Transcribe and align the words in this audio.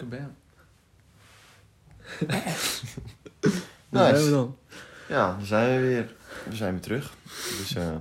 Kabam. 0.00 0.34
Nice. 3.88 4.06
zijn 4.14 4.24
we 4.24 4.30
dan? 4.30 4.56
Ja, 5.08 5.34
dan 5.36 5.46
zijn 5.46 5.80
we 5.80 5.86
weer. 5.86 6.14
We 6.48 6.56
zijn 6.56 6.72
weer 6.72 6.80
terug. 6.80 7.12
Dus 7.58 7.74
eh 7.74 7.96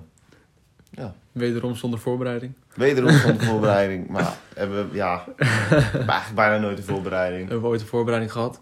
Wederom 1.31 1.75
zonder 1.75 1.99
voorbereiding. 1.99 2.53
wederom 2.73 3.11
van 3.11 3.37
de 3.37 3.45
voorbereiding. 3.49 4.07
Maar 4.07 4.33
hebben 4.55 4.89
we, 4.89 4.95
ja, 4.95 5.25
eigenlijk 5.37 6.35
bijna 6.35 6.57
nooit 6.57 6.77
een 6.77 6.83
voorbereiding. 6.83 7.41
Hebben 7.41 7.61
we 7.61 7.67
ooit 7.67 7.81
een 7.81 7.87
voorbereiding 7.87 8.31
gehad? 8.31 8.61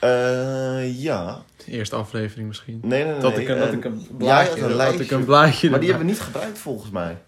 Eh 0.00 1.02
ja. 1.02 1.42
De 1.56 1.72
eerste 1.72 1.96
aflevering 1.96 2.48
misschien. 2.48 2.80
Nee, 2.82 3.04
nee, 3.04 3.12
nee. 3.12 3.20
Dat 3.20 3.38
ik, 3.38 3.48
een, 3.48 3.54
eh, 3.56 3.60
dat 3.60 3.72
ik 3.72 3.84
een 3.84 4.06
blaadje, 4.16 4.62
een 4.62 4.76
dat 4.76 5.00
ik 5.00 5.10
een 5.10 5.24
blaadje 5.24 5.70
Maar 5.70 5.80
die 5.80 5.88
hebben 5.88 6.06
we 6.06 6.12
niet 6.12 6.22
gebruikt 6.22 6.58
volgens 6.58 6.90
mij. 6.90 7.18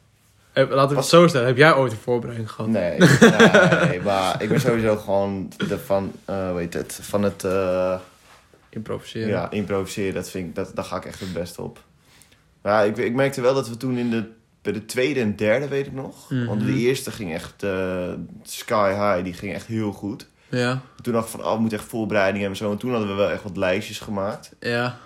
Eh, 0.69 0.75
Laten 0.75 0.91
we 0.95 1.01
het 1.01 1.11
zo 1.11 1.27
stellen. 1.29 1.47
Heb 1.47 1.57
jij 1.57 1.75
ooit 1.75 1.93
een 1.93 1.99
voorbereiding 1.99 2.51
gehad? 2.51 2.71
Nee, 2.71 2.99
nee, 3.89 4.01
maar 4.01 4.43
ik 4.43 4.49
ben 4.49 4.61
sowieso 4.61 4.97
gewoon 4.97 5.53
de 5.69 5.79
van, 5.79 6.13
eh 6.25 6.55
weet 6.55 6.75
het, 6.75 6.99
van 7.03 7.23
het 7.23 7.45
eh, 7.45 7.99
Improviseren. 8.69 9.29
ja, 9.29 9.51
improviseren. 9.51 10.15
Dat 10.15 10.31
vind 10.31 10.49
ik, 10.49 10.55
dat, 10.55 10.71
daar 10.75 10.85
ga 10.85 10.97
ik 10.97 11.05
echt 11.05 11.21
het 11.21 11.33
beste 11.33 11.63
op. 11.63 11.83
Ja, 12.63 12.83
ik, 12.83 12.97
ik 12.97 13.15
merkte 13.15 13.41
wel 13.41 13.55
dat 13.55 13.69
we 13.69 13.77
toen 13.77 13.97
in 13.97 14.11
de, 14.11 14.25
bij 14.63 14.73
de 14.73 14.85
tweede 14.87 15.21
en 15.21 15.37
derde, 15.37 15.69
weet 15.69 15.87
ik 15.87 15.93
nog. 15.93 16.31
Mhm. 16.31 16.47
Want 16.47 16.61
de 16.65 16.73
eerste 16.75 17.11
ging 17.11 17.33
echt 17.35 17.63
eh, 17.63 18.13
sky 18.43 18.91
high, 18.91 19.25
die 19.25 19.33
ging 19.33 19.55
echt 19.55 19.67
heel 19.67 19.93
goed. 19.93 20.29
Ja. 20.49 20.81
Toen 21.03 21.13
dacht 21.13 21.25
ik 21.25 21.31
van, 21.31 21.45
oh, 21.45 21.55
we 21.55 21.61
moeten 21.61 21.79
echt 21.79 21.89
voorbereiding 21.89 22.39
hebben 22.43 22.59
en 22.59 22.65
zo. 22.65 22.73
En 22.73 22.79
toen 22.79 22.91
hadden 22.91 23.09
we 23.09 23.15
wel 23.15 23.31
echt 23.31 23.43
wat 23.43 23.57
lijstjes 23.57 23.99
gemaakt. 23.99 24.53
Ja. 24.61 24.99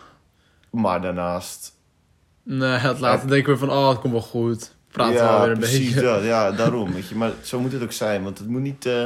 Maar 0.71 1.03
daarnaast... 1.03 1.73
Nee, 2.43 2.79
het 2.79 3.01
later 3.01 3.29
denken 3.29 3.53
we 3.53 3.59
van, 3.59 3.71
oh, 3.71 3.89
het 3.89 3.99
komt 3.99 4.13
wel 4.13 4.23
goed. 4.23 4.75
Praten 4.95 5.15
ja, 5.15 5.23
we 5.27 5.29
alweer 5.29 5.51
een 5.51 5.59
precies 5.59 5.95
beetje. 5.95 6.01
dat. 6.09 6.25
Ja, 6.25 6.51
daarom. 6.63 6.93
Weet 6.93 7.09
je. 7.09 7.15
Maar 7.15 7.33
zo 7.43 7.61
moet 7.61 7.73
het 7.73 7.83
ook 7.83 7.93
zijn. 7.93 8.23
Want 8.23 8.39
het 8.39 8.49
moet 8.49 8.61
niet... 8.61 8.87
eh, 8.87 9.05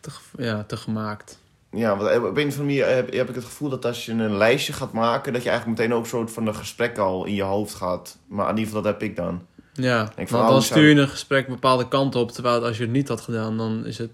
Te, 0.00 0.10
ja, 0.38 0.64
te 0.66 0.76
gemaakt. 0.76 1.38
Ja, 1.70 1.96
want 1.96 2.02
op 2.10 2.16
een 2.16 2.28
of 2.28 2.36
andere 2.36 2.56
manier 2.58 2.86
heb, 2.86 3.12
heb 3.12 3.28
ik 3.28 3.34
het 3.34 3.44
gevoel 3.44 3.68
dat 3.68 3.84
als 3.84 4.04
je 4.06 4.12
een 4.12 4.36
lijstje 4.36 4.72
gaat 4.72 4.92
maken, 4.92 5.32
dat 5.32 5.42
je 5.42 5.48
eigenlijk 5.48 5.78
meteen 5.78 5.94
ook 5.96 6.02
een 6.02 6.08
soort 6.08 6.30
van 6.30 6.46
een 6.46 6.54
gesprek 6.54 6.98
al 6.98 7.24
in 7.24 7.34
je 7.34 7.42
hoofd 7.42 7.74
gaat. 7.74 8.16
Maar 8.26 8.44
in 8.44 8.50
ieder 8.56 8.66
geval, 8.66 8.82
dat 8.82 8.92
heb 8.92 9.02
ik 9.02 9.16
dan. 9.16 9.42
Ja, 9.72 10.12
want 10.16 10.32
oh, 10.32 10.48
dan 10.48 10.62
stuur 10.62 10.88
je 10.94 11.00
een 11.00 11.08
gesprek 11.08 11.46
een 11.46 11.52
bepaalde 11.52 11.88
kant 11.88 12.14
op. 12.14 12.30
Terwijl 12.32 12.64
als 12.64 12.76
je 12.76 12.82
het 12.82 12.92
niet 12.92 13.08
had 13.08 13.20
gedaan, 13.20 13.56
dan 13.56 13.86
is 13.86 13.98
het 13.98 14.10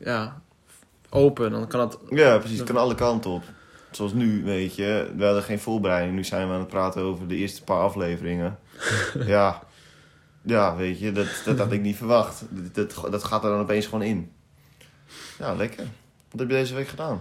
ja, 0.00 0.40
open. 1.10 1.50
Dan 1.50 1.66
kan 1.66 1.80
het... 1.80 1.98
Ja, 2.10 2.38
precies. 2.38 2.58
Het 2.58 2.66
kan 2.66 2.76
alle 2.76 2.94
kanten 2.94 3.30
op. 3.30 3.42
Zoals 3.90 4.12
nu, 4.12 4.44
weet 4.44 4.74
je. 4.74 5.10
We 5.16 5.24
hadden 5.24 5.42
geen 5.42 5.58
voorbereiding. 5.60 6.14
Nu 6.16 6.24
zijn 6.24 6.46
we 6.48 6.52
aan 6.54 6.58
het 6.60 6.68
praten 6.68 7.02
over 7.02 7.28
de 7.28 7.36
eerste 7.36 7.64
paar 7.64 7.80
afleveringen. 7.80 8.58
ja. 9.26 9.62
Ja, 10.42 10.76
weet 10.76 10.98
je. 10.98 11.12
Dat, 11.12 11.26
dat 11.44 11.58
had 11.58 11.72
ik 11.72 11.80
niet 11.80 11.96
verwacht. 11.96 12.42
Dat, 12.50 12.74
dat, 12.94 13.10
dat 13.12 13.24
gaat 13.24 13.44
er 13.44 13.50
dan 13.50 13.60
opeens 13.60 13.84
gewoon 13.84 14.02
in. 14.02 14.32
Ja, 15.38 15.54
lekker. 15.54 15.84
Wat 16.30 16.40
heb 16.40 16.48
je 16.48 16.54
deze 16.54 16.74
week 16.74 16.88
gedaan? 16.88 17.20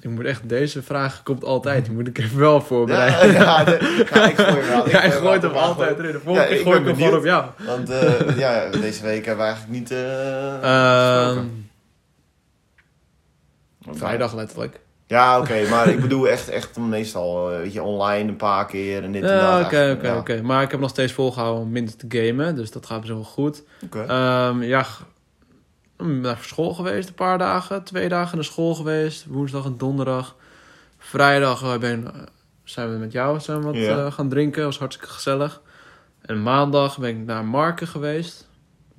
Ik 0.00 0.10
moet 0.10 0.24
echt, 0.24 0.48
deze 0.48 0.82
vraag 0.82 1.22
komt 1.22 1.44
altijd. 1.44 1.84
Die 1.84 1.94
moet 1.94 2.06
ik 2.08 2.18
even 2.18 2.38
wel 2.38 2.60
voorbereiden. 2.60 3.32
Ja, 3.32 3.40
ja, 3.42 3.64
de- 3.64 4.06
ja, 4.14 4.28
ik 4.28 4.36
gooi 4.38 4.60
hem. 4.64 4.88
Ja, 4.90 5.10
gooi 5.10 5.38
hem 5.40 5.52
altijd 5.52 5.98
erin. 5.98 6.12
De 6.12 6.20
volgende 6.20 6.48
Ja, 6.48 6.54
ik 6.54 6.62
gooi 6.62 6.78
ik 6.80 6.86
hem 6.86 6.94
gewoon 6.96 7.16
op 7.18 7.24
jou. 7.24 7.50
Want 7.58 7.90
eh, 7.90 8.38
ja, 8.38 8.70
deze 8.70 9.02
week 9.02 9.24
hebben 9.24 9.44
we 9.46 9.52
eigenlijk 9.52 9.78
niet... 9.80 9.88
gesproken. 9.88 11.70
vrijdag 13.98 14.34
letterlijk. 14.34 14.80
Ja, 15.12 15.40
oké, 15.40 15.68
maar 15.68 15.88
ik 15.88 16.00
bedoel 16.00 16.28
echt, 16.28 16.48
echt 16.48 16.76
meestal, 16.76 17.50
eh, 17.50 17.56
weet 17.56 17.72
je, 17.72 17.82
online 17.82 18.28
een 18.28 18.36
paar 18.36 18.66
keer 18.66 19.02
en 19.02 19.12
dit 19.12 19.22
en 19.22 19.38
dat. 19.38 19.64
Oké, 19.64 19.96
oké, 19.98 20.16
oké. 20.16 20.42
Maar 20.42 20.62
ik 20.62 20.70
heb 20.70 20.80
nog 20.80 20.90
steeds 20.90 21.12
volgehouden 21.12 21.62
om 21.62 21.70
minder 21.70 21.96
te 21.96 22.06
gamen. 22.08 22.54
Dus 22.54 22.70
dat 22.70 22.86
gaat 22.86 23.00
best 23.00 23.12
wel 23.12 23.22
goed. 23.22 23.62
Oké. 23.84 24.02
Ehm, 24.02 24.62
ja, 24.62 24.86
mm, 25.96 26.20
naar 26.20 26.38
school 26.40 26.74
geweest 26.74 27.08
een 27.08 27.14
paar 27.14 27.38
dagen. 27.38 27.82
Twee 27.82 28.08
dagen 28.08 28.36
naar 28.36 28.44
school 28.44 28.74
geweest. 28.74 29.26
Woensdag 29.28 29.64
en 29.64 29.74
donderdag. 29.78 30.36
Vrijdag 30.98 31.62
eh, 31.62 31.78
ben, 31.78 32.14
eh, 32.14 32.20
zijn 32.64 32.92
we 32.92 32.98
met 32.98 33.12
jou 33.12 33.40
zijn 33.40 33.60
we 33.60 33.94
wat 33.94 34.14
gaan 34.14 34.28
drinken. 34.28 34.64
was 34.64 34.78
hartstikke 34.78 35.12
gezellig. 35.12 35.60
En 36.22 36.42
maandag 36.42 36.98
ben 36.98 37.10
ik 37.10 37.18
naar 37.26 37.44
Marken 37.44 37.86
geweest. 37.86 38.48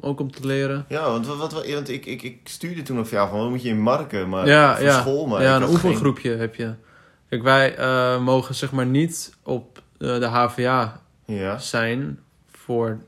Ook 0.06 0.20
om 0.20 0.32
te 0.32 0.48
leren. 0.48 0.86
Ja, 0.88 1.10
want, 1.10 1.26
wat, 1.28 1.38
wat, 1.38 1.68
want 1.72 1.90
ik, 1.90 2.06
ik, 2.06 2.22
ik 2.22 2.40
stuurde 2.44 2.82
toen 2.82 3.00
op 3.00 3.08
jou 3.08 3.30
van, 3.30 3.40
wat 3.40 3.50
moet 3.50 3.62
je 3.64 3.70
in 3.70 3.80
marken? 3.82 4.30
Maar, 4.30 4.48
ja, 4.48 4.76
voor 4.76 4.86
ja. 4.86 5.00
school, 5.00 5.26
maar 5.28 5.42
ja, 5.42 5.56
een 5.56 5.62
geen- 5.62 5.70
oefengroepje 5.72 6.36
heb 6.36 6.56
je. 6.56 6.74
Kijk, 7.30 7.44
wij 7.44 7.76
eh, 7.76 8.20
mogen 8.24 8.56
zeg 8.56 8.72
maar 8.72 8.86
niet 8.86 9.34
op 9.44 9.82
eh, 9.98 10.20
de 10.20 10.26
HVA 10.26 11.02
Ja, 11.26 11.58
zijn 11.58 12.20
voor 12.52 13.00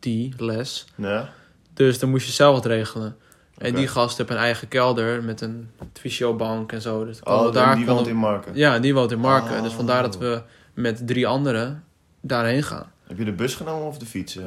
die 0.00 0.34
les. 0.36 0.86
ja. 0.96 1.28
Dus 1.74 1.98
dan 1.98 2.10
moest 2.10 2.26
je 2.26 2.32
zelf 2.32 2.54
het 2.56 2.64
regelen. 2.66 3.16
En 3.58 3.74
die 3.74 3.88
gast 3.88 4.16
heeft 4.18 4.30
een 4.30 4.36
eieigen 4.36 4.68
kelder 4.68 5.22
met 5.24 5.40
een 5.40 5.70
fysiobank 5.92 6.72
en 6.72 6.80
zo. 6.82 7.04
Dus 7.04 7.22
Oh, 7.22 7.52
daar 7.52 7.76
die 7.76 7.86
woont 7.86 8.00
op- 8.00 8.06
in 8.06 8.16
marken. 8.16 8.54
Ja, 8.54 8.78
die 8.78 8.94
woont 8.94 9.10
in 9.12 9.18
Marken. 9.18 9.56
Oh. 9.56 9.62
Dus 9.62 9.72
vandaar 9.72 10.02
dat 10.02 10.18
we 10.18 10.42
met 10.74 11.06
drie 11.06 11.26
anderen 11.26 11.84
daarheen 12.20 12.62
gaan. 12.62 12.90
Heb 13.06 13.18
je 13.18 13.24
de 13.24 13.32
bus 13.32 13.54
genomen 13.54 13.86
of 13.86 13.98
de 13.98 14.06
fiets? 14.06 14.36
eh? 14.36 14.44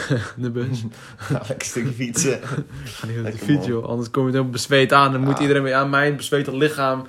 De 0.36 0.50
bus. 0.50 0.82
Lekker 1.48 1.66
stukje 1.66 1.92
fietsen. 1.92 2.40
Ga 2.84 3.06
niet 3.06 3.14
de 3.16 3.22
Lekker 3.22 3.44
fiets, 3.44 3.66
joh. 3.66 3.86
Anders 3.88 4.10
kom 4.10 4.22
je 4.24 4.30
helemaal 4.30 4.52
bezweet 4.52 4.92
aan. 4.92 5.12
Dan 5.12 5.20
moet 5.20 5.36
Ja. 5.36 5.40
iedereen 5.42 5.62
weer 5.62 5.74
aan 5.74 5.90
mijn 5.90 6.16
bezweten 6.16 6.56
lichaam. 6.56 7.06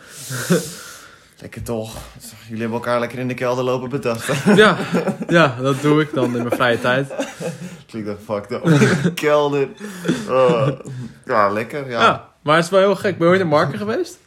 lekker 1.41 1.63
toch. 1.63 1.95
Jullie 2.43 2.61
hebben 2.61 2.77
elkaar 2.79 2.99
lekker 2.99 3.19
in 3.19 3.27
de 3.27 3.33
kelder 3.33 3.63
lopen 3.63 3.89
betasten. 3.89 4.55
Ja, 4.55 4.77
ja, 5.27 5.55
dat 5.61 5.81
doe 5.81 6.01
ik 6.01 6.13
dan 6.13 6.25
in 6.25 6.43
mijn 6.43 6.55
vrije 6.55 6.79
tijd. 6.79 7.13
Klinkt 7.87 8.09
echt 8.09 8.19
fucked 8.25 8.51
up. 8.51 8.63
De 9.03 9.11
kelder. 9.13 9.67
Oh. 10.29 10.67
Ja, 11.25 11.49
lekker. 11.49 11.89
Ja. 11.89 12.01
Ja, 12.01 12.29
maar 12.41 12.55
het 12.55 12.65
is 12.65 12.71
wel 12.71 12.79
heel 12.79 12.95
gek. 12.95 13.17
Ben 13.17 13.27
je 13.27 13.33
ooit 13.33 13.41
in 13.41 13.47
Marken 13.47 13.77
geweest? 13.77 14.17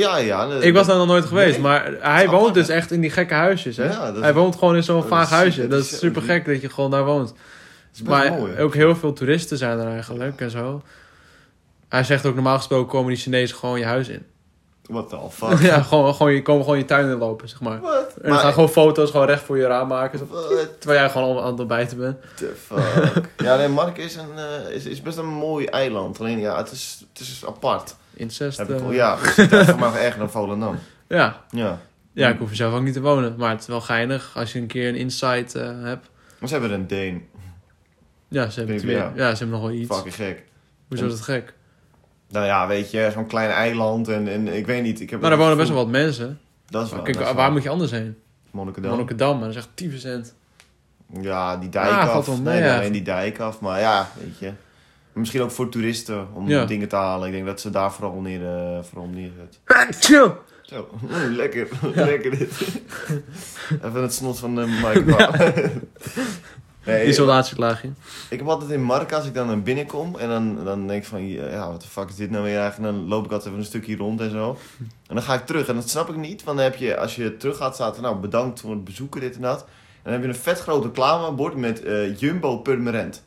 Ja. 0.00 0.16
ja, 0.16 0.46
de- 0.48 0.66
Ik 0.66 0.74
was 0.74 0.86
daar 0.86 0.96
nog 0.96 1.06
nooit 1.06 1.24
geweest, 1.24 1.52
Nee? 1.52 1.60
maar 1.60 1.84
hij 2.00 2.26
woont 2.26 2.38
apart, 2.38 2.54
dus 2.54 2.68
echt 2.68 2.90
in 2.90 3.00
die 3.00 3.10
gekke 3.10 3.34
huisjes, 3.34 3.76
hè? 3.76 3.84
Ja, 3.84 4.14
hij 4.20 4.34
woont 4.34 4.56
gewoon 4.56 4.76
in 4.76 4.82
zo'n 4.82 5.02
vaag 5.04 5.24
is- 5.24 5.30
huisje. 5.30 5.68
dat 5.68 5.80
is- 5.84 5.98
super 5.98 6.22
gek 6.22 6.44
dat 6.44 6.60
je 6.60 6.68
gewoon 6.70 6.90
daar 6.90 7.04
woont. 7.04 7.28
Het 7.28 7.36
is 7.94 8.02
best 8.02 8.10
Maar 8.10 8.32
mooi. 8.32 8.58
ook 8.58 8.74
heel 8.74 8.96
veel 8.96 9.12
toeristen 9.12 9.58
zijn 9.58 9.78
er 9.78 9.86
eigenlijk 9.86 10.40
en 10.40 10.50
zo. 10.50 10.82
Hij 11.88 12.04
zegt 12.04 12.26
ook 12.26 12.34
normaal 12.34 12.56
gesproken 12.56 12.88
komen 12.90 13.08
die 13.08 13.16
Chinezen 13.22 13.56
gewoon 13.56 13.78
je 13.78 13.84
huis 13.84 14.08
in. 14.08 14.26
What 14.82 15.08
the 15.08 15.18
fuck? 15.46 15.60
ja, 15.60 15.82
gewoon, 15.82 16.14
gewoon, 16.14 16.32
je 16.32 16.42
komen 16.42 16.62
gewoon 16.64 16.78
je 16.78 16.84
tuin 16.84 17.10
in 17.10 17.18
lopen, 17.18 17.48
zeg 17.48 17.60
maar. 17.60 17.80
What? 17.80 18.14
En 18.22 18.28
dan 18.30 18.38
gaan 18.38 18.52
gewoon 18.52 18.68
foto's 18.68 19.10
gewoon 19.10 19.26
recht 19.26 19.42
voor 19.42 19.56
je 19.58 19.66
raam 19.66 19.88
maken. 19.88 20.18
zo. 20.18 20.26
Terwijl 20.78 21.00
jij 21.00 21.10
gewoon 21.10 21.38
aan 21.42 21.50
het 21.50 21.58
ontbijten 21.60 21.96
bent. 21.98 22.16
the 22.36 22.52
fuck? 22.66 23.28
ja, 23.36 23.56
nee, 23.56 23.68
Mark 23.68 23.98
is, 23.98 24.14
een, 24.16 24.38
eh, 24.38 24.74
is, 24.74 24.84
is 24.86 25.02
best 25.02 25.18
een 25.18 25.26
mooi 25.26 25.66
eiland. 25.66 26.20
Alleen 26.20 26.38
ja, 26.38 26.56
het 26.56 26.70
is, 26.70 27.04
het 27.12 27.22
is 27.22 27.42
apart. 27.46 27.94
Incest. 28.14 28.58
Heb 28.58 28.70
ik 28.70 28.76
eh, 28.78 28.84
al, 28.84 28.92
ja, 28.92 29.16
dus 29.36 29.66
voor 29.66 29.78
mij 29.78 30.04
erger 30.04 30.18
dan 30.18 30.30
Volendam. 30.30 30.78
ja. 31.08 31.44
Ja. 31.50 31.80
ja, 32.12 32.28
ik 32.28 32.38
hoef 32.38 32.50
er 32.50 32.56
zelf 32.56 32.74
ook 32.74 32.82
niet 32.82 32.94
te 32.94 33.00
wonen. 33.00 33.34
Maar 33.38 33.50
het 33.50 33.60
is 33.60 33.66
wel 33.66 33.80
geinig 33.80 34.32
als 34.36 34.52
je 34.52 34.58
een 34.58 34.66
keer 34.66 34.88
een 34.88 34.96
insight 34.96 35.54
eh, 35.54 35.82
hebt. 35.82 36.10
Maar 36.38 36.48
ze 36.48 36.54
hebben 36.54 36.72
een 36.72 36.86
Deen. 36.86 37.28
Ja, 38.28 38.50
ze 38.50 38.58
hebben, 38.58 38.76
twee, 38.76 38.94
ja. 38.96 39.12
ja. 39.14 39.30
ze 39.34 39.38
hebben 39.38 39.60
nog 39.60 39.68
wel 39.68 39.78
iets. 39.78 39.94
Fucking 39.94 40.14
gek. 40.14 40.42
Hoezo 40.88 41.04
is 41.04 41.10
dat 41.10 41.20
gek? 41.20 41.54
Nou 42.28 42.46
ja, 42.46 42.66
weet 42.66 42.90
je, 42.90 43.10
zo'n 43.12 43.26
klein 43.26 43.50
eiland 43.50 44.08
en, 44.08 44.28
en 44.28 44.48
ik 44.48 44.66
weet 44.66 44.82
niet. 44.82 45.00
Ik 45.00 45.10
heb 45.10 45.20
Maar 45.20 45.30
daar 45.30 45.38
wonen 45.38 45.56
best 45.56 45.68
wel 45.68 45.78
wat 45.78 45.88
mensen. 45.88 46.40
Dat 46.66 46.86
is 46.86 46.92
wel. 46.92 47.02
Kijk, 47.02 47.16
dat 47.16 47.26
is 47.26 47.32
waar 47.32 47.42
wel. 47.44 47.52
moet 47.52 47.62
je 47.62 47.68
anders 47.68 47.90
heen? 47.90 48.16
Monnikendam. 48.50 48.90
Monnikendam, 48.90 49.38
maar 49.38 49.52
dat 49.52 49.68
is 49.76 49.92
echt 49.92 50.26
10%. 50.26 50.34
Ja, 51.20 51.56
die 51.56 51.68
dijk 51.68 51.90
Ah, 51.90 52.10
af. 52.10 52.40
nee, 52.40 52.62
ja. 52.62 52.76
alleen 52.76 52.92
die 52.92 53.02
dijk 53.02 53.38
af. 53.38 53.60
Maar 53.60 53.80
ja, 53.80 54.08
weet 54.18 54.38
je. 54.38 54.52
Misschien 55.12 55.42
ook 55.42 55.50
voor 55.50 55.68
toeristen 55.68 56.26
om 56.34 56.48
Ja. 56.48 56.64
dingen 56.64 56.88
te 56.88 56.96
halen. 56.96 57.26
Ik 57.28 57.32
denk 57.34 57.46
dat 57.46 57.60
ze 57.60 57.70
daar 57.70 57.92
vooral 57.92 58.20
neer, 58.20 58.46
eh, 58.46 58.82
vooral 58.82 59.08
neerzet. 59.08 59.60
Chill! 60.00 60.30
Zo, 60.62 60.88
mm, 61.00 61.32
lekker. 61.34 61.68
lekker 61.94 62.30
dit. 62.38 62.50
Even 63.84 64.02
het 64.02 64.14
snot 64.14 64.38
van 64.38 64.54
de 64.54 64.66
Mike. 64.66 65.70
nee, 66.84 67.06
Isolatielaagje. 67.08 67.88
ik 68.30 68.38
heb 68.38 68.48
altijd 68.48 68.70
in 68.70 68.82
Mark 68.82 69.12
als 69.12 69.26
ik 69.26 69.34
dan 69.34 69.46
naar 69.46 69.62
binnen 69.62 69.86
kom. 69.86 70.18
En 70.18 70.28
dan, 70.28 70.64
dan 70.64 70.86
denk 70.86 71.02
ik 71.02 71.08
van, 71.08 71.26
ja, 71.28 71.70
wat 71.70 71.80
de 71.82 71.88
fuck 71.88 72.08
is 72.08 72.14
dit 72.16 72.30
nou 72.30 72.44
weer 72.44 72.58
eigenlijk? 72.58 72.92
En 72.92 72.98
dan 72.98 73.08
loop 73.08 73.24
ik 73.24 73.30
altijd 73.30 73.48
even 73.48 73.58
een 73.58 73.66
stukje 73.68 73.96
rond 73.96 74.20
en 74.20 74.30
zo. 74.30 74.56
En 75.08 75.14
dan 75.14 75.22
ga 75.22 75.34
ik 75.34 75.46
terug. 75.46 75.68
En 75.68 75.74
dat 75.74 75.88
snap 75.88 76.08
ik 76.08 76.16
niet. 76.16 76.44
Want 76.44 76.56
dan 76.56 76.66
heb 76.66 76.76
je, 76.76 76.96
als 76.96 77.16
je 77.16 77.36
terug 77.36 77.56
gaat, 77.56 77.74
staat 77.74 77.96
er 77.96 78.02
nou 78.02 78.16
bedankt 78.16 78.60
voor 78.60 78.70
het 78.70 78.84
bezoeken, 78.84 79.20
dit 79.20 79.34
en 79.34 79.42
dat. 79.42 79.60
En 79.60 79.68
dan 80.02 80.12
heb 80.12 80.22
je 80.22 80.28
een 80.28 80.34
vet 80.34 80.60
groot 80.60 80.84
reclamebord 80.84 81.56
met 81.56 81.82
eh, 81.82 82.18
Jumbo 82.18 82.56
Permanent. 82.58 83.22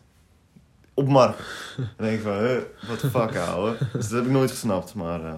Op 0.98 1.08
Mark. 1.08 1.38
dan 1.78 1.88
denk 2.08 2.18
ik 2.18 2.24
van, 2.24 2.38
huh, 2.38 2.58
what 2.88 3.00
the 3.00 3.10
fuck, 3.10 3.36
ouwe. 3.38 3.76
Dus 3.94 4.08
dat 4.08 4.18
heb 4.18 4.26
ik 4.26 4.32
nooit 4.32 4.52
gesnapt. 4.52 4.94
Maar 4.94 5.26
eh, 5.26 5.34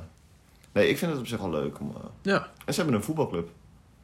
nee, 0.72 0.90
ik 0.90 0.98
vind 0.98 1.12
het 1.12 1.20
op 1.20 1.28
zich 1.28 1.40
wel 1.40 1.50
leuk. 1.50 1.80
Om, 1.80 1.94
eh, 1.96 2.04
Ja. 2.22 2.48
En 2.66 2.74
ze 2.74 2.80
hebben 2.80 2.98
een 2.98 3.04
voetbalclub. 3.06 3.50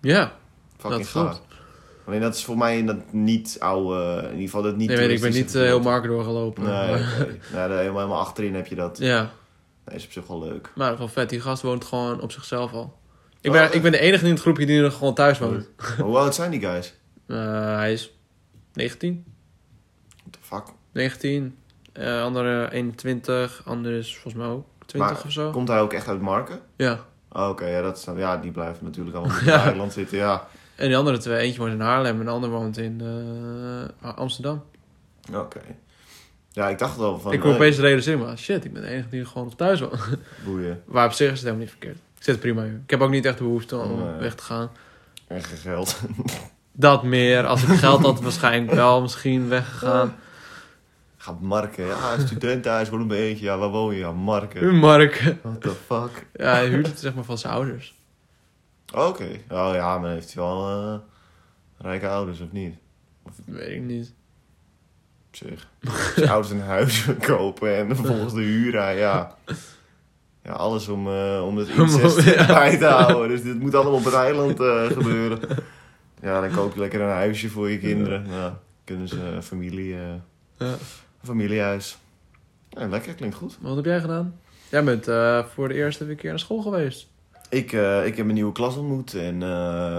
Ja. 0.02 0.32
Fucking 0.78 1.02
Dat 1.02 1.12
klopt. 1.12 1.42
Alleen 2.06 2.22
dat 2.22 2.36
is 2.36 2.44
voor 2.44 2.58
mij 2.58 2.86
dat 2.86 3.14
niet 3.14 3.56
oude, 3.60 4.18
in 4.22 4.30
ieder 4.30 4.42
geval 4.44 4.62
dat 4.62 4.76
niet 4.76 4.88
Nee, 4.88 4.98
weet 4.98 5.10
ik, 5.10 5.22
ben 5.22 5.32
niet 5.32 5.56
eh, 5.56 5.62
heel 5.62 5.80
markt 5.80 6.08
doorgelopen. 6.08 6.64
Nee, 6.64 6.88
nee, 6.92 7.02
daar 7.52 7.70
helemaal, 7.70 7.78
helemaal 7.80 8.20
achterin 8.20 8.56
heb 8.56 8.68
je 8.68 8.76
dat. 8.76 8.98
ja. 8.98 9.32
Nee, 9.86 9.96
is 9.96 10.06
op 10.06 10.12
zich 10.12 10.28
wel 10.28 10.40
leuk. 10.40 10.72
Maar 10.76 10.98
wel 10.98 11.08
vet. 11.08 11.30
Die 11.30 11.40
gast 11.42 11.62
woont 11.62 11.86
gewoon 11.86 12.22
op 12.22 12.32
zichzelf 12.32 12.74
al. 12.74 12.98
Ik 13.42 13.52
Oh, 13.52 13.58
ben, 13.58 13.74
ik 13.74 13.82
ben 13.82 13.92
de 13.92 14.00
enige 14.00 14.26
in 14.26 14.32
het 14.32 14.42
groepje 14.42 14.66
die 14.66 14.82
nog 14.82 14.94
gewoon 14.98 15.14
thuis 15.14 15.40
woont. 15.40 15.70
Hoe 16.00 16.18
oud 16.18 16.36
zijn 16.36 16.52
die 16.52 16.60
guys? 16.60 16.94
Eh, 17.28 17.38
hij 17.76 17.94
is 17.94 18.14
19. 18.74 19.26
What 20.18 20.34
the 20.34 20.40
fuck? 20.42 20.64
19. 20.94 21.58
Eh, 21.94 22.22
andere 22.24 22.72
21, 22.72 23.62
andere 23.66 23.98
is 23.98 24.14
volgens 24.14 24.44
mij 24.44 24.52
ook 24.54 24.66
20 24.86 25.12
Maar 25.14 25.24
of 25.26 25.32
zo. 25.32 25.52
Komt 25.52 25.68
hij 25.68 25.80
ook 25.82 25.94
echt 25.94 26.08
uit 26.08 26.22
Marken? 26.22 26.60
Ja. 26.76 27.00
Oh, 27.32 27.50
Oké, 27.50 27.66
ja, 27.66 27.82
dat 27.82 27.98
is 27.98 28.08
ja, 28.16 28.38
die 28.38 28.52
blijven 28.52 28.86
natuurlijk 28.86 29.16
allemaal 29.16 29.40
in. 29.40 29.46
Nederland 29.46 29.94
zitten, 29.94 30.18
ja. 30.18 30.48
En 30.76 30.88
die 30.88 30.98
andere 30.98 31.18
twee, 31.18 31.38
eentje 31.38 31.60
woont 31.60 31.74
in 31.74 31.80
Haarlem 31.80 32.20
en 32.20 32.26
de 32.26 32.32
ander 32.32 32.50
woont 32.50 32.78
in 32.78 33.02
eh, 34.02 34.14
Amsterdam. 34.16 34.64
Oké. 35.34 35.60
Ja, 36.52 36.70
ik 36.70 36.80
dacht 36.80 36.98
wel 36.98 37.20
van... 37.20 37.34
ik 37.34 37.40
kom 37.40 37.50
eh, 37.50 37.56
opeens 37.56 37.78
realiseren, 37.78 38.20
maar 38.20 38.38
shit, 38.38 38.66
ik 38.66 38.74
ben 38.74 38.82
de 38.82 38.88
enige 38.88 39.10
die 39.10 39.26
gewoon 39.26 39.44
nog 39.44 39.56
thuis 39.56 39.80
woont. 39.80 40.00
Boeien. 40.46 40.82
Maar 40.86 41.06
op 41.06 41.12
zich 41.12 41.26
is 41.32 41.34
het 41.34 41.42
helemaal 41.42 41.60
niet 41.62 41.70
verkeerd. 41.70 41.98
Ik 42.18 42.24
zit 42.24 42.40
prima 42.40 42.64
hier. 42.64 42.80
Ik 42.84 42.90
heb 42.90 43.02
ook 43.02 43.10
niet 43.10 43.26
echt 43.26 43.38
de 43.38 43.44
behoefte 43.44 43.78
om 43.78 44.00
Nee. 44.04 44.20
weg 44.20 44.36
te 44.36 44.44
gaan. 44.44 44.72
En 45.28 45.44
geen 45.44 45.58
geld. 45.58 46.00
Dat 46.72 47.04
meer. 47.04 47.46
Als 47.46 47.64
ik 47.64 47.70
geld 47.78 48.02
had, 48.02 48.22
waarschijnlijk 48.22 48.74
wel 48.74 49.02
misschien 49.02 49.48
weggegaan. 49.50 50.16
Ga 51.24 51.32
op 51.32 51.42
Marken. 51.42 51.86
Ja, 51.86 52.18
studentenhuis, 52.26 52.90
woon 52.90 53.02
een 53.02 53.08
beetje. 53.08 53.46
Ja, 53.46 53.58
waar 53.58 53.70
woon 53.70 53.94
je? 53.94 54.00
Ja, 54.00 54.12
Marken. 54.12 54.76
Mark. 54.76 55.36
What 55.42 55.62
the 55.62 55.70
fuck? 55.86 56.26
Ja, 56.34 56.52
hij 56.54 56.68
huurt 56.68 56.88
het 56.88 57.00
zeg 57.00 57.14
maar 57.14 57.24
van 57.24 57.38
zijn 57.38 57.54
ouders. 57.54 57.96
Oké. 58.94 59.28
Oh 59.50 59.70
ja, 59.74 59.98
maar 59.98 60.12
heeft 60.12 60.34
hij 60.34 60.44
wel 60.44 60.70
eh, 60.70 60.96
rijke 61.78 62.08
ouders 62.08 62.40
of 62.40 62.52
niet? 62.52 62.76
Weet 63.46 63.70
ik 63.70 63.82
niet. 63.82 64.14
Op 65.28 65.36
zich. 65.36 65.68
Zijn 66.16 66.30
ouders 66.30 66.54
een 66.54 66.62
huis 66.62 67.06
kopen 67.20 67.76
en 67.78 67.96
vervolgens 67.96 68.34
de 68.34 68.42
huur. 68.42 68.74
Ja, 68.74 68.90
ja. 68.90 69.36
Ja, 70.44 70.52
alles 70.52 70.88
om, 70.88 71.08
eh, 71.08 71.44
om 71.46 71.58
het 71.58 71.68
incest 71.68 72.24
Ja. 72.36 72.46
bij 72.46 72.78
te 72.78 72.86
houden. 72.86 73.28
Dus 73.30 73.42
dit 73.44 73.60
moet 73.60 73.76
allemaal 73.76 73.94
op 73.94 74.06
het 74.06 74.14
eiland 74.14 74.60
eh, 74.60 74.84
gebeuren. 74.86 75.40
Ja, 76.22 76.42
dan 76.42 76.52
koop 76.52 76.74
je 76.74 76.80
lekker 76.80 77.02
een 77.02 77.10
huisje 77.10 77.50
voor 77.50 77.70
je 77.70 77.78
kinderen. 77.80 78.28
Ja, 78.30 78.60
kunnen 78.84 79.08
ze 79.08 79.20
een 79.22 79.44
familie, 79.44 79.94
eh, 79.94 80.00
Ja. 80.58 80.74
Familiehuis. 81.24 81.98
Ja, 82.70 82.88
lekker, 82.88 83.14
klinkt 83.14 83.36
goed. 83.36 83.58
Wat 83.62 83.76
heb 83.76 83.86
jij 83.86 84.00
gedaan? 84.00 84.40
Jij 84.70 84.84
bent 84.84 85.08
eh, 85.08 85.46
voor 85.46 85.68
de 85.68 85.74
eerste 85.74 86.06
keer 86.16 86.30
naar 86.30 86.40
school 86.40 86.62
geweest. 86.62 87.08
Ik, 87.50 87.72
eh, 87.74 88.06
ik 88.06 88.18
heb 88.18 88.28
een 88.28 88.34
nieuwe 88.34 88.52
klas 88.52 88.76
ontmoet 88.76 89.14
en 89.14 89.44
eh, 89.44 89.50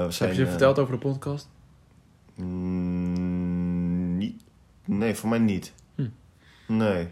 zijn... 0.09 0.29
heb 0.29 0.39
je 0.39 0.45
eh, 0.45 0.49
verteld 0.49 0.79
over 0.79 0.93
de 0.93 0.99
podcast? 1.01 1.49
Mm, 2.35 4.17
niet. 4.19 4.43
Nee, 4.85 5.15
voor 5.15 5.29
mij 5.29 5.39
niet. 5.39 5.73
Hm. 5.95 6.07
Nee. 6.67 7.09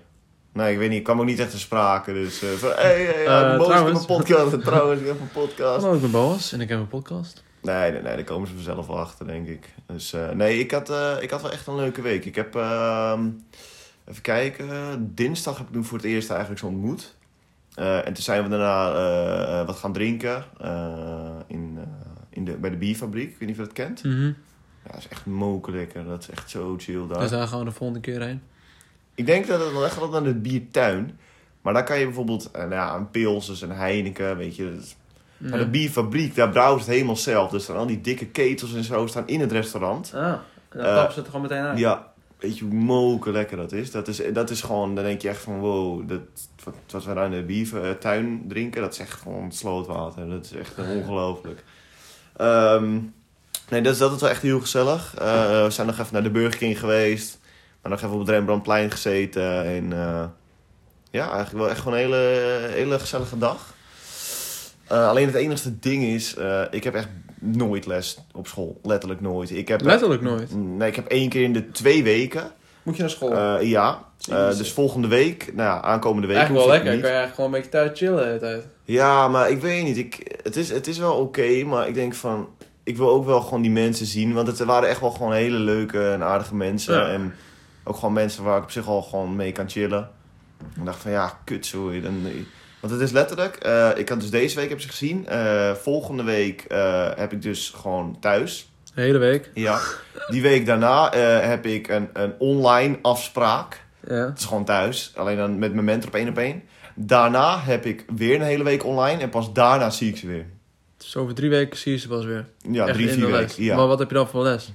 Nee, 0.52 0.72
ik 0.72 0.78
weet 0.78 0.88
niet. 0.88 0.98
Ik 0.98 1.04
kwam 1.04 1.20
ook 1.20 1.26
niet 1.26 1.38
echt 1.38 1.50
te 1.50 1.58
sprake. 1.58 2.12
Dus 2.12 2.42
eh 2.42 2.48
van, 2.50 2.70
hey, 2.70 3.02
hey, 3.04 3.22
ja, 3.22 3.52
Eh, 3.52 3.58
Boos, 3.58 3.66
ik 3.68 3.72
heb 3.72 3.76
trouwens. 3.76 4.00
een 4.00 4.06
podcast. 4.06 4.64
trouwens, 4.64 5.00
ik 5.00 5.06
heb 5.06 5.20
een 5.20 5.30
podcast. 5.32 5.82
Hallo, 5.82 5.94
ik 5.94 6.00
ben 6.00 6.10
Boas 6.10 6.52
en 6.52 6.60
ik 6.60 6.68
heb 6.68 6.78
een 6.78 6.88
podcast. 6.88 7.42
Nee, 7.62 7.92
nee, 7.92 8.02
nee, 8.02 8.14
daar 8.14 8.24
komen 8.24 8.48
ze 8.48 8.54
vanzelf 8.54 8.88
achter, 8.90 9.26
denk 9.26 9.48
ik. 9.48 9.68
Dus 9.86 10.12
eh, 10.12 10.30
nee, 10.30 10.58
ik 10.58 10.70
had, 10.70 10.90
eh, 10.90 11.16
ik 11.20 11.30
had 11.30 11.42
wel 11.42 11.50
echt 11.52 11.66
een 11.66 11.76
leuke 11.76 12.02
week. 12.02 12.24
Ik 12.24 12.34
heb, 12.34 12.56
ehm, 12.56 13.28
even 14.04 14.22
kijken, 14.22 15.12
dinsdag 15.14 15.58
heb 15.58 15.68
ik 15.68 15.74
nu 15.74 15.84
voor 15.84 15.98
het 15.98 16.06
eerst 16.06 16.30
eigenlijk 16.30 16.60
zo 16.60 16.66
ontmoet. 16.66 17.14
Eh, 17.74 18.06
en 18.06 18.12
toen 18.12 18.22
zijn 18.22 18.42
we 18.42 18.48
daarna 18.48 18.94
eh, 18.94 19.60
eh, 19.60 19.66
wat 19.66 19.76
gaan 19.76 19.92
drinken 19.92 20.44
in, 21.46 21.78
in 22.30 22.44
de, 22.44 22.52
bij 22.52 22.70
de 22.70 22.76
bierfabriek. 22.76 23.30
Ik 23.30 23.38
weet 23.38 23.48
niet 23.48 23.50
of 23.50 23.56
je 23.56 23.62
dat 23.62 23.72
kent. 23.72 24.04
Mhm. 24.04 24.26
Ja, 24.84 24.90
dat 24.90 24.98
is 24.98 25.08
echt 25.08 25.26
moken 25.26 25.72
lekker. 25.72 26.04
Dat 26.04 26.22
is 26.22 26.30
echt 26.30 26.50
zo 26.50 26.74
chill 26.78 27.06
daar. 27.08 27.18
Dus 27.18 27.30
daar 27.30 27.48
gaan 27.48 27.58
we 27.58 27.64
de 27.64 27.70
volgende 27.70 28.00
keer 28.02 28.22
heen. 28.22 28.42
Ik 29.14 29.26
denk 29.26 29.46
dat 29.46 29.60
het 29.60 29.72
wel 29.72 29.84
echt 29.84 29.98
wel 29.98 30.10
naar 30.10 30.22
de 30.22 30.34
biertuin. 30.34 31.18
Maar 31.60 31.72
daar 31.72 31.84
kan 31.84 31.98
je 31.98 32.04
bijvoorbeeld 32.04 32.50
nou 32.52 32.70
ja, 32.70 32.96
een 32.96 33.10
Pilsers, 33.10 33.60
een 33.60 33.70
Heineken, 33.70 34.36
weet 34.36 34.56
je. 34.56 34.78
Maar 35.38 35.58
de 35.58 35.68
bierfabriek, 35.68 36.34
daar 36.34 36.48
brouwen 36.48 36.80
ze 36.80 36.84
het 36.84 36.94
helemaal 36.94 37.16
zelf. 37.16 37.50
Dus 37.50 37.66
dan 37.66 37.76
al 37.76 37.86
die 37.86 38.00
dikke 38.00 38.26
ketels 38.26 38.74
en 38.74 38.84
zo 38.84 39.06
staan 39.06 39.28
in 39.28 39.40
het 39.40 39.52
restaurant. 39.52 40.12
Ah, 40.14 40.22
en 40.22 40.78
dan 40.78 40.94
tappen 40.94 41.12
ze 41.12 41.18
het 41.18 41.28
gewoon 41.28 41.42
meteen 41.42 41.62
uit. 41.62 41.78
Ja, 41.78 42.11
weet 42.42 42.58
je 42.58 42.64
hoe 42.64 43.32
lekker 43.32 43.56
dat 43.56 43.72
is? 43.72 43.90
Dat 43.90 44.08
is, 44.08 44.20
dat 44.32 44.50
is 44.50 44.60
gewoon, 44.60 44.94
dan 44.94 45.04
denk 45.04 45.22
je 45.22 45.28
echt 45.28 45.40
van 45.40 45.58
wow, 45.58 46.08
dat, 46.08 46.20
wat, 46.64 46.74
wat 46.90 47.04
we 47.04 47.14
daar 47.14 47.24
in 47.24 47.30
de 47.30 47.42
biertuin 47.42 48.44
drinken, 48.48 48.80
dat 48.80 48.92
is 48.92 48.98
echt 48.98 49.20
gewoon 49.20 49.52
slootwater. 49.52 50.28
Dat 50.28 50.44
is 50.44 50.52
echt 50.52 50.78
ongelooflijk. 50.78 51.64
Ehm, 52.36 52.98
nee, 53.68 53.80
dat 53.82 53.92
is, 53.92 53.98
dat 53.98 54.20
wel 54.20 54.30
echt 54.30 54.42
heel 54.42 54.60
gezellig. 54.60 55.14
Eh, 55.18 55.64
we 55.64 55.70
zijn 55.70 55.86
nog 55.86 55.98
even 55.98 56.12
naar 56.12 56.22
de 56.22 56.30
Burger 56.30 56.58
King 56.58 56.78
geweest. 56.78 57.40
Maar 57.82 57.90
nog 57.90 58.02
even 58.02 58.12
op 58.12 58.18
het 58.18 58.28
Rembrandtplein 58.28 58.90
gezeten. 58.90 59.64
En 59.64 59.92
eh, 59.92 60.24
ja, 61.10 61.30
eigenlijk 61.30 61.52
wel 61.52 61.68
echt 61.68 61.78
gewoon 61.78 61.98
een 61.98 62.04
hele, 62.04 62.68
hele 62.72 62.98
gezellige 62.98 63.38
dag. 63.38 63.74
Eh, 64.86 65.08
alleen 65.08 65.26
het 65.26 65.34
enigste 65.34 65.78
ding 65.78 66.02
is, 66.02 66.34
eh, 66.34 66.62
ik 66.70 66.84
heb 66.84 66.94
echt 66.94 67.08
nooit 67.42 67.86
les 67.86 68.18
op 68.32 68.46
school. 68.46 68.80
Letterlijk 68.82 69.20
nooit. 69.20 69.50
Ik 69.50 69.68
heb, 69.68 69.80
Letterlijk 69.80 70.22
nooit. 70.22 70.54
Nee, 70.54 70.88
ik 70.88 70.96
heb 70.96 71.06
één 71.06 71.28
keer 71.28 71.42
in 71.42 71.52
de 71.52 71.70
twee 71.70 72.02
weken. 72.02 72.50
Moet 72.82 72.96
je 72.96 73.00
naar 73.00 73.10
school? 73.10 73.32
Eh, 73.36 73.68
ja. 73.68 74.04
Eh, 74.30 74.56
dus 74.56 74.72
volgende 74.72 75.08
week, 75.08 75.52
nou 75.54 75.68
ja, 75.68 75.80
aankomende 75.80 76.26
week. 76.26 76.36
eigenlijk 76.36 76.66
wel 76.66 76.74
lekker. 76.74 76.92
niet. 76.92 77.02
Kan 77.02 77.10
je 77.10 77.16
eigenlijk 77.16 77.34
gewoon 77.34 77.54
een 77.54 77.56
beetje 77.56 77.70
thuis 77.70 77.98
chillen 77.98 78.16
de 78.16 78.24
hele 78.24 78.38
tijd. 78.38 78.66
Ja, 78.84 79.28
maar 79.28 79.50
ik 79.50 79.60
weet 79.60 79.84
niet. 79.84 79.96
Ik, 79.96 80.38
het, 80.42 80.56
is, 80.56 80.70
het 80.70 80.86
is 80.86 80.98
wel 80.98 81.14
oké, 81.14 81.64
maar 81.64 81.88
ik 81.88 81.94
denk 81.94 82.14
van... 82.14 82.48
Ik 82.84 82.96
wil 82.96 83.10
ook 83.10 83.24
wel 83.24 83.40
gewoon 83.40 83.62
die 83.62 83.70
mensen 83.70 84.06
zien. 84.06 84.32
Want 84.32 84.46
het 84.46 84.58
waren 84.58 84.88
echt 84.88 85.00
wel 85.00 85.10
gewoon 85.10 85.32
hele 85.32 85.58
leuke 85.58 86.10
en 86.10 86.22
aardige 86.22 86.54
mensen. 86.54 86.94
Ja. 86.94 87.08
En 87.08 87.34
ook 87.84 87.94
gewoon 87.94 88.12
mensen 88.12 88.44
waar 88.44 88.56
ik 88.56 88.62
op 88.62 88.70
zich 88.70 88.86
al 88.86 89.02
gewoon 89.02 89.36
mee 89.36 89.52
kan 89.52 89.68
chillen. 89.68 90.10
Ik 90.76 90.84
dacht 90.84 91.02
van 91.02 91.10
ja, 91.10 91.38
kut 91.44 91.66
sorry. 91.66 92.00
Dan, 92.00 92.26
want 92.82 92.94
het 92.94 93.02
is 93.02 93.10
letterlijk... 93.10 93.56
eh, 93.56 93.90
ik 93.94 94.08
had 94.08 94.20
dus 94.20 94.30
deze 94.30 94.56
week 94.56 94.68
heb 94.68 94.80
ze 94.80 94.88
gezien. 94.88 95.26
Eh, 95.26 95.72
volgende 95.72 96.22
week 96.22 96.64
eh, 96.68 97.10
heb 97.16 97.32
ik 97.32 97.42
dus 97.42 97.72
gewoon 97.76 98.16
thuis. 98.20 98.70
De 98.94 99.00
hele 99.00 99.18
week. 99.18 99.50
Ja. 99.54 99.80
Die 100.28 100.42
week 100.42 100.66
daarna 100.66 101.10
heb 101.40 101.66
ik 101.66 101.88
een, 101.88 102.08
een 102.12 102.34
online 102.38 102.98
afspraak. 103.02 103.84
Ja. 104.08 104.14
Het 104.14 104.38
is 104.38 104.44
gewoon 104.44 104.64
thuis. 104.64 105.12
Alleen 105.16 105.36
dan 105.36 105.58
met 105.58 105.72
mijn 105.72 105.84
mentor 105.84 106.08
op 106.08 106.14
één 106.14 106.28
op 106.28 106.38
één. 106.38 106.62
Daarna 106.94 107.60
heb 107.60 107.86
ik 107.86 108.04
weer 108.16 108.34
een 108.34 108.42
hele 108.46 108.64
week 108.64 108.84
online. 108.84 109.22
En 109.22 109.28
pas 109.28 109.52
daarna 109.52 109.90
zie 109.90 110.08
ik 110.08 110.16
ze 110.16 110.26
weer. 110.26 110.46
Dus 110.96 111.16
over 111.16 111.34
drie 111.34 111.50
weken 111.50 111.78
zie 111.78 111.92
je 111.92 111.98
ze 111.98 112.08
pas 112.08 112.24
weer. 112.24 112.46
Ja, 112.70 112.86
Echt 112.86 112.94
drie, 112.94 113.08
vier 113.08 113.30
weken. 113.30 113.64
Ja. 113.64 113.76
Maar 113.76 113.86
wat 113.86 113.98
heb 113.98 114.08
je 114.08 114.14
dan 114.14 114.28
voor 114.28 114.42
les? 114.42 114.72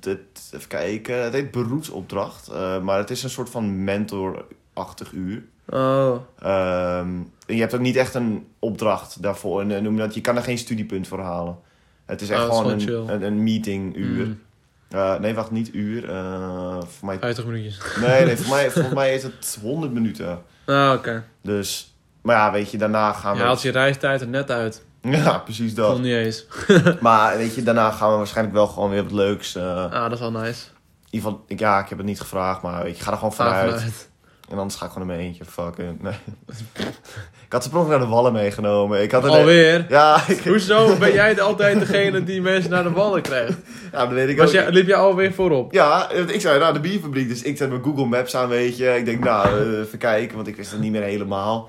Dit, 0.00 0.18
even 0.54 0.68
kijken. 0.68 1.22
Het 1.22 1.32
heet 1.32 1.50
beroepsopdracht. 1.50 2.50
maar 2.82 2.98
het 2.98 3.10
is 3.10 3.22
een 3.22 3.30
soort 3.30 3.50
van 3.50 3.84
mentorachtig 3.84 5.12
uur. 5.12 5.42
Oh. 5.68 6.16
Ehm, 6.38 7.08
je 7.46 7.60
hebt 7.60 7.74
ook 7.74 7.80
niet 7.80 7.96
echt 7.96 8.14
een 8.14 8.46
opdracht 8.58 9.22
daarvoor. 9.22 9.60
En, 9.60 9.70
eh, 9.70 9.80
noem 9.82 9.94
je, 9.94 10.00
dat, 10.00 10.14
je 10.14 10.20
kan 10.20 10.36
er 10.36 10.42
geen 10.42 10.58
studiepunt 10.58 11.08
voor 11.08 11.20
halen. 11.20 11.58
Het 12.06 12.20
is 12.20 12.30
echt 12.30 12.40
Oh, 12.48 12.74
is 12.76 12.84
gewoon 12.84 13.08
een, 13.08 13.14
een, 13.14 13.22
een 13.22 13.42
meetinguur. 13.42 14.26
Mm, 14.26 14.40
Eh, 14.88 15.18
nee, 15.18 15.34
wacht, 15.34 15.50
niet 15.50 15.74
uur. 15.74 16.10
Eh, 16.10 16.78
voor 16.88 17.06
mij, 17.06 17.18
50 17.18 17.44
minuutjes. 17.44 17.78
nee, 18.00 18.24
nee, 18.24 18.36
voor 18.40 18.54
mij, 18.54 18.70
volgens 18.70 18.94
mij 18.94 19.14
is 19.14 19.22
het 19.22 19.58
100 19.62 19.92
minuten. 19.92 20.42
Ah, 20.66 20.92
oké. 20.96 21.24
Dus, 21.42 21.94
maar 22.22 22.36
ja, 22.36 22.52
weet 22.52 22.70
je, 22.70 22.78
daarna 22.78 23.12
gaan 23.12 23.34
Je 23.34 23.40
we... 23.40 23.46
haalt 23.46 23.62
je 23.62 23.70
reistijd 23.70 24.20
er 24.20 24.28
net 24.28 24.50
uit. 24.50 24.84
Ja, 25.02 25.38
precies 25.38 25.74
dat. 25.74 25.88
Nog 25.90 26.00
niet 26.00 26.12
eens. 26.14 26.46
Maar 27.00 27.36
weet 27.36 27.54
je, 27.54 27.62
daarna 27.62 27.90
gaan 27.90 28.10
we 28.10 28.16
waarschijnlijk 28.16 28.56
wel 28.56 28.66
gewoon 28.66 28.90
weer 28.90 29.02
wat 29.02 29.12
leuks. 29.12 29.56
Ah, 29.56 29.92
dat 30.02 30.12
is 30.12 30.18
wel 30.20 30.30
nice. 30.32 30.64
in 30.70 31.08
ieder 31.10 31.30
geval, 31.30 31.44
ja, 31.48 31.80
ik 31.80 31.88
heb 31.88 31.98
het 31.98 32.06
niet 32.06 32.20
gevraagd, 32.20 32.62
maar 32.62 32.84
je, 32.86 32.90
ik 32.92 32.98
ga 32.98 33.10
er 33.10 33.16
gewoon 33.16 33.30
Ah, 33.30 33.36
vanuit. 33.36 34.10
En 34.48 34.58
anders 34.58 34.76
ga 34.76 34.84
ik 34.86 34.92
gewoon 34.92 35.08
in 35.08 35.14
mijn 35.16 35.26
eentje. 35.26 35.44
Fuck 35.44 35.76
it. 35.76 36.02
Nee. 36.02 36.12
ik 37.46 37.52
had 37.52 37.62
ze 37.62 37.70
per 37.70 37.86
naar 37.86 37.98
de 37.98 38.06
wallen 38.06 38.32
meegenomen. 38.32 39.02
Ik 39.02 39.10
had 39.10 39.24
er 39.24 39.30
Alweer? 39.30 39.86
Ja, 39.88 40.22
ik, 40.28 40.44
Hoezo 40.44 40.96
ben 40.96 41.12
jij 41.12 41.40
altijd 41.40 41.78
degene 41.78 42.24
die 42.24 42.42
mensen 42.42 42.70
naar 42.70 42.82
de 42.82 42.90
wallen 42.90 43.22
krijgt? 43.22 43.58
ja, 43.92 43.98
dat 43.98 44.12
weet 44.12 44.28
ik 44.28 44.36
Was 44.38 44.46
ook. 44.46 44.52
jij, 44.52 44.70
liep 44.70 44.86
jij 44.86 44.96
alweer 44.96 45.32
voorop? 45.32 45.72
Ja, 45.72 46.10
ik 46.10 46.40
zei, 46.40 46.58
nou, 46.58 46.72
de 46.72 46.80
bierfabriek. 46.80 47.28
Dus 47.28 47.42
ik 47.42 47.56
zet 47.56 47.68
mijn 47.68 47.82
Google 47.82 48.04
Maps 48.06 48.36
aan, 48.36 48.48
weet 48.48 48.76
je. 48.76 48.94
Ik 48.96 49.04
denk, 49.04 49.24
nou, 49.24 49.46
eh, 49.60 49.78
even 49.78 49.98
kijken, 49.98 50.36
want 50.36 50.48
ik 50.48 50.56
wist 50.56 50.70
het 50.70 50.80
niet 50.80 50.92
meer 50.92 51.02
helemaal. 51.02 51.68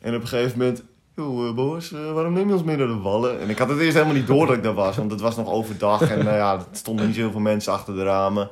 En 0.00 0.14
op 0.14 0.20
een 0.20 0.28
gegeven 0.28 0.58
moment, 0.58 0.82
joh, 1.16 1.54
Boris, 1.54 1.92
eh, 1.92 2.12
waarom 2.12 2.32
neem 2.32 2.46
je 2.46 2.52
ons 2.52 2.62
mee 2.62 2.76
naar 2.76 2.86
de 2.86 2.98
Wallen? 2.98 3.40
En 3.40 3.50
ik 3.50 3.58
had 3.58 3.68
het 3.68 3.78
eerst 3.78 3.94
helemaal 3.94 4.14
niet 4.14 4.26
door 4.26 4.46
dat 4.46 4.56
ik 4.56 4.62
daar 4.62 4.74
was, 4.74 4.96
want 4.96 5.10
het 5.10 5.20
was 5.20 5.36
nog 5.36 5.48
overdag. 5.48 6.10
En 6.10 6.24
nou 6.24 6.36
ja, 6.36 6.54
er 6.54 6.64
stonden 6.72 7.06
niet 7.06 7.16
zoveel 7.16 7.40
mensen 7.40 7.72
achter 7.72 7.94
de 7.94 8.02
ramen. 8.02 8.50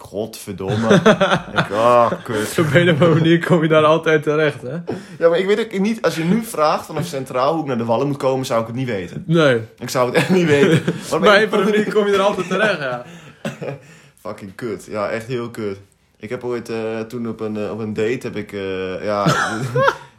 Godverdomme. 0.00 0.94
ik, 1.52 1.70
ah, 1.72 2.12
kut. 2.22 2.58
Op 2.58 2.74
een 2.74 2.90
of 2.90 2.98
manier 2.98 3.46
kom 3.46 3.62
je 3.62 3.68
daar 3.68 3.84
altijd 3.84 4.22
terecht, 4.22 4.62
hè? 4.62 4.76
Ja, 5.18 5.28
maar 5.28 5.38
ik 5.38 5.46
weet 5.46 5.60
ook 5.60 5.78
niet, 5.78 6.02
als 6.02 6.16
je 6.16 6.24
nu 6.24 6.44
vraagt 6.44 6.86
vanaf 6.86 7.06
Centraal 7.06 7.52
hoe 7.52 7.62
ik 7.62 7.66
naar 7.66 7.78
de 7.78 7.84
Wallen 7.84 8.06
moet 8.06 8.16
komen, 8.16 8.46
zou 8.46 8.60
ik 8.60 8.66
het 8.66 8.76
niet 8.76 8.86
weten. 8.86 9.24
Nee. 9.26 9.60
Ik 9.78 9.90
zou 9.90 10.06
het 10.06 10.14
echt 10.14 10.30
niet 10.30 10.46
weten. 10.46 10.82
Maar 11.10 11.18
op 11.18 11.24
een 11.24 11.46
of 11.46 11.52
andere 11.52 11.70
manier 11.70 11.92
kom 11.92 12.06
je 12.06 12.12
er 12.12 12.20
altijd 12.20 12.48
terecht, 12.48 12.78
ja. 12.78 13.04
Fucking 14.22 14.54
kut. 14.54 14.86
Ja, 14.90 15.08
echt 15.08 15.26
heel 15.26 15.50
kut. 15.50 15.78
Ik 16.16 16.28
heb 16.28 16.44
ooit 16.44 16.68
eh, 16.68 17.00
toen 17.00 17.28
op 17.28 17.40
een, 17.40 17.56
eh, 17.56 17.70
op 17.70 17.78
een 17.78 17.94
date 17.94 18.26
heb 18.26 18.36
ik, 18.36 18.52
eh, 18.52 19.04
ja, 19.04 19.26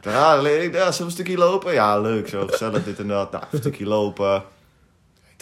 ja, 0.02 0.34
ja, 0.34 0.40
zullen 0.40 0.72
we 0.72 1.02
een 1.04 1.10
stukje 1.10 1.38
lopen? 1.38 1.72
Ja, 1.72 2.00
leuk, 2.00 2.28
zo 2.28 2.46
gezellig, 2.46 2.84
dit 2.84 2.98
en 2.98 3.08
dat. 3.08 3.30
Nou, 3.30 3.44
een 3.50 3.58
stukje 3.58 3.86
lopen. 3.86 4.42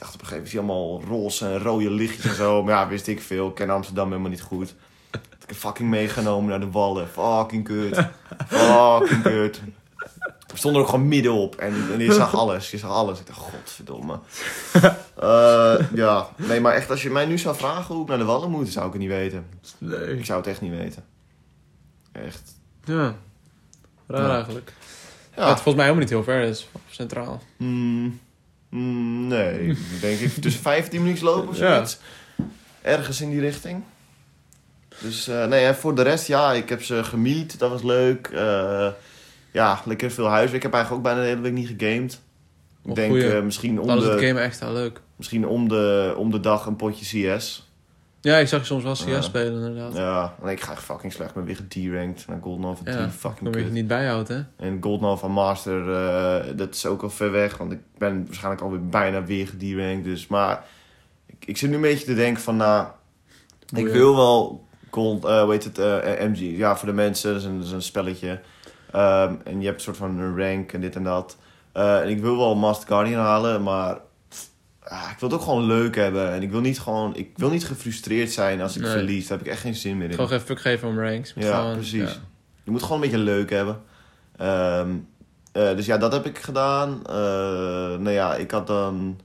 Dacht 0.00 0.14
op 0.14 0.20
een 0.20 0.26
gegeven 0.26 0.64
moment, 0.64 0.78
allemaal 0.78 1.02
roze 1.08 1.46
en 1.46 1.58
rode 1.58 1.90
lichtjes 1.90 2.24
en 2.24 2.34
zo. 2.34 2.62
Maar 2.64 2.74
ja, 2.74 2.88
wist 2.88 3.06
ik 3.06 3.20
veel. 3.20 3.48
Ik 3.48 3.54
ken 3.54 3.70
Amsterdam 3.70 4.08
helemaal 4.08 4.30
niet 4.30 4.42
goed. 4.42 4.74
Ik 5.12 5.46
heb 5.46 5.56
fucking 5.56 5.88
meegenomen 5.88 6.50
naar 6.50 6.60
de 6.60 6.70
Wallen. 6.70 7.08
Fucking 7.08 7.64
kut. 7.64 8.06
Fucking 8.46 9.22
kut. 9.22 9.60
We 10.46 10.56
stonden 10.56 10.80
er 10.80 10.86
ook 10.86 10.92
gewoon 10.94 11.08
middenop 11.08 11.54
en, 11.54 11.74
en 11.92 11.98
je 11.98 12.12
zag 12.12 12.34
alles. 12.34 12.70
Je 12.70 12.78
zag 12.78 12.90
alles. 12.90 13.20
Ik 13.20 13.26
dacht, 13.26 13.38
godverdomme. 13.38 14.18
Eh, 15.20 15.78
ja, 15.94 16.28
nee, 16.36 16.60
maar 16.60 16.74
echt, 16.74 16.90
als 16.90 17.02
je 17.02 17.10
mij 17.10 17.26
nu 17.26 17.38
zou 17.38 17.56
vragen 17.56 17.94
hoe 17.94 18.02
ik 18.02 18.08
naar 18.08 18.18
de 18.18 18.24
Wallen 18.24 18.50
moet, 18.50 18.68
zou 18.68 18.86
ik 18.86 18.92
het 18.92 19.00
niet 19.00 19.10
weten. 19.10 19.46
Nee. 19.78 20.18
Ik 20.18 20.24
zou 20.24 20.38
het 20.38 20.48
echt 20.48 20.60
niet 20.60 20.70
weten. 20.70 21.04
Echt. 22.12 22.54
Ja. 22.84 23.14
Raar 24.06 24.28
Ja. 24.28 24.34
eigenlijk. 24.34 24.72
Ja. 25.36 25.46
Dat 25.46 25.54
volgens 25.54 25.74
mij 25.74 25.84
helemaal 25.84 26.02
niet 26.02 26.08
heel 26.10 26.24
ver 26.24 26.42
is. 26.42 26.68
Centraal. 26.90 27.42
Mm, 27.56 27.68
mm, 27.68 28.20
nee, 28.70 29.76
denk 30.00 30.18
ik 30.18 30.32
tussen 30.40 30.62
15 30.62 31.02
minuten 31.02 31.24
lopen 31.24 31.48
of 31.48 31.58
Ja. 31.58 31.74
zoiets. 31.74 31.98
Ergens 32.82 33.20
in 33.20 33.30
die 33.30 33.40
richting. 33.40 33.82
Dus 35.00 35.28
eh, 35.28 35.46
nee, 35.46 35.64
en 35.64 35.74
voor 35.76 35.94
de 35.94 36.02
rest, 36.02 36.26
ja, 36.26 36.52
ik 36.52 36.68
heb 36.68 36.82
ze 36.82 37.04
gemiet. 37.04 37.58
Dat 37.58 37.70
was 37.70 37.82
leuk. 37.82 38.26
Eh, 38.26 38.88
ja, 39.52 39.80
lekker 39.84 40.10
veel 40.10 40.26
huiswerk. 40.28 40.54
Ik 40.56 40.62
heb 40.62 40.72
eigenlijk 40.72 41.06
ook 41.06 41.12
bijna 41.12 41.20
de 41.26 41.32
hele 41.34 41.40
week 41.50 41.52
niet 41.52 41.74
gegamed. 41.78 42.20
Ik 42.84 42.94
denk 42.94 43.16
eh, 43.16 43.42
misschien, 43.42 43.80
om 43.80 43.86
Dat 43.86 44.02
is 44.02 44.08
het 44.08 44.18
de, 44.18 44.26
game 44.26 44.40
extra 44.40 44.72
leuk. 44.72 45.00
misschien 45.16 45.46
om 45.46 45.68
de, 45.68 46.14
om 46.16 46.30
de 46.30 46.40
dag 46.40 46.66
een 46.66 46.76
potje 46.76 47.36
CS. 47.36 47.69
Ja, 48.22 48.36
ik 48.36 48.48
zag 48.48 48.60
je 48.60 48.66
soms 48.66 48.82
wel 48.82 48.92
CS 48.92 49.04
Ja. 49.04 49.20
spelen 49.20 49.52
inderdaad. 49.52 49.96
Ja, 49.96 50.34
nee, 50.42 50.52
ik 50.54 50.60
ga 50.60 50.72
echt 50.72 50.82
fucking 50.82 51.12
slecht. 51.12 51.28
Ik 51.30 51.34
ben 51.36 51.44
weer 51.44 51.56
gederanked 51.56 52.26
naar 52.28 52.38
Golden 52.42 52.64
Alpha 52.64 52.84
3. 52.84 52.96
ja. 52.96 53.10
Fucking 53.10 53.42
Dan 53.42 53.52
weet 53.52 53.62
je 53.62 53.68
kut. 53.68 53.72
niet 53.78 53.86
bijhoudt, 53.86 54.28
hè? 54.28 54.40
En 54.56 54.78
Golden 54.80 55.08
Alpha 55.08 55.28
Master, 55.28 55.92
eh, 55.94 56.56
dat 56.56 56.74
is 56.74 56.86
ook 56.86 57.02
al 57.02 57.10
ver 57.10 57.30
weg. 57.30 57.56
Want 57.56 57.72
ik 57.72 57.78
ben 57.98 58.24
waarschijnlijk 58.26 58.62
alweer 58.62 58.86
bijna 58.88 59.24
weer 59.24 59.46
gederanked. 59.48 60.04
Dus, 60.04 60.26
maar 60.26 60.64
ik, 61.26 61.46
ik 61.46 61.56
zit 61.56 61.68
nu 61.68 61.74
een 61.74 61.80
beetje 61.80 62.04
te 62.06 62.14
denken 62.14 62.42
van, 62.42 62.56
nou, 62.56 62.86
ik 63.74 63.86
wil 63.88 64.16
wel 64.16 64.68
Gold, 64.90 65.24
eh 65.24 65.42
hoe 65.42 65.52
heet 65.52 65.64
het, 65.64 65.78
eh, 65.78 66.26
MG. 66.28 66.38
Ja, 66.56 66.76
voor 66.76 66.88
de 66.88 66.94
mensen, 66.94 67.32
dat 67.32 67.40
is 67.40 67.46
een, 67.46 67.56
dat 67.56 67.66
is 67.66 67.72
een 67.72 67.82
spelletje. 67.82 68.40
Ehm, 68.92 69.34
en 69.44 69.58
je 69.60 69.64
hebt 69.66 69.76
een 69.76 69.84
soort 69.84 69.96
van 69.96 70.18
een 70.18 70.38
rank 70.38 70.72
en 70.72 70.80
dit 70.80 70.96
en 70.96 71.04
dat. 71.04 71.36
Eh, 71.72 72.00
en 72.00 72.08
ik 72.08 72.20
wil 72.20 72.36
wel 72.36 72.54
Master 72.56 72.88
Guardian 72.88 73.20
halen, 73.22 73.62
maar 73.62 73.98
ah, 74.82 75.08
ik 75.12 75.18
wil 75.18 75.28
het 75.28 75.38
ook 75.38 75.44
gewoon 75.44 75.64
leuk 75.64 75.94
hebben. 75.96 76.30
En 76.32 76.42
ik 76.42 76.50
wil 76.50 76.60
niet 76.60 76.80
gewoon, 76.80 77.16
ik 77.16 77.30
wil 77.36 77.50
niet 77.50 77.66
gefrustreerd 77.66 78.32
zijn 78.32 78.60
als 78.60 78.76
ik 78.76 78.82
Nee. 78.82 78.90
verlies. 78.90 79.26
Daar 79.26 79.38
heb 79.38 79.46
ik 79.46 79.52
echt 79.52 79.60
geen 79.62 79.74
zin 79.74 79.96
meer 79.98 80.08
in. 80.08 80.14
Gewoon 80.14 80.28
geen 80.30 80.40
fuck 80.40 80.60
geven 80.60 80.88
om 80.88 81.00
ranks. 81.00 81.32
Ja, 81.36 81.58
gewoon- 81.58 81.74
precies. 81.74 82.12
ja. 82.12 82.20
Je 82.64 82.70
moet 82.70 82.82
gewoon 82.82 82.96
een 83.02 83.08
beetje 83.10 83.24
leuk 83.24 83.50
hebben. 83.50 83.82
Ehm, 84.36 84.90
eh, 85.52 85.76
dus 85.76 85.86
ja, 85.86 85.98
dat 85.98 86.12
heb 86.12 86.26
ik 86.26 86.38
gedaan. 86.38 87.00
Eh, 87.06 87.14
nou 87.98 88.10
ja, 88.10 88.34
ik 88.34 88.50
had 88.50 88.66
dan... 88.66 89.20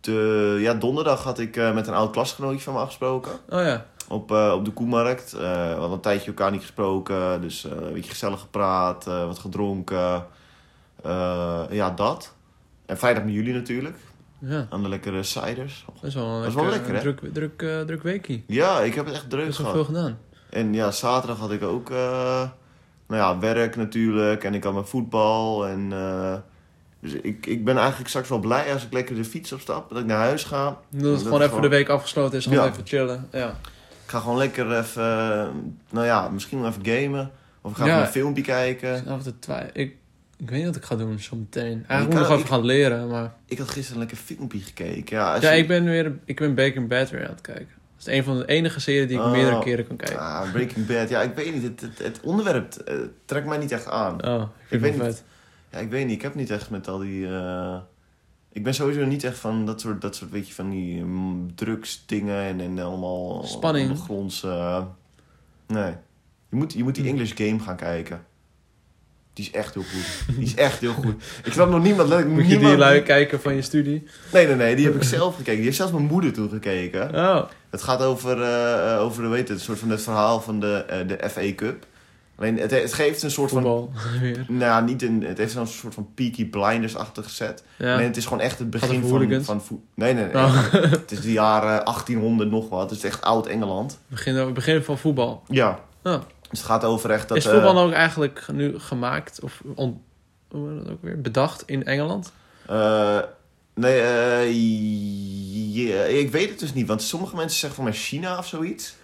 De, 0.00 0.56
ja, 0.60 0.74
donderdag 0.74 1.22
had 1.22 1.38
ik 1.38 1.56
eh, 1.56 1.74
met 1.74 1.86
een 1.86 1.94
oud 1.94 2.10
klasgenootje 2.12 2.60
van 2.60 2.72
me 2.74 2.78
afgesproken. 2.80 3.32
Oh 3.48 3.60
ja. 3.62 3.86
Op, 4.08 4.30
op 4.30 4.64
de 4.64 4.70
Koemarkt. 4.70 5.32
We 5.32 5.46
hadden 5.72 5.90
een 5.90 6.00
tijdje 6.00 6.26
elkaar 6.26 6.50
niet 6.50 6.60
gesproken. 6.60 7.40
Dus 7.40 7.64
een 7.64 7.92
beetje 7.92 8.10
gezellig 8.10 8.40
gepraat. 8.40 9.04
wat 9.04 9.38
gedronken. 9.38 10.26
Ja, 11.70 11.90
dat. 11.96 12.33
En 12.86 12.98
vrijdag 12.98 13.24
met 13.24 13.34
jullie 13.34 13.52
natuurlijk. 13.54 13.96
Ja. 14.38 14.66
Aan 14.70 14.82
de 14.82 14.88
lekkere 14.88 15.22
ciders. 15.22 15.84
Dat 15.94 16.04
is 16.04 16.14
wel, 16.14 16.44
een 16.44 16.54
wel 16.54 16.66
lekker, 16.66 16.94
hè? 16.94 17.00
druk, 17.00 17.20
druk, 17.32 17.62
eh, 17.62 17.80
druk 17.80 18.02
weekie. 18.02 18.44
Ja, 18.46 18.80
ik 18.80 18.94
heb 18.94 19.04
het 19.06 19.14
echt 19.14 19.30
druk 19.30 19.54
gehad. 19.54 19.72
veel 19.72 19.84
gedaan. 19.84 20.18
En 20.50 20.74
ja, 20.74 20.90
zaterdag 20.90 21.38
had 21.38 21.52
ik 21.52 21.62
ook 21.62 21.90
eh, 21.90 21.96
nou 23.06 23.20
ja, 23.20 23.38
werk 23.38 23.76
natuurlijk. 23.76 24.44
En 24.44 24.54
ik 24.54 24.64
had 24.64 24.72
mijn 24.72 24.84
voetbal. 24.86 25.66
En, 25.66 25.92
eh, 25.92 26.34
dus 27.00 27.12
ik, 27.12 27.46
ik 27.46 27.64
ben 27.64 27.76
eigenlijk 27.76 28.08
straks 28.08 28.28
wel 28.28 28.38
blij 28.38 28.72
als 28.72 28.84
ik 28.84 28.92
lekker 28.92 29.14
de 29.16 29.24
fiets 29.24 29.52
opstap. 29.52 29.88
Dat 29.90 29.98
ik 29.98 30.06
naar 30.06 30.18
huis 30.18 30.44
ga. 30.44 30.64
Dat 30.64 30.76
het 30.90 31.02
Dat 31.02 31.18
gewoon 31.22 31.34
even 31.38 31.44
gewoon- 31.48 31.62
de 31.62 31.68
week 31.68 31.88
afgesloten 31.88 32.38
is. 32.38 32.44
Gewoon 32.46 32.64
Ja. 32.64 32.70
even 32.70 32.86
chillen. 32.86 33.28
Ja. 33.32 33.48
Ik 34.04 34.10
ga 34.10 34.18
gewoon 34.18 34.36
lekker 34.38 34.78
even, 34.78 35.02
nou 35.90 36.06
ja, 36.06 36.28
misschien 36.28 36.60
wel 36.60 36.68
even 36.68 36.86
gamen. 36.86 37.30
Of 37.60 37.70
ik 37.70 37.76
ga 37.76 37.86
Ja. 37.86 38.00
een 38.00 38.06
filmpje 38.06 38.42
kijken. 38.42 39.04
Ik, 39.72 39.96
ik, 40.36 40.48
weet 40.50 40.56
niet 40.58 40.66
wat 40.66 40.76
ik 40.76 40.84
ga 40.84 40.96
doen 40.96 41.18
zo 41.18 41.36
meteen. 41.36 41.62
Eigenlijk 41.64 42.00
Ik 42.00 42.06
moet 42.08 42.20
ik 42.22 42.28
nog 42.28 42.36
even 42.38 42.46
gaan 42.48 42.64
leren. 42.64 43.08
Maar... 43.08 43.34
Ik 43.46 43.58
had 43.58 43.68
gisteren 43.68 43.92
een 43.92 44.06
lekker 44.06 44.16
filmpje 44.24 44.58
gekeken. 44.58 45.16
Ja, 45.16 45.34
als 45.34 45.42
Ja, 45.42 45.50
je- 45.50 45.60
ik 45.62 45.68
ben 45.68 45.84
weer 45.84 46.18
ik 46.24 46.36
ben 46.36 46.54
Bacon 46.54 46.86
Bad 46.88 47.10
weer 47.10 47.24
aan 47.24 47.30
het 47.32 47.40
kijken. 47.40 47.68
Dat 47.96 48.06
is 48.06 48.18
een 48.18 48.24
van 48.24 48.38
de 48.38 48.46
enige 48.46 48.80
series 48.80 49.08
die 49.08 49.16
ik 49.18 49.24
Oh. 49.24 49.30
meerdere 49.30 49.58
keren 49.58 49.86
kan 49.86 49.96
kijken. 49.96 50.18
Ah, 50.18 50.52
Breaking 50.52 50.86
Bad. 50.86 51.08
Ja, 51.08 51.22
ik 51.22 51.34
weet 51.34 51.54
niet. 51.54 51.62
Het, 51.62 51.80
het, 51.80 51.98
het 51.98 52.20
onderwerp 52.22 52.74
eh, 52.74 52.94
trekt 53.24 53.46
mij 53.46 53.58
niet 53.58 53.72
echt 53.72 53.88
aan. 53.88 54.26
Oh, 54.26 54.42
ik 54.70 54.80
weet 54.80 55.02
niet. 55.02 55.24
Ja, 55.70 55.78
ik 55.78 55.90
weet 55.90 56.06
niet. 56.06 56.14
Ik 56.14 56.22
heb 56.22 56.34
niet 56.34 56.50
echt 56.50 56.70
met 56.70 56.88
al 56.88 56.98
die... 56.98 57.26
eh, 57.26 57.76
Ik 58.52 58.62
ben 58.64 58.74
sowieso 58.74 59.04
niet 59.04 59.24
echt 59.24 59.38
van 59.38 59.66
dat 59.66 59.80
soort, 59.80 60.00
dat 60.00 60.16
soort 60.16 60.30
weet 60.30 60.48
je, 60.48 60.54
van 60.54 60.70
die 60.70 61.02
mm, 61.04 61.54
drugsdingen 61.54 62.42
en, 62.42 62.60
en 62.60 62.78
allemaal... 62.78 63.42
Spanning. 63.42 63.88
Ondergronds... 63.90 64.42
nee. 65.66 65.92
Je 66.48 66.56
moet, 66.56 66.72
je 66.72 66.82
moet 66.82 66.94
die 66.94 67.04
Hm. 67.04 67.10
English 67.10 67.32
Game 67.34 67.58
gaan 67.58 67.76
kijken. 67.76 68.24
Die 69.34 69.44
is 69.44 69.50
echt 69.50 69.74
heel 69.74 69.82
goed. 69.82 70.36
Die 70.36 70.44
is 70.46 70.54
echt 70.54 70.80
heel 70.80 70.92
goed. 70.92 71.22
Ik 71.44 71.52
snap 71.52 71.70
nog 71.70 71.82
niemand... 71.82 72.08
Moet 72.28 72.42
je 72.42 72.48
die 72.48 72.56
niemand- 72.58 72.78
lui 72.78 73.02
kijken 73.02 73.40
van 73.40 73.54
je 73.54 73.62
studie? 73.62 74.06
Nee, 74.32 74.46
nee, 74.46 74.56
nee. 74.56 74.76
Die 74.76 74.84
heb 74.84 74.94
ik 74.94 75.02
zelf 75.02 75.32
gekeken. 75.34 75.54
Die 75.54 75.64
heeft 75.64 75.76
zelfs 75.76 75.92
mijn 75.92 76.04
moeder 76.04 76.32
toen 76.32 76.48
gekeken. 76.48 77.14
Oh, 77.14 77.42
Het 77.70 77.82
gaat 77.82 78.02
over, 78.02 78.42
eh, 78.42 79.00
over 79.00 79.30
weet 79.30 79.48
het, 79.48 79.58
een 79.58 79.64
soort 79.64 79.78
van 79.78 79.90
het 79.90 80.02
verhaal 80.02 80.40
van 80.40 80.60
de, 80.60 80.84
eh, 80.88 81.08
de 81.08 81.28
FA 81.30 81.54
Cup. 81.54 81.86
Alleen 82.38 82.58
het, 82.58 82.70
het 82.70 82.92
geeft 82.92 83.22
een 83.22 83.30
soort 83.30 83.50
van... 83.50 83.62
voetbal. 83.62 83.92
weer. 84.20 84.44
Nou, 84.48 84.84
niet 84.84 85.02
een, 85.02 85.24
het 85.26 85.38
heeft 85.38 85.52
zo'n 85.52 85.66
soort 85.66 85.94
van 85.94 86.08
Peaky 86.14 86.48
Blinders-achtige 86.48 87.30
set. 87.30 87.62
Ja. 87.78 87.96
Nee, 87.96 88.06
het 88.06 88.16
is 88.16 88.24
gewoon 88.24 88.40
echt 88.40 88.58
het 88.58 88.70
begin 88.70 89.04
van, 89.06 89.44
van 89.44 89.62
voet. 89.62 89.80
Nee, 89.94 90.14
nee, 90.14 90.24
nee. 90.24 90.34
Oh. 90.34 90.72
Het 90.72 91.10
is 91.12 91.20
de 91.20 91.32
jaren 91.32 91.84
1800 91.84 92.50
nog 92.50 92.68
wat. 92.68 92.90
Het 92.90 92.98
is 92.98 93.04
echt 93.04 93.22
oud 93.22 93.46
Engeland. 93.46 93.98
Begin, 94.08 94.52
begin 94.54 94.82
van 94.82 94.98
voetbal. 94.98 95.42
Ja. 95.48 95.78
Oh. 96.02 96.20
Dus 96.50 96.58
het 96.58 96.68
gaat 96.68 96.84
over 96.84 97.10
echt 97.10 97.28
dat... 97.28 97.36
is 97.36 97.46
voetbal 97.46 97.76
eh, 97.76 97.82
ook 97.82 97.92
eigenlijk 97.92 98.46
nu 98.52 98.78
gemaakt 98.78 99.40
of 99.42 99.60
on, 99.74 100.00
hoe 100.50 100.68
heet 100.70 100.78
dat 100.84 100.92
ook 100.92 101.02
weer? 101.02 101.20
bedacht 101.20 101.62
in 101.66 101.84
Engeland? 101.84 102.32
eh, 102.66 103.18
nee, 103.74 104.00
eh, 104.00 104.48
ik 106.18 106.30
weet 106.30 106.50
het 106.50 106.58
dus 106.58 106.74
niet. 106.74 106.86
Want 106.86 107.02
sommige 107.02 107.36
mensen 107.36 107.58
zeggen 107.58 107.74
van 107.76 107.84
mij 107.84 107.94
China 107.98 108.38
of 108.38 108.46
zoiets. 108.46 108.94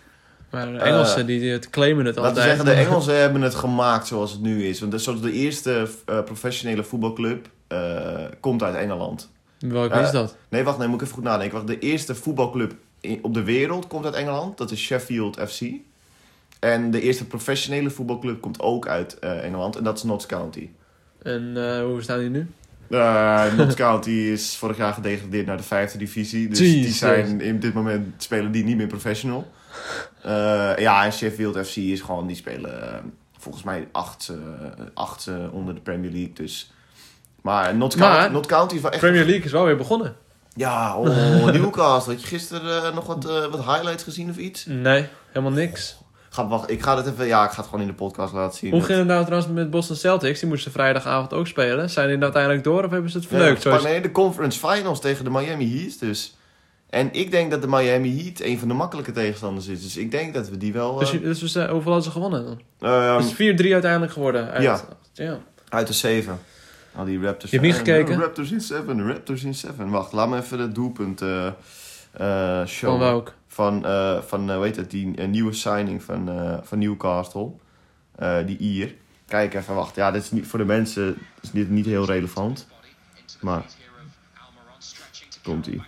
Maar 0.51 0.73
de 0.73 0.79
Engelsen 0.79 1.27
die, 1.27 1.41
die 1.41 1.51
het 1.53 1.71
claimen 1.71 2.05
het 2.07 2.17
Laten 2.17 2.33
we 2.35 2.39
altijd. 2.41 2.57
zeggen, 2.59 2.75
de 2.75 2.81
Engelsen 2.89 3.21
hebben 3.21 3.43
het 3.43 3.55
gemaakt 3.55 4.07
zoals 4.07 4.33
het 4.33 4.41
nu 4.41 4.67
is. 4.67 4.81
Want 4.81 4.93
dat 4.93 5.01
is 5.01 5.07
de 5.21 5.33
eerste 5.33 5.89
professionele 6.25 6.85
voetbalclub 6.85 7.49
komt 8.41 8.63
uit 8.63 8.75
Engeland. 8.75 9.31
Welke 9.59 10.01
is 10.01 10.11
dat? 10.11 10.37
Nee, 10.49 10.65
wacht, 10.65 10.79
nee, 10.79 10.87
moet 10.89 10.97
ik 10.97 11.03
even 11.03 11.15
goed 11.15 11.25
nadenken. 11.25 11.55
Wacht, 11.57 11.67
de 11.67 11.79
eerste 11.79 12.15
voetbalclub 12.15 12.75
in- 13.01 13.19
op 13.23 13.35
de 13.35 13.43
wereld 13.43 13.87
komt 13.87 14.05
uit 14.05 14.15
Engeland. 14.15 14.59
Dat 14.59 14.71
is 14.71 14.81
Sheffield 14.81 15.39
FC. 15.49 15.61
En 16.61 16.91
de 16.91 17.01
eerste 17.01 17.27
professionele 17.27 17.91
voetbalclub 17.91 18.41
komt 18.41 18.61
ook 18.61 18.89
uit 18.89 19.19
eh, 19.19 19.45
Engeland. 19.45 19.77
En 19.77 19.85
dat 19.85 19.97
is 19.97 20.03
Notts 20.03 20.27
County. 20.27 20.71
En 21.23 21.53
eh, 21.57 21.83
hoe 21.83 22.03
staan 22.03 22.19
die 22.19 22.29
nu? 22.29 22.51
Eh 22.91 23.53
Notts 23.57 23.75
County 23.75 24.11
is 24.11 24.57
vorig 24.57 24.77
jaar 24.77 24.93
gedegradeerd 24.93 25.47
naar 25.47 25.57
de 25.57 25.63
vijfde 25.63 25.99
divisie. 25.99 26.49
Dus 26.49 26.59
die 26.59 26.89
zijn 26.89 27.41
in 27.41 27.61
dit 27.61 27.75
moment 27.75 28.23
spelen 28.23 28.53
die 28.53 28.65
niet 28.65 28.77
meer 28.77 28.87
professional. 28.87 29.51
Ja, 30.77 31.05
en 31.05 31.13
Sheffield 31.13 31.67
FC 31.67 31.77
is 31.77 32.01
gewoon, 32.01 32.27
die 32.27 32.37
spelen 32.37 33.03
volgens 33.39 33.65
mij 33.65 33.89
achtste 34.95 35.51
onder 35.53 35.75
de 35.75 35.81
Premier 35.81 36.11
League. 36.11 36.33
Dus. 36.33 36.73
Maar 37.43 37.77
Notts 37.77 37.97
County, 37.97 38.49
County 38.49 38.75
is 38.75 38.81
wel 38.81 38.91
echt. 38.91 39.01
Premier 39.01 39.25
League 39.25 39.45
is 39.45 39.53
wel 39.53 39.65
weer 39.65 39.77
begonnen. 39.77 40.17
Ja, 40.55 40.97
oh, 40.97 41.45
Newcastle. 41.53 42.13
Had 42.13 42.23
je 42.23 42.29
gisteren 42.29 42.95
nog 42.95 43.07
wat, 43.07 43.25
wat 43.25 43.65
highlights 43.65 44.03
gezien 44.03 44.31
of 44.31 44.37
iets? 44.37 44.65
Nee, 44.67 45.09
helemaal 45.29 45.53
niks. 45.53 45.99
Ga, 46.33 46.49
wacht, 46.49 46.71
ik 46.71 46.83
ga 46.83 46.97
het 46.97 47.07
even, 47.07 47.27
ja, 47.27 47.45
ik 47.45 47.51
ga 47.51 47.57
het 47.57 47.65
gewoon 47.65 47.81
in 47.81 47.87
de 47.87 47.95
podcast 47.95 48.33
laten 48.33 48.59
zien. 48.59 48.71
Hoe 48.71 48.83
ging 48.83 48.99
het 48.99 49.07
nou 49.07 49.25
trouwens 49.25 49.53
met 49.53 49.71
Boston 49.71 49.97
Celtics? 49.97 50.41
Die 50.41 50.49
moesten 50.49 50.73
vrijdagavond 50.73 51.33
ook 51.33 51.47
spelen. 51.47 51.91
Zijn 51.91 52.09
die 52.09 52.23
uiteindelijk 52.23 52.65
door 52.65 52.85
of 52.85 52.91
hebben 52.91 53.11
ze 53.11 53.19
het 53.19 53.27
verneukt? 53.27 53.63
Ja, 53.63 53.81
nee, 53.83 54.01
de 54.01 54.13
conference 54.13 54.59
finals 54.69 55.01
tegen 55.01 55.25
de 55.25 55.31
Miami 55.31 55.79
Heat 55.81 56.01
dus. 56.01 56.37
En 56.91 57.09
ik 57.13 57.31
denk 57.31 57.51
dat 57.51 57.61
de 57.63 57.69
Miami 57.69 58.23
Heat 58.23 58.41
een 58.41 58.59
van 58.59 58.69
de 58.69 58.75
makkelijke 58.75 59.13
tegenstanders 59.13 59.67
is. 59.67 59.83
Dus 59.83 59.97
ik 59.97 60.11
denk 60.11 60.35
dat 60.35 60.49
we 60.49 60.57
die 60.57 60.73
wel... 60.73 60.99
Dus, 60.99 61.13
eh, 61.13 61.21
dus 61.23 61.41
we 61.41 61.49
zijn- 61.49 61.71
hoeveel 61.71 61.93
hadden 61.93 62.11
ze 62.13 62.19
gewonnen 62.19 62.45
dan? 62.45 62.61
ehm, 62.91 63.17
Het 63.17 63.25
is 63.25 63.33
4-3 63.33 63.73
uiteindelijk 63.73 64.13
geworden. 64.13 64.51
Uit, 64.51 64.63
Ja. 64.63 64.81
ja. 65.13 65.39
uit 65.69 65.87
de 65.87 65.93
7. 65.93 66.39
Al 66.97 67.05
die 67.05 67.21
Raptors. 67.23 67.51
Je 67.51 67.57
hebt 67.59 67.69
niet 67.69 67.79
gekeken? 67.79 68.21
Raptors 68.21 68.51
in 68.51 68.61
7, 68.61 69.07
Raptors 69.07 69.45
in 69.45 69.55
7. 69.55 69.91
Wacht, 69.91 70.13
laat 70.13 70.29
me 70.29 70.37
even 70.39 70.59
het 70.59 70.75
doelpunt 70.75 71.23
eh 71.23 71.47
eh 71.47 72.67
showen. 72.67 72.99
Van 72.99 72.99
welk? 72.99 73.33
Van, 73.61 73.85
eh, 73.85 74.23
van 74.23 74.51
eh, 74.51 74.57
hoe 74.57 74.65
heet 74.65 74.77
het, 74.77 74.91
die 74.91 75.17
eh, 75.17 75.29
nieuwe 75.29 75.53
signing 75.53 76.03
van, 76.03 76.29
van 76.63 76.79
Newcastle. 76.79 77.51
Die 78.47 78.59
Ier. 78.59 78.95
Kijk 79.27 79.55
even, 79.55 79.75
wacht. 79.75 79.95
Ja, 79.95 80.11
dit 80.11 80.23
is 80.23 80.31
niet, 80.31 80.47
voor 80.47 80.59
de 80.59 80.65
mensen 80.65 81.19
is 81.41 81.51
dit 81.51 81.71
niet 81.71 81.87
heel 81.87 82.05
relevant. 82.05 82.67
Maar, 83.41 83.65
komt 85.43 85.67
ie. 85.67 85.83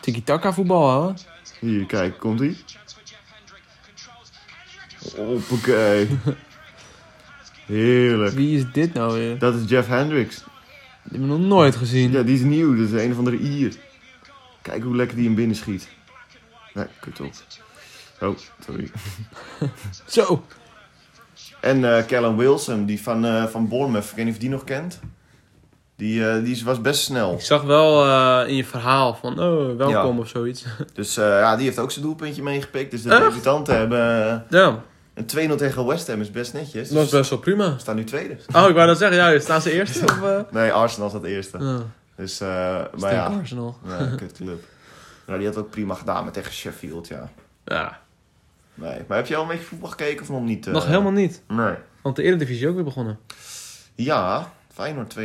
Tiki-taka 0.00 0.52
voetbal, 0.52 1.06
hè? 1.06 1.14
Hier, 1.60 1.86
kijk, 1.86 2.18
komt 2.18 2.40
ie. 2.40 2.56
Hoppakee. 5.16 6.08
Heerlijk. 7.66 8.34
Wie 8.34 8.58
is 8.58 8.72
dit 8.72 8.94
nou 8.94 9.12
weer? 9.12 9.38
Dat 9.38 9.54
is 9.54 9.68
Jeff 9.68 9.88
Hendricks. 9.88 10.36
Die 10.36 10.46
heb 11.12 11.20
ik 11.20 11.26
nog 11.26 11.38
nooit 11.38 11.76
gezien. 11.76 12.12
Ja, 12.12 12.22
die 12.22 12.34
is 12.34 12.42
nieuw. 12.42 12.76
Dat 12.76 12.92
is 12.92 13.04
een 13.04 13.12
of 13.12 13.18
andere 13.18 13.38
Ier. 13.38 13.76
Kijk 14.62 14.82
hoe 14.82 14.96
lekker 14.96 15.16
die 15.16 15.26
hem 15.26 15.34
binnen 15.34 15.56
schiet. 15.56 15.94
Nee, 16.76 16.86
kut 17.00 17.20
op. 17.20 17.32
Oh, 18.20 18.36
sorry. 18.66 18.90
Zo. 20.06 20.42
En 21.60 21.96
eh 21.96 22.04
Callum 22.06 22.36
Wilson, 22.36 22.84
die 22.84 23.02
van, 23.02 23.24
eh 23.26 23.44
van 23.46 23.68
Bournemouth. 23.68 24.04
Ik 24.04 24.10
weet 24.16 24.24
niet 24.24 24.34
of 24.34 24.40
je 24.40 24.46
die 24.46 24.56
nog 24.56 24.64
kent. 24.64 25.00
Die, 25.96 26.28
eh, 26.28 26.44
die 26.44 26.64
was 26.64 26.80
best 26.80 27.02
snel. 27.02 27.32
Ik 27.32 27.40
zag 27.40 27.62
wel 27.62 28.04
eh, 28.04 28.48
in 28.48 28.54
je 28.56 28.64
verhaal 28.64 29.14
van, 29.14 29.32
oh, 29.40 29.76
welkom 29.76 30.14
Ja. 30.14 30.20
of 30.20 30.28
zoiets. 30.28 30.64
Dus 30.94 31.16
eh, 31.16 31.24
ja, 31.24 31.56
die 31.56 31.64
heeft 31.64 31.78
ook 31.78 31.90
zijn 31.90 32.04
doelpuntje 32.04 32.42
meegepikt. 32.42 32.90
Dus 32.90 33.02
de 33.02 33.08
debutanten 33.08 33.76
hebben 33.76 34.44
ja, 34.50 34.82
een 35.14 35.50
2-0 35.52 35.54
tegen 35.56 35.86
West 35.86 36.06
Ham 36.06 36.20
is 36.20 36.30
best 36.30 36.52
netjes. 36.52 36.88
dat 36.88 36.98
was 36.98 37.10
best 37.10 37.30
wel 37.30 37.38
prima. 37.38 37.72
we 37.72 37.78
staan 37.80 37.96
nu 37.96 38.04
tweede. 38.04 38.36
Oh, 38.54 38.68
ik 38.68 38.74
wou 38.74 38.86
dat 38.86 38.98
zeggen, 38.98 39.16
ja, 39.16 39.38
staan 39.38 39.62
ze 39.62 39.72
eerste? 39.72 40.04
Of, 40.12 40.22
eh? 40.22 40.40
Nee, 40.50 40.72
Arsenal 40.72 41.08
staat 41.08 41.24
eerste. 41.24 41.58
Dus, 42.16 42.40
eh, 42.40 42.48
maar 42.98 43.12
ja, 43.12 43.26
Arsenal. 43.26 43.76
nee, 43.84 44.14
kutclub. 44.14 44.64
Nou, 45.26 45.38
die 45.38 45.48
had 45.48 45.56
ook 45.56 45.70
prima 45.70 45.94
gedaan 45.94 46.24
met 46.24 46.32
tegen 46.34 46.52
Sheffield, 46.52 47.08
ja. 47.08 47.28
Ja, 47.64 48.00
Nee. 48.74 49.00
Maar 49.08 49.16
heb 49.16 49.26
je 49.26 49.36
al 49.36 49.42
een 49.42 49.48
beetje 49.48 49.64
voetbal 49.64 49.88
gekeken 49.90 50.22
of 50.22 50.28
nog 50.28 50.42
niet? 50.42 50.66
eh? 50.66 50.72
nog 50.72 50.86
helemaal 50.86 51.12
niet. 51.12 51.42
Nee. 51.48 51.74
Want 52.02 52.16
de 52.16 52.22
Eredivisie 52.22 52.62
is 52.62 52.68
ook 52.68 52.74
weer 52.74 52.84
begonnen. 52.84 53.18
Ja, 53.94 54.52
Feyenoord 54.72 55.16
2-0. 55.18 55.22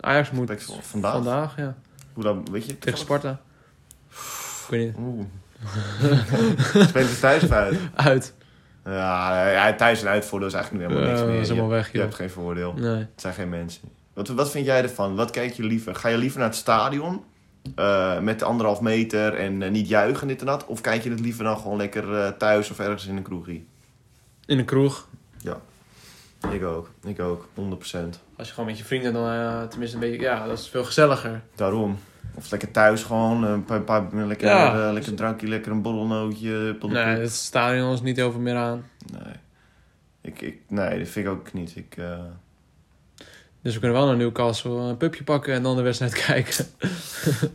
Ajax 0.00 0.30
moet 0.30 0.62
vandaag. 0.80 1.12
vandaag, 1.12 1.56
ja. 1.56 1.76
Hoe 2.12 2.22
dan, 2.22 2.46
weet 2.50 2.66
je? 2.66 2.78
Tegen 2.78 2.98
Sparta. 2.98 3.40
Ik 4.10 4.66
weet 4.70 4.86
niet. 4.86 4.96
Oeh. 4.98 5.24
Spelen 6.88 7.08
ze 7.08 7.18
thuis 7.20 7.42
of 7.42 7.50
uit? 7.50 7.78
Uit. 7.94 8.34
Ja, 8.84 9.50
ja, 9.50 9.74
thuis 9.74 10.02
en 10.02 10.08
uitvoordeel 10.08 10.48
is 10.48 10.54
eigenlijk 10.54 10.84
nu 10.84 10.90
helemaal 10.90 11.12
niks 11.12 11.24
meer. 11.26 11.34
dat 11.34 11.42
is 11.42 11.48
helemaal 11.48 11.70
je, 11.70 11.76
weg, 11.76 11.86
je 11.86 11.92
joh. 11.92 12.02
hebt 12.02 12.14
geen 12.16 12.30
voordeel. 12.30 12.72
Nee. 12.72 12.96
Het 12.96 13.08
zijn 13.20 13.34
geen 13.34 13.48
mensen. 13.48 13.88
Wat, 14.12 14.28
wat 14.28 14.50
vind 14.50 14.66
jij 14.66 14.82
ervan? 14.82 15.16
Wat 15.16 15.30
kijk 15.30 15.52
je 15.52 15.62
liever? 15.62 15.94
Ga 15.94 16.08
je 16.08 16.18
liever 16.18 16.38
naar 16.38 16.48
het 16.48 16.56
stadion 16.58 17.24
eh, 17.74 18.20
met 18.20 18.38
de 18.38 18.44
anderhalf 18.44 18.80
meter 18.80 19.34
en 19.34 19.62
eh, 19.62 19.70
niet 19.70 19.88
juichen 19.88 20.28
dit 20.28 20.40
en 20.40 20.46
dat? 20.46 20.66
Of 20.66 20.80
kijk 20.80 21.02
je 21.02 21.10
het 21.10 21.20
liever 21.20 21.44
dan 21.44 21.58
gewoon 21.58 21.76
lekker 21.76 22.14
eh, 22.14 22.28
thuis 22.28 22.70
of 22.70 22.78
ergens 22.78 23.06
in 23.06 23.16
een 23.16 23.22
kroegie? 23.22 23.66
In 24.46 24.58
een 24.58 24.64
kroeg. 24.64 25.08
Ik 26.50 26.64
ook. 26.64 26.90
Ik 27.04 27.20
ook. 27.20 27.48
100%. 27.48 27.50
Als 28.36 28.48
je 28.48 28.54
gewoon 28.54 28.66
met 28.68 28.78
je 28.78 28.84
vrienden 28.84 29.12
dan 29.12 29.30
eh, 29.30 29.62
tenminste 29.62 29.96
een 29.96 30.02
beetje... 30.02 30.20
Ja, 30.20 30.46
dat 30.46 30.58
is 30.58 30.68
veel 30.68 30.84
gezelliger. 30.84 31.42
Daarom. 31.54 31.98
Of 32.34 32.50
lekker 32.50 32.70
thuis 32.70 33.02
gewoon. 33.02 33.44
Een 33.44 33.64
paar, 33.64 33.80
paar 33.80 34.06
lekker, 34.26 34.46
Ja. 34.48 34.92
lekker 34.92 35.14
drankje, 35.14 35.48
lekker 35.48 35.72
een 35.72 35.82
borrelnootje. 35.82 36.76
Nee, 36.80 37.04
het 37.04 37.32
stadion 37.32 37.92
is 37.92 38.00
niet 38.00 38.16
heel 38.16 38.30
veel 38.32 38.40
meer 38.40 38.56
aan. 38.56 38.84
Nee. 39.12 39.34
Ik, 40.20 40.40
ik, 40.40 40.60
nee, 40.68 40.98
dat 40.98 41.08
vind 41.08 41.26
ik 41.26 41.32
ook 41.32 41.52
niet. 41.52 41.76
Ik, 41.76 41.94
eh, 41.96 42.18
Dus 43.66 43.74
we 43.74 43.80
kunnen 43.80 43.98
wel 43.98 44.06
naar 44.08 44.16
Newcastle 44.16 44.70
een 44.70 44.96
pupje 44.96 45.24
pakken 45.24 45.54
en 45.54 45.62
dan 45.62 45.76
de 45.76 45.82
wedstrijd 45.82 46.12
kijken. 46.26 46.66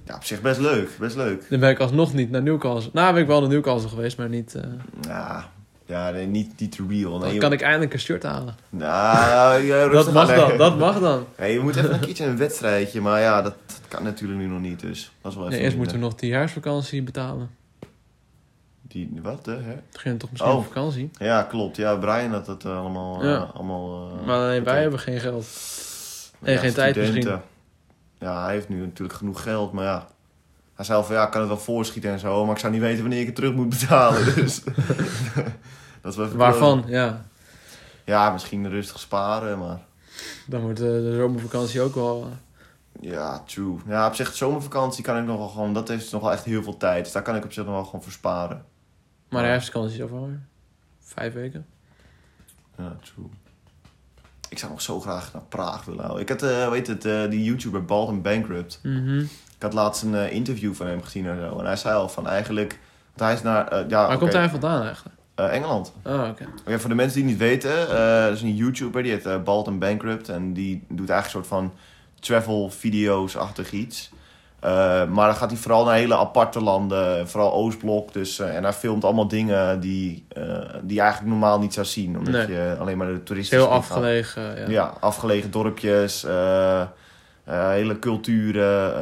ja, 0.05 0.15
op 0.15 0.23
zich 0.23 0.41
best 0.41 0.59
leuk. 0.59 0.89
Best 0.99 1.15
leuk. 1.15 1.45
Dan 1.49 1.59
ben 1.59 1.69
ik 1.69 1.79
alsnog 1.79 2.13
niet 2.13 2.31
naar 2.31 2.41
Newcastle. 2.41 2.91
Nou, 2.93 3.13
ben 3.13 3.21
ik 3.21 3.27
wel 3.27 3.39
naar 3.41 3.49
Newcastle 3.49 3.89
geweest, 3.89 4.17
maar 4.17 4.29
niet... 4.29 4.55
eh, 4.55 4.63
Ja, 5.07 5.49
ja 5.85 6.09
nee, 6.09 6.25
niet, 6.27 6.59
niet 6.59 6.79
real. 6.89 7.17
Nee, 7.19 7.29
dan 7.29 7.39
kan 7.39 7.51
ik 7.51 7.61
eindelijk 7.61 7.93
een 7.93 7.99
shirt 7.99 8.23
halen. 8.23 8.55
Nou, 8.69 9.63
ja, 9.63 9.87
Dat 9.87 10.11
mag 10.13 10.35
dan, 10.35 10.47
nee. 10.47 10.57
dat 10.57 10.77
mag 10.77 10.99
dan. 10.99 11.25
Nee, 11.37 11.53
je 11.53 11.59
moet 11.59 11.75
even 11.75 11.93
een 11.93 11.99
keertje 11.99 12.25
een 12.25 12.37
wedstrijdje, 12.37 13.01
maar 13.01 13.21
ja, 13.21 13.41
dat, 13.41 13.53
dat 13.65 13.81
kan 13.87 14.03
natuurlijk 14.03 14.39
nu 14.39 14.47
nog 14.47 14.59
niet, 14.61 14.79
dus 14.79 15.11
dat 15.21 15.31
is 15.31 15.37
wel 15.37 15.45
even 15.47 15.55
Nee, 15.57 15.65
eerst 15.65 15.77
moeten 15.77 15.95
we 15.95 16.01
nog 16.03 16.15
die 16.15 16.33
herfstvakantie 16.33 17.03
betalen. 17.03 17.49
Die, 18.81 19.19
wat, 19.21 19.45
hè? 19.45 19.57
ging 19.91 20.19
toch 20.19 20.29
misschien 20.31 20.51
Oh. 20.51 20.57
op 20.57 20.65
vakantie. 20.65 21.09
Ja, 21.19 21.43
klopt. 21.43 21.77
Ja, 21.77 21.95
Brian 21.95 22.31
had 22.31 22.45
dat 22.45 22.65
eh, 22.65 22.77
allemaal... 22.79 23.23
eh, 23.23 23.55
allemaal 23.55 24.09
Maar 24.25 24.37
alleen 24.37 24.63
wij 24.63 24.81
hebben 24.81 24.99
geen 24.99 25.19
geld. 25.19 25.45
En 26.41 26.57
geen 26.57 26.73
tijd 26.73 26.95
misschien. 26.95 27.39
Ja, 28.19 28.43
hij 28.43 28.53
heeft 28.53 28.69
nu 28.69 28.79
natuurlijk 28.81 29.17
genoeg 29.17 29.41
geld, 29.43 29.71
maar 29.71 29.83
ja. 29.85 30.07
Hij 30.75 30.85
zei 30.85 30.97
al 30.97 31.03
van, 31.05 31.15
ja, 31.15 31.25
ik 31.25 31.31
kan 31.31 31.39
het 31.39 31.49
wel 31.49 31.59
voorschieten 31.59 32.11
en 32.11 32.19
zo, 32.19 32.45
maar 32.45 32.53
ik 32.55 32.59
zou 32.61 32.71
niet 32.73 32.81
weten 32.81 33.01
wanneer 33.01 33.19
ik 33.19 33.25
het 33.25 33.35
terug 33.35 33.53
moet 33.53 33.69
betalen, 33.69 34.25
dus... 34.35 34.63
dat 36.01 36.11
is 36.11 36.15
wel 36.15 36.25
even 36.25 36.37
Waarvan? 36.37 36.83
Ja. 36.87 37.25
Ja, 38.05 38.29
misschien 38.31 38.69
rustig 38.69 38.99
sparen, 38.99 39.59
maar... 39.59 39.79
Dan 40.47 40.61
wordt 40.61 40.77
de, 40.77 40.83
de 41.03 41.15
zomervakantie 41.15 41.81
ook 41.81 41.95
wel... 41.95 42.27
eh, 43.01 43.11
Ja, 43.11 43.39
true. 43.45 43.77
Ja, 43.87 44.07
op 44.07 44.15
zich, 44.15 44.29
de 44.29 44.37
zomervakantie 44.37 45.03
kan 45.03 45.17
ik 45.17 45.25
nog 45.25 45.37
wel 45.37 45.47
gewoon... 45.47 45.73
Dat 45.73 45.87
heeft 45.87 46.11
nog 46.11 46.21
wel 46.21 46.31
echt 46.31 46.43
heel 46.43 46.63
veel 46.63 46.77
tijd, 46.77 47.03
dus 47.03 47.13
daar 47.13 47.21
kan 47.23 47.35
ik 47.35 47.43
op 47.43 47.53
zich 47.53 47.65
nog 47.65 47.73
wel 47.73 47.83
gewoon 47.85 48.03
voor 48.03 48.11
sparen. 48.11 48.65
Maar 49.29 49.41
de 49.41 49.47
Ja. 49.47 49.51
herfstvakantie 49.53 49.97
is 49.97 50.03
over 50.03 50.39
vijf 50.99 51.33
weken. 51.33 51.65
Ja, 52.77 52.95
true. 53.01 53.29
Ik 54.51 54.59
zou 54.59 54.71
nog 54.71 54.81
zo 54.81 54.99
graag 54.99 55.33
naar 55.33 55.41
Praag 55.49 55.85
willen. 55.85 56.01
houden. 56.03 56.21
Ik 56.21 56.29
had, 56.29 56.43
eh 56.43 56.69
weet 56.69 56.87
het, 56.87 57.05
eh, 57.05 57.29
die 57.29 57.43
YouTuber 57.43 57.85
Balden 57.85 58.21
Bankrupt. 58.21 58.79
Mhm. 58.83 59.19
Ik 59.19 59.67
had 59.67 59.73
laatst 59.73 60.03
een 60.03 60.15
eh, 60.15 60.31
interview 60.31 60.73
van 60.73 60.87
hem 60.87 61.03
gezien 61.03 61.25
en 61.27 61.37
zo. 61.49 61.59
En 61.59 61.65
hij 61.65 61.75
zei 61.75 61.95
al 61.95 62.09
van 62.09 62.27
eigenlijk... 62.27 62.79
Want 63.15 63.19
hij 63.19 63.33
is 63.33 63.41
naar... 63.41 63.67
eh, 63.67 63.89
ja, 63.89 64.07
Waar 64.07 64.17
komt 64.17 64.33
hij 64.33 64.49
vandaan 64.49 64.83
eigenlijk? 64.83 65.15
eh, 65.35 65.53
Engeland. 65.53 65.93
Oh, 66.05 66.27
oké. 66.29 66.45
Oké, 66.65 66.79
voor 66.79 66.89
de 66.89 66.95
mensen 66.95 67.13
die 67.21 67.23
het 67.29 67.31
niet 67.39 67.49
weten, 67.49 67.89
eh 67.89 68.23
dat 68.25 68.33
is 68.35 68.41
een 68.41 68.55
YouTuber, 68.55 69.03
die 69.03 69.11
heet 69.11 69.25
eh 69.25 69.41
Balton 69.43 69.79
Bankrupt. 69.79 70.29
En 70.29 70.53
die 70.53 70.83
doet 70.89 71.09
eigenlijk 71.09 71.45
een 71.45 71.49
soort 71.49 71.61
van 71.61 71.73
travel 72.19 72.69
video's-achtig 72.69 73.71
iets. 73.71 74.11
Eh, 74.61 75.05
maar 75.05 75.27
dan 75.27 75.35
gaat 75.35 75.49
hij 75.51 75.59
vooral 75.59 75.85
naar 75.85 75.95
hele 75.95 76.17
aparte 76.17 76.61
landen, 76.61 77.27
vooral 77.27 77.53
Oostblok. 77.53 78.13
Dus, 78.13 78.39
eh, 78.39 78.55
en 78.55 78.63
hij 78.63 78.73
filmt 78.73 79.03
allemaal 79.03 79.27
dingen 79.27 79.79
die, 79.79 80.25
eh, 80.27 80.43
die 80.81 80.95
je 80.95 81.01
eigenlijk 81.01 81.31
normaal 81.31 81.59
niet 81.59 81.73
zou 81.73 81.85
zien. 81.85 82.17
Omdat 82.17 82.33
Nee. 82.47 82.57
je 82.57 82.75
alleen 82.79 82.97
maar 82.97 83.07
de 83.07 83.23
toeristen 83.23 83.57
heel 83.57 83.69
afgelegen. 83.69 84.59
Ja. 84.59 84.69
Ja. 84.69 84.93
afgelegen 84.99 85.51
dorpjes, 85.51 86.25
hele 87.45 87.99
culturen. 87.99 88.93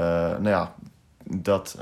nou 0.41 0.50
ja, 0.50 0.74
dat... 1.24 1.76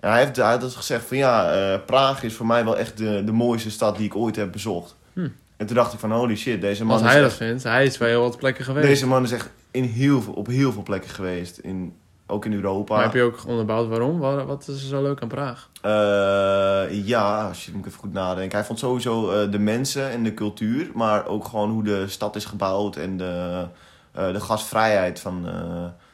en 0.00 0.10
hij 0.10 0.18
heeft, 0.24 0.36
hij 0.36 0.56
had 0.56 0.74
gezegd 0.74 1.04
van 1.04 1.16
ja, 1.16 1.78
Praag 1.86 2.22
is 2.22 2.34
voor 2.34 2.46
mij 2.46 2.64
wel 2.64 2.78
echt 2.78 2.98
de, 2.98 3.22
de 3.24 3.32
mooiste 3.32 3.70
stad 3.70 3.96
die 3.96 4.06
ik 4.06 4.16
ooit 4.16 4.36
heb 4.36 4.52
bezocht. 4.52 4.96
Hm. 5.12 5.28
En 5.56 5.66
toen 5.66 5.76
dacht 5.76 5.92
ik 5.92 5.98
van 5.98 6.12
holy 6.12 6.36
shit, 6.36 6.60
deze 6.60 6.84
man, 6.84 6.92
Als 6.96 7.06
is 7.06 7.12
hij 7.12 7.20
dat 7.20 7.32
vindt. 7.32 7.62
Hij 7.62 7.84
is 7.84 7.98
bij 7.98 8.08
heel 8.08 8.22
wat 8.22 8.38
plekken 8.38 8.64
geweest. 8.64 8.86
deze 8.86 9.06
man 9.06 9.22
is 9.22 9.32
echt 9.32 9.50
in 9.70 9.84
heel 9.84 10.22
veel, 10.22 10.32
op 10.32 10.46
heel 10.46 10.72
veel 10.72 10.82
plekken 10.82 11.10
geweest. 11.10 11.58
In, 11.58 11.94
ook 12.32 12.44
in 12.44 12.52
Europa. 12.52 12.94
Maar 12.94 13.02
heb 13.04 13.12
je 13.14 13.22
ook 13.22 13.38
onderbouwd 13.46 13.88
waarom? 13.88 14.18
Waar- 14.18 14.46
Wat 14.46 14.68
is 14.68 14.82
er 14.82 14.88
zo 14.88 15.02
leuk 15.02 15.22
aan 15.22 15.28
Praag? 15.28 15.68
Eh, 15.82 17.06
ja, 17.06 17.48
als 17.48 17.64
je 17.64 17.70
moet 17.72 17.80
ik 17.80 17.86
even 17.86 17.98
goed 17.98 18.12
nadenken. 18.12 18.56
Hij 18.58 18.66
vond 18.66 18.78
sowieso 18.78 19.30
eh, 19.30 19.50
de 19.50 19.58
mensen 19.58 20.10
en 20.10 20.22
de 20.24 20.34
cultuur, 20.34 20.90
maar 20.94 21.26
ook 21.26 21.44
gewoon 21.48 21.70
hoe 21.70 21.82
de 21.84 22.08
stad 22.08 22.36
is 22.36 22.44
gebouwd 22.44 22.96
en 22.96 23.16
de, 23.16 23.64
eh, 24.12 24.32
de 24.32 24.40
gastvrijheid 24.40 25.20
van, 25.20 25.46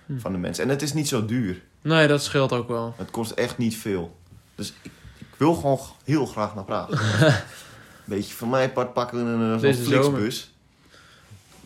Hm. 0.06 0.18
van 0.18 0.32
de 0.32 0.38
mensen. 0.38 0.64
En 0.64 0.70
het 0.70 0.82
is 0.82 0.92
niet 0.92 1.08
zo 1.08 1.24
duur. 1.24 1.62
Nee, 1.82 2.08
dat 2.08 2.22
scheelt 2.22 2.52
ook 2.52 2.68
wel. 2.68 2.94
Het 2.96 3.10
kost 3.10 3.30
echt 3.30 3.58
niet 3.58 3.76
veel. 3.76 4.16
Dus 4.54 4.72
ik, 4.82 4.90
ik 5.18 5.26
wil 5.36 5.54
gewoon 5.54 5.78
heel 6.04 6.26
graag 6.26 6.54
naar 6.54 6.64
Praag. 6.64 6.88
Beetje 8.04 8.34
van 8.34 8.48
mij 8.50 8.70
part 8.72 8.92
pakken 8.92 9.18
een 9.18 9.40
een 9.40 9.60
Deze 9.60 9.82
Flixbus. 9.82 10.52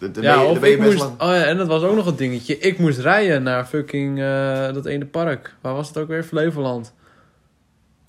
Dan- 0.03 0.13
dan 0.13 0.23
ben 0.23 0.33
Ja, 0.33 0.39
je- 0.39 0.43
dan 0.47 0.51
of 0.55 0.61
ben 0.61 0.69
je 0.71 0.75
ik 0.77 0.81
best 0.83 0.93
moest... 0.93 1.05
lang- 1.05 1.21
Oh 1.21 1.29
ja, 1.29 1.45
en 1.45 1.57
dat 1.57 1.67
was 1.67 1.83
ook 1.83 1.95
nog 1.97 2.07
een 2.07 2.17
dingetje. 2.17 2.59
Ik 2.59 2.79
moest 2.79 2.99
rijden 2.99 3.43
naar 3.43 3.65
fucking 3.65 4.21
eh, 4.21 4.73
dat 4.73 4.87
ene 4.87 5.07
park. 5.07 5.55
Waar 5.61 5.75
was 5.75 5.89
het 5.89 5.97
ook 5.99 6.09
weer? 6.09 6.25
Flevoland. 6.25 6.93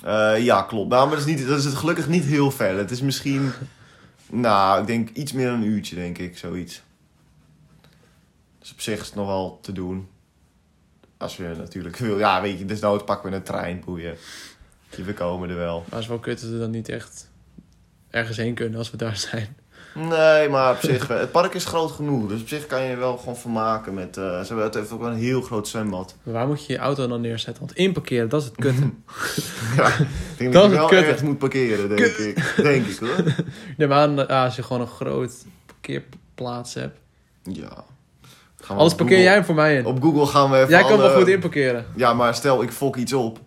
Eh, 0.04 0.34
ja, 0.44 0.62
klopt. 0.62 0.90
Nou, 0.90 1.08
maar 1.08 1.18
dat 1.18 1.28
is, 1.28 1.36
niet, 1.36 1.48
dat 1.48 1.58
is 1.60 1.66
het 1.66 1.76
gelukkig 1.76 2.08
niet 2.08 2.24
heel 2.24 2.52
ver. 2.52 2.78
Het 2.78 2.92
is 2.92 3.02
misschien, 3.02 3.52
nou, 4.30 4.82
ik 4.82 4.88
denk 4.88 5.10
iets 5.10 5.32
meer 5.32 5.46
dan 5.48 5.62
een 5.62 5.68
uurtje, 5.68 5.96
denk 5.96 6.18
ik, 6.18 6.38
zoiets. 6.38 6.82
Dus 8.60 8.72
op 8.72 8.82
zich 8.82 9.00
is 9.00 9.06
het 9.06 9.16
nog 9.16 9.28
wel 9.28 9.60
te 9.62 9.72
doen. 9.72 10.08
Als 11.18 11.38
je 11.38 11.52
natuurlijk 11.58 11.98
wil. 11.98 12.18
Ja, 12.18 12.42
weet 12.42 12.60
je, 12.60 12.66
desnoods 12.66 13.04
pakken 13.04 13.30
we 13.30 13.36
een 13.36 13.44
trein, 13.44 13.82
boeien. 13.86 14.16
We 15.06 15.14
komen 15.14 15.50
er 15.50 15.56
wel. 15.56 15.78
Maar 15.80 15.90
het 15.90 16.00
is 16.00 16.08
wel 16.08 16.20
kut 16.20 16.42
dat 16.42 16.50
we 16.50 16.58
dan 16.60 16.72
niet 16.72 16.90
echt 16.90 17.30
ergens 18.10 18.38
heen 18.38 18.54
kunnen 18.54 18.78
als 18.78 18.92
we 18.92 18.98
daar 18.98 19.18
zijn. 19.18 19.56
Nee, 19.96 20.50
maar 20.50 20.72
op 20.72 20.78
zich, 20.82 21.10
eh, 21.10 21.20
het 21.20 21.32
park 21.32 21.54
is 21.54 21.66
groot 21.66 21.92
genoeg. 21.92 22.28
Dus 22.30 22.42
op 22.42 22.48
zich 22.48 22.66
kan 22.68 22.82
je 22.84 22.90
je 22.90 22.96
wel 22.96 23.18
gewoon 23.18 23.36
vermaken 23.38 23.94
met... 23.94 24.18
eh, 24.18 24.24
ze 24.24 24.46
hebben, 24.48 24.66
het 24.66 24.74
heeft 24.74 24.92
ook 24.92 25.00
wel 25.02 25.10
een 25.12 25.18
heel 25.18 25.42
groot 25.42 25.68
zwembad. 25.68 26.16
Maar 26.24 26.34
waar 26.34 26.48
moet 26.48 26.66
je 26.66 26.74
je 26.74 26.80
auto 26.80 27.08
dan 27.08 27.22
neerzetten? 27.22 27.64
Want 27.66 27.76
inparkeren, 27.78 28.30
dat 28.30 28.42
is 28.42 28.48
het 28.48 28.56
kut. 28.56 28.74
Ja, 29.78 29.88
ik 29.88 30.08
denk 30.38 30.54
Dat 30.54 30.62
dat, 30.62 30.64
is 30.64 30.70
je 30.72 30.78
wel 30.78 30.88
kutte. 30.88 31.04
ergens 31.06 31.22
moet 31.22 31.38
parkeren, 31.38 31.90
denk 31.90 32.00
ik. 32.00 32.54
Denk 32.64 32.86
ik, 32.88 32.98
hoor. 32.98 33.24
nee, 33.78 33.88
maar 33.88 34.10
ja, 34.28 34.44
als 34.46 34.56
je 34.56 34.64
gewoon 34.64 34.82
een 34.82 34.88
groot 34.88 35.32
parkeerplaats 35.66 36.74
hebt. 36.74 36.98
Ja. 37.44 37.84
Op 38.70 38.78
parkeer 38.78 38.98
Google- 38.98 39.22
jij 39.22 39.34
hem 39.34 39.44
voor 39.44 39.56
mij 39.56 39.78
in. 39.78 39.86
Op 39.86 40.02
Google 40.02 40.26
gaan 40.26 40.50
we 40.52 40.58
even 40.58 40.70
Jij 40.70 40.84
kan 40.84 40.98
wel 40.98 41.18
goed 41.18 41.28
inparkeren. 41.28 41.86
Ja, 41.96 42.14
maar 42.14 42.36
stel 42.36 42.64
ik 42.64 42.72
fok 42.72 42.96
iets 42.96 43.14
op. 43.14 43.40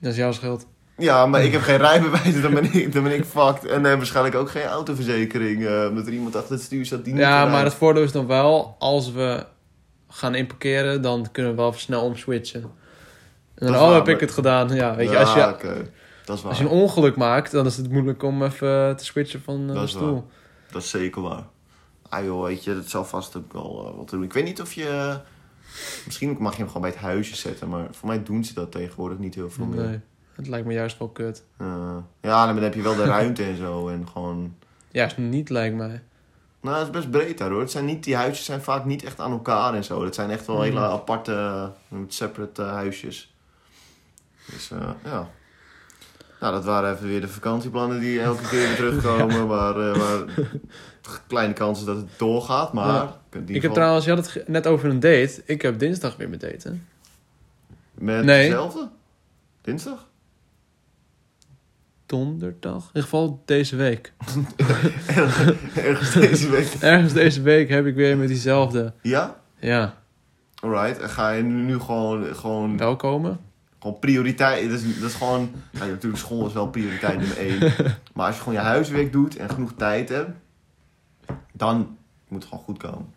Dat 0.00 0.10
is 0.12 0.16
jouw 0.18 0.32
schuld. 0.32 0.66
Ja, 0.98 1.26
maar 1.26 1.44
ik 1.44 1.52
heb 1.52 1.60
geen 1.60 1.76
rijbewijs, 1.88 2.42
dan 2.42 2.54
ben 2.54 2.72
ik, 2.72 2.92
dan 2.92 3.02
ben 3.02 3.12
ik 3.14 3.24
fucked. 3.24 3.64
En 3.64 3.84
uh, 3.84 3.94
waarschijnlijk 3.94 4.34
ook 4.34 4.50
geen 4.50 4.64
autoverzekering. 4.64 5.66
eh, 5.66 5.86
omdat 5.88 6.06
er 6.06 6.12
iemand 6.12 6.36
achter 6.36 6.52
het 6.52 6.62
stuur 6.62 6.86
zat 6.86 7.04
die 7.04 7.12
niet 7.12 7.22
Ja, 7.22 7.46
maar 7.46 7.64
het 7.64 7.74
voordeel 7.74 8.02
is 8.02 8.12
dan 8.12 8.26
wel, 8.26 8.76
als 8.78 9.12
we 9.12 9.46
gaan 10.08 10.34
inparkeren, 10.34 11.02
dan 11.02 11.28
kunnen 11.32 11.52
we 11.52 11.56
wel 11.58 11.72
snel 11.72 12.02
omswitchen. 12.02 12.62
En 13.54 13.66
dan, 13.66 13.74
oh, 13.74 13.80
waar, 13.80 13.94
heb 13.94 14.08
ik 14.08 14.20
het 14.20 14.30
gedaan. 14.30 14.74
Ja, 14.74 14.94
weet 14.96 15.08
je, 15.08 15.14
Ja, 15.14 15.20
als 15.20 15.32
je. 15.34 15.90
Dat 16.24 16.36
is 16.36 16.42
waar. 16.42 16.50
als 16.50 16.58
je 16.58 16.64
een 16.64 16.70
ongeluk 16.70 17.16
maakt, 17.16 17.50
dan 17.50 17.66
is 17.66 17.76
het 17.76 17.90
moeilijk 17.90 18.22
om 18.22 18.42
even 18.42 18.96
te 18.96 19.04
switchen 19.04 19.42
van 19.42 19.68
eh, 19.68 19.74
Dat 19.74 19.84
is 19.84 19.90
stoel. 19.90 20.26
Dat 20.70 20.82
is 20.82 20.90
zeker 20.90 21.22
waar. 21.22 21.44
Ah 22.08 22.24
joh, 22.24 22.42
weet 22.44 22.64
je, 22.64 22.74
dat 22.74 22.88
zal 22.88 23.04
vast 23.04 23.36
ook 23.36 23.52
wel 23.52 23.86
eh, 23.88 23.96
wat 23.96 24.10
doen. 24.10 24.22
Ik 24.22 24.32
weet 24.32 24.44
niet 24.44 24.60
of 24.60 24.72
je... 24.72 25.18
Misschien 26.04 26.36
mag 26.38 26.52
je 26.52 26.58
hem 26.58 26.66
gewoon 26.66 26.82
bij 26.82 26.90
het 26.90 27.00
huisje 27.00 27.36
zetten. 27.36 27.68
Maar 27.68 27.86
voor 27.90 28.08
mij 28.08 28.22
doen 28.22 28.44
ze 28.44 28.54
dat 28.54 28.72
tegenwoordig 28.72 29.18
niet 29.18 29.34
heel 29.34 29.50
veel 29.50 29.64
meer. 29.66 29.84
Nee, 29.84 30.00
het 30.38 30.48
lijkt 30.48 30.66
me 30.66 30.72
juist 30.72 30.98
wel 30.98 31.08
kut. 31.08 31.42
Eh, 31.56 31.96
ja, 32.20 32.46
dan 32.46 32.62
heb 32.62 32.74
je 32.74 32.82
wel 32.82 32.96
de 32.96 33.04
ruimte 33.16 33.44
en 33.44 33.56
zo. 33.56 33.88
En 33.88 34.08
gewoon... 34.12 34.54
Juist 34.90 35.16
niet, 35.18 35.50
lijkt 35.50 35.76
mij. 35.76 36.02
Nou, 36.60 36.76
het 36.76 36.86
is 36.86 36.92
best 36.92 37.10
breed 37.10 37.38
daar 37.38 37.50
hoor. 37.50 37.60
Het 37.60 37.70
zijn 37.70 37.84
niet, 37.84 38.04
die 38.04 38.16
huisjes 38.16 38.44
zijn 38.46 38.62
vaak 38.62 38.84
niet 38.84 39.04
echt 39.04 39.20
aan 39.20 39.30
elkaar 39.30 39.74
en 39.74 39.84
zo. 39.84 40.04
Het 40.04 40.14
zijn 40.14 40.30
echt 40.30 40.46
wel 40.46 40.56
Mhm. 40.56 40.64
hele 40.64 40.80
aparte, 40.80 41.32
uh, 41.92 41.98
separate 42.08 42.62
uh, 42.62 42.72
huisjes. 42.72 43.34
Dus 44.52 44.70
uh, 44.70 44.90
ja. 45.04 45.28
Nou, 46.40 46.52
dat 46.54 46.64
waren 46.64 46.94
even 46.94 47.06
weer 47.08 47.20
de 47.20 47.28
vakantieplannen 47.28 48.00
die 48.00 48.20
elke 48.20 48.48
keer 48.48 48.58
weer 48.66 48.76
terugkomen. 48.90 49.46
waar, 49.46 49.76
uh, 49.78 49.96
waar 49.96 50.24
kleine 51.26 51.52
kans 51.52 51.78
is 51.78 51.84
dat 51.84 51.96
het 51.96 52.08
doorgaat, 52.18 52.72
maar... 52.72 52.86
Ja. 52.86 53.20
Ik 53.30 53.46
heb 53.46 53.56
geval- 53.56 53.72
trouwens, 53.72 54.04
je 54.04 54.10
had 54.14 54.32
het 54.32 54.48
net 54.48 54.66
over 54.66 54.88
een 54.90 55.00
date. 55.00 55.42
Ik 55.44 55.62
heb 55.62 55.78
dinsdag 55.78 56.16
weer 56.16 56.28
mijn 56.28 56.40
date, 56.40 56.68
hè? 56.68 56.74
Met 57.94 58.24
Nee. 58.24 58.42
dezelfde? 58.48 58.88
Dinsdag? 59.62 60.06
Donderdag? 62.08 62.80
In 62.82 62.86
ieder 62.86 63.02
geval 63.02 63.42
deze 63.44 63.76
week. 63.76 64.12
Ergens 65.74 66.12
deze 66.12 66.50
week. 66.50 66.66
Ergens 66.80 67.12
deze 67.12 67.42
week 67.42 67.68
heb 67.68 67.86
ik 67.86 67.94
weer 67.94 68.16
met 68.16 68.28
diezelfde. 68.28 68.92
Ja? 69.02 69.40
Ja, 69.58 69.94
Alright. 70.60 70.98
En 70.98 71.08
ga 71.08 71.30
je 71.30 71.42
nu, 71.42 71.78
gewoon, 71.78 72.34
gewoon, 72.34 72.76
welkomen. 72.76 73.40
gewoon 73.78 73.98
prioriteit... 73.98 74.70
Dat 74.70 74.80
is, 74.80 75.00
dat 75.00 75.10
is 75.10 75.14
gewoon... 75.14 75.50
Nou, 75.70 75.84
ja, 75.84 75.90
natuurlijk, 75.92 76.22
school 76.22 76.46
is 76.46 76.52
wel 76.52 76.68
prioriteit 76.68 77.18
nummer 77.18 77.38
één. 77.38 77.58
Maar 78.14 78.26
als 78.26 78.36
je 78.36 78.42
gewoon 78.42 78.58
je 78.58 78.64
huiswerk 78.64 79.12
doet 79.12 79.36
en 79.36 79.50
genoeg 79.50 79.72
tijd 79.76 80.08
hebt... 80.08 80.30
Dan 81.52 81.96
moet 82.28 82.40
het 82.40 82.48
gewoon 82.48 82.64
goed 82.64 82.78
komen. 82.78 83.14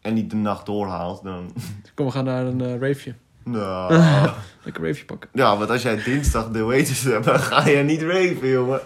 En 0.00 0.14
niet 0.14 0.30
de 0.30 0.36
nacht 0.36 0.66
doorhaalt, 0.66 1.22
dan... 1.22 1.52
Kom, 1.94 2.06
we 2.06 2.12
gaan 2.12 2.24
naar 2.24 2.46
een 2.46 2.60
eh 2.60 2.78
raveje. 2.78 3.14
Nou... 3.44 3.94
Lekker 4.64 4.84
raveje 4.84 5.04
pakken. 5.04 5.30
Ja, 5.32 5.56
want 5.56 5.70
als 5.70 5.82
jij 5.82 6.02
dinsdag 6.02 6.50
de 6.50 6.62
waiters 6.62 7.02
hebt, 7.02 7.24
dan 7.24 7.38
ga 7.38 7.68
je 7.68 7.82
niet 7.82 8.02
raven, 8.02 8.48
jongen. 8.48 8.80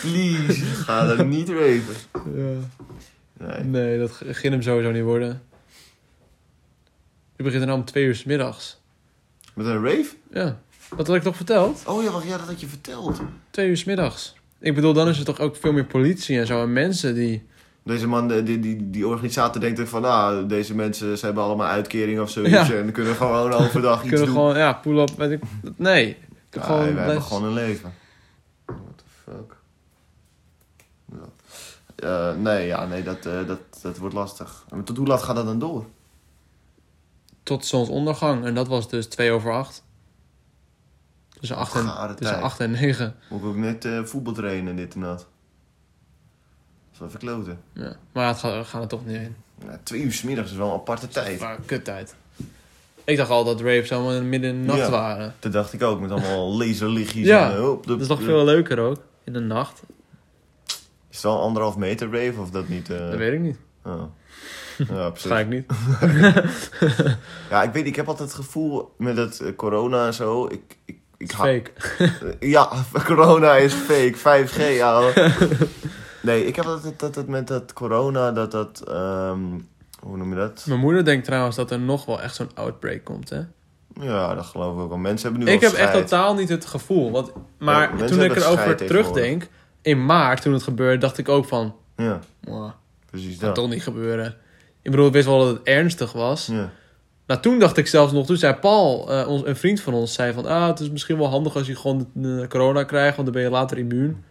Please, 0.00 0.64
ga 0.64 1.14
dan 1.14 1.28
niet 1.28 1.48
raven. 1.48 1.94
Ja. 2.34 2.58
Nee. 3.38 3.64
Nee, 3.64 3.98
dat 3.98 4.12
ging 4.12 4.52
hem 4.52 4.62
sowieso 4.62 4.90
niet 4.90 5.02
worden. 5.02 5.42
Je 7.36 7.42
begint 7.42 7.60
er 7.60 7.66
nou 7.68 7.78
om 7.78 7.84
twee 7.84 8.04
uur 8.04 8.14
's 8.14 8.24
middags. 8.24 8.80
Met 9.54 9.66
een 9.66 9.84
rave? 9.84 10.10
Ja, 10.30 10.58
wat 10.88 11.06
had 11.06 11.16
ik 11.16 11.22
toch 11.22 11.36
verteld? 11.36 11.82
Oh 11.86 12.02
ja, 12.02 12.10
wacht, 12.10 12.26
ja, 12.26 12.36
dat 12.38 12.46
had 12.46 12.60
je 12.60 12.66
verteld. 12.66 13.20
Twee 13.50 13.68
uur 13.68 13.76
's 13.76 13.84
middags. 13.84 14.34
Ik 14.60 14.74
bedoel, 14.74 14.92
dan 14.92 15.08
is 15.08 15.18
er 15.18 15.24
toch 15.24 15.40
ook 15.40 15.56
veel 15.56 15.72
meer 15.72 15.84
politie 15.84 16.38
en 16.38 16.46
zo. 16.46 16.62
En 16.62 16.72
mensen 16.72 17.14
die... 17.14 17.46
Deze 17.84 18.06
man, 18.06 18.28
die, 18.28 18.60
die, 18.60 18.90
die 18.90 19.06
organisator 19.06 19.60
denkt 19.60 19.88
van, 19.88 20.02
nou, 20.02 20.46
deze 20.46 20.74
mensen 20.74 21.18
ze 21.18 21.24
hebben 21.24 21.44
allemaal 21.44 21.66
uitkering 21.66 22.20
of 22.20 22.30
zoiets. 22.30 22.68
Ja. 22.68 22.74
En 22.74 22.92
kunnen 22.92 23.14
gewoon 23.14 23.52
overdag 23.52 24.00
iets 24.02 24.08
kunnen 24.08 24.26
doen. 24.26 24.34
gewoon, 24.34 24.56
ja, 24.56 24.72
pull-up, 24.72 25.10
weet 25.16 25.30
ik... 25.30 25.42
Nee. 25.76 26.16
Ja, 26.50 26.62
gewoon 26.62 26.94
wij 26.94 27.04
hebben 27.04 27.22
gewoon 27.22 27.44
een 27.44 27.52
leven. 27.52 27.94
What 28.64 28.96
the 28.96 29.04
fuck? 29.24 29.56
Ja. 31.12 31.28
Eh, 31.96 32.36
nee, 32.36 32.66
ja, 32.66 32.86
nee, 32.86 33.02
dat, 33.02 33.26
eh, 33.26 33.46
dat, 33.46 33.60
dat 33.82 33.98
wordt 33.98 34.14
lastig. 34.14 34.64
Maar 34.70 34.84
tot 34.84 34.96
hoe 34.96 35.06
laat 35.06 35.22
gaat 35.22 35.36
dat 35.36 35.46
dan 35.46 35.58
door? 35.58 35.86
Tot 37.42 37.66
zonsondergang. 37.66 38.44
En 38.44 38.54
dat 38.54 38.68
was 38.68 38.88
dus 38.88 39.06
twee 39.06 39.32
over 39.32 39.52
acht. 39.52 39.84
Tussen 41.38 41.56
acht 41.56 41.74
en, 41.74 41.88
Gare 41.88 42.14
tussen 42.14 42.42
acht 42.42 42.60
en 42.60 42.70
negen. 42.70 43.16
Moet 43.30 43.40
ik 43.40 43.46
ook 43.46 43.56
net 43.56 43.84
eh, 43.84 44.02
voetbal 44.02 44.32
trainen 44.32 44.68
en 44.68 44.76
dit 44.76 44.94
en 44.94 45.00
dat. 45.00 45.26
Dat 46.94 46.94
is 46.94 46.98
wel 46.98 47.10
verkloten. 47.10 47.60
Ja. 47.72 47.96
Maar 48.12 48.28
het 48.28 48.38
gaat, 48.38 48.56
we 48.58 48.64
gaan 48.64 48.80
er 48.82 48.88
toch 48.88 49.06
niet 49.06 49.16
heen. 49.16 49.34
Ja, 49.66 49.80
twee 49.82 50.00
uur 50.02 50.12
's 50.12 50.22
middags 50.22 50.50
is 50.50 50.56
wel 50.56 50.68
een 50.68 50.74
aparte 50.74 51.08
tijd. 51.08 51.40
Maar 51.40 51.58
kuttijd. 51.66 52.14
Ik 53.04 53.16
dacht 53.16 53.30
al 53.30 53.44
dat 53.44 53.60
raves 53.60 53.92
allemaal 53.92 54.22
midden 54.22 54.50
in 54.50 54.60
de 54.60 54.66
nacht 54.66 54.78
Ja. 54.78 54.90
waren. 54.90 55.34
Dat 55.38 55.52
dacht 55.52 55.72
ik 55.72 55.82
ook, 55.82 56.00
met 56.00 56.10
allemaal 56.10 56.56
laserlichtjes. 56.58 57.26
Ja, 57.26 57.50
en, 57.52 57.60
hop, 57.60 57.86
Dat 57.86 58.00
is 58.00 58.06
toch 58.06 58.22
veel 58.22 58.44
leuker 58.44 58.78
ook. 58.78 58.98
In 59.24 59.32
de 59.32 59.40
nacht. 59.40 59.82
Is 61.10 61.20
het 61.20 61.22
wel 61.22 61.40
anderhalf 61.40 61.76
meter 61.76 62.10
rave 62.10 62.40
of 62.40 62.50
dat 62.50 62.68
niet? 62.68 62.90
eh? 62.90 62.98
Dat 62.98 63.16
weet 63.16 63.32
ik 63.32 63.40
niet. 63.40 63.56
Oh. 63.84 64.02
Ja, 64.88 65.10
precies. 65.10 65.30
Ga 65.30 65.38
ik 65.38 65.48
niet. 65.48 65.66
Ja, 67.50 67.62
ik 67.62 67.72
weet, 67.72 67.86
ik 67.86 67.96
heb 67.96 68.08
altijd 68.08 68.28
het 68.32 68.36
gevoel 68.44 68.94
met 68.98 69.16
het 69.16 69.40
eh, 69.40 69.54
corona 69.56 70.06
en 70.06 70.14
zo. 70.14 70.46
Ik, 70.46 70.76
ik, 70.84 70.98
ik 71.16 71.30
ha- 71.30 71.44
Fake. 71.44 71.70
Ja, 72.40 72.70
corona 73.04 73.54
is 73.56 73.72
fake. 73.72 74.14
5G, 74.46 74.76
ja. 74.76 75.10
Nee, 76.24 76.46
ik 76.46 76.56
heb 76.56 76.64
altijd 76.64 77.00
dat 77.00 77.14
het 77.14 77.28
met 77.28 77.46
dat 77.48 77.72
corona, 77.72 78.32
dat 78.32 78.50
dat, 78.50 78.82
ehm, 78.88 79.38
hoe 80.00 80.16
noem 80.16 80.28
je 80.30 80.36
dat? 80.36 80.64
Mijn 80.68 80.80
moeder 80.80 81.04
denkt 81.04 81.24
trouwens 81.24 81.56
dat 81.56 81.70
er 81.70 81.80
nog 81.80 82.04
wel 82.04 82.22
echt 82.22 82.34
zo'n 82.34 82.50
outbreak 82.54 83.04
komt, 83.04 83.30
hè? 83.30 83.40
Ja, 84.00 84.34
dat 84.34 84.44
geloof 84.44 84.74
ik 84.74 84.80
ook 84.80 84.88
wel. 84.88 84.98
Mensen 84.98 85.28
hebben 85.30 85.48
nu 85.48 85.54
Ik 85.54 85.60
heb 85.60 85.72
echt 85.72 85.92
totaal 85.92 86.34
niet 86.34 86.48
het 86.48 86.64
gevoel. 86.66 87.10
Want, 87.10 87.32
maar 87.58 88.06
toen 88.06 88.22
ik 88.22 88.36
erover 88.36 88.76
terugdenk, 88.76 89.48
in 89.82 90.04
maart 90.06 90.42
toen 90.42 90.52
het 90.52 90.62
gebeurde, 90.62 90.98
dacht 90.98 91.18
ik 91.18 91.28
ook 91.28 91.44
van, 91.44 91.74
Ja, 91.96 92.18
"Mwah, 92.40 92.70
precies 93.10 93.38
dat. 93.38 93.54
toch 93.54 93.68
niet 93.68 93.82
gebeuren. 93.82 94.36
Ik 94.82 94.90
bedoel, 94.90 95.06
ik 95.06 95.12
wist 95.12 95.26
wel 95.26 95.38
dat 95.38 95.48
het 95.48 95.62
ernstig 95.62 96.12
was. 96.12 96.46
Ja. 96.46 96.70
Nou, 97.26 97.40
toen 97.40 97.58
dacht 97.58 97.76
ik 97.76 97.86
zelfs 97.86 98.12
nog, 98.12 98.26
toen 98.26 98.36
zei 98.36 98.54
Paul, 98.54 99.10
eh, 99.12 99.28
ons, 99.28 99.42
een 99.44 99.56
vriend 99.56 99.80
van 99.80 99.94
ons, 99.94 100.12
zei 100.14 100.32
van, 100.32 100.46
ah, 100.46 100.66
het 100.66 100.80
is 100.80 100.90
misschien 100.90 101.18
wel 101.18 101.28
handig 101.28 101.56
als 101.56 101.66
je 101.66 101.76
gewoon 101.76 102.08
corona 102.48 102.84
krijgt, 102.84 103.16
want 103.16 103.24
dan 103.26 103.34
ben 103.36 103.44
je 103.44 103.50
later 103.50 103.78
immuun. 103.78 104.24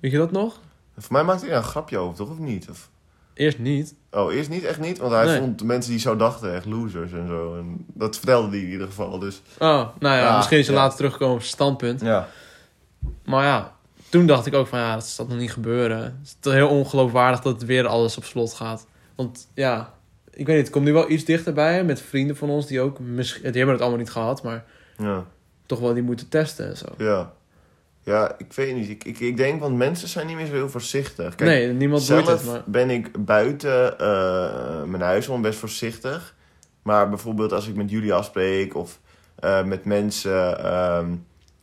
Weet 0.00 0.10
je 0.12 0.18
dat 0.18 0.32
nog? 0.32 0.60
Voor 0.98 1.12
mij 1.12 1.24
maakte 1.24 1.46
hij 1.46 1.56
een 1.56 1.62
grapje 1.62 1.98
over, 1.98 2.16
toch? 2.16 2.30
Of 2.30 2.38
niet? 2.38 2.70
Of... 2.70 2.90
Eerst 3.34 3.58
niet. 3.58 3.94
Oh, 4.10 4.32
eerst 4.34 4.48
niet, 4.50 4.64
echt 4.64 4.80
niet? 4.80 4.98
Want 4.98 5.12
hij 5.12 5.24
Nee. 5.24 5.38
vond 5.38 5.58
de 5.58 5.64
mensen 5.64 5.90
die 5.90 6.00
zo 6.00 6.16
dachten 6.16 6.54
echt 6.54 6.64
losers 6.64 7.12
en 7.12 7.26
zo. 7.26 7.56
En 7.58 7.84
dat 7.94 8.16
vertelde 8.16 8.48
hij 8.48 8.58
in 8.58 8.70
ieder 8.70 8.86
geval, 8.86 9.18
dus... 9.18 9.42
Oh, 9.58 9.68
nou 9.68 9.88
ja, 10.00 10.16
Ja, 10.16 10.36
misschien 10.36 10.58
is 10.58 10.66
ja. 10.66 10.72
later 10.72 10.96
teruggekomen 10.96 11.34
op 11.34 11.40
zijn 11.40 11.52
standpunt. 11.52 12.00
Ja. 12.00 12.28
Maar 13.24 13.44
ja, 13.44 13.72
toen 14.08 14.26
dacht 14.26 14.46
ik 14.46 14.54
ook 14.54 14.66
van 14.66 14.78
ja, 14.78 14.94
dat 14.94 15.06
zal 15.06 15.26
nog 15.26 15.38
niet 15.38 15.52
gebeuren. 15.52 15.98
Het 16.02 16.14
is 16.24 16.36
toch 16.40 16.52
heel 16.52 16.68
ongeloofwaardig 16.68 17.40
dat 17.40 17.52
het 17.54 17.64
weer 17.64 17.86
alles 17.86 18.16
op 18.16 18.24
slot 18.24 18.54
gaat. 18.54 18.86
Want 19.14 19.48
ja, 19.54 19.92
ik 20.30 20.46
weet 20.46 20.56
niet, 20.56 20.64
het 20.64 20.74
komt 20.74 20.84
nu 20.84 20.92
wel 20.92 21.10
iets 21.10 21.24
dichterbij 21.24 21.84
met 21.84 22.00
vrienden 22.00 22.36
van 22.36 22.50
ons 22.50 22.66
die 22.66 22.80
ook 22.80 22.98
misschien, 22.98 23.42
die 23.42 23.52
hebben 23.52 23.72
het 23.72 23.80
allemaal 23.80 24.00
niet 24.00 24.10
gehad, 24.10 24.42
maar 24.42 24.64
Ja. 24.98 25.24
toch 25.66 25.78
wel 25.80 25.94
die 25.94 26.02
moeten 26.02 26.28
testen 26.28 26.68
en 26.68 26.76
zo. 26.76 26.86
Ja. 26.98 27.32
Ja, 28.04 28.34
ik 28.38 28.52
weet 28.52 28.74
niet. 28.76 28.88
Ik, 28.88 29.04
ik, 29.04 29.20
ik 29.20 29.36
denk, 29.36 29.60
want 29.60 29.76
mensen 29.76 30.08
zijn 30.08 30.26
niet 30.26 30.36
meer 30.36 30.46
zo 30.46 30.52
heel 30.52 30.68
voorzichtig. 30.70 31.34
Kijk, 31.34 31.50
nee, 31.50 31.68
niemand 31.72 32.06
doet 32.06 32.08
zelf 32.24 32.26
het, 32.28 32.44
maar 32.46 32.62
ben 32.66 32.90
ik 32.90 33.24
buiten 33.24 33.98
eh, 33.98 34.82
mijn 34.86 35.02
huis 35.02 35.24
gewoon 35.24 35.42
best 35.42 35.58
voorzichtig. 35.58 36.34
Maar 36.82 37.08
bijvoorbeeld 37.08 37.52
als 37.52 37.68
ik 37.68 37.74
met 37.76 37.90
jullie 37.90 38.12
afspreek 38.12 38.74
of 38.76 38.98
eh, 39.38 39.62
met 39.64 39.84
mensen... 39.84 40.64
ehm 40.64 41.06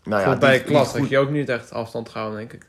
nou 0.04 0.22
ja, 0.30 0.38
bij 0.38 0.64
klas 0.64 0.92
had 0.92 0.98
goed- 1.00 1.10
je 1.10 1.18
ook 1.18 1.30
niet 1.30 1.50
echt 1.50 1.72
afstand 1.72 2.10
gehouden, 2.10 2.40
denk 2.40 2.54
ik. 2.54 2.68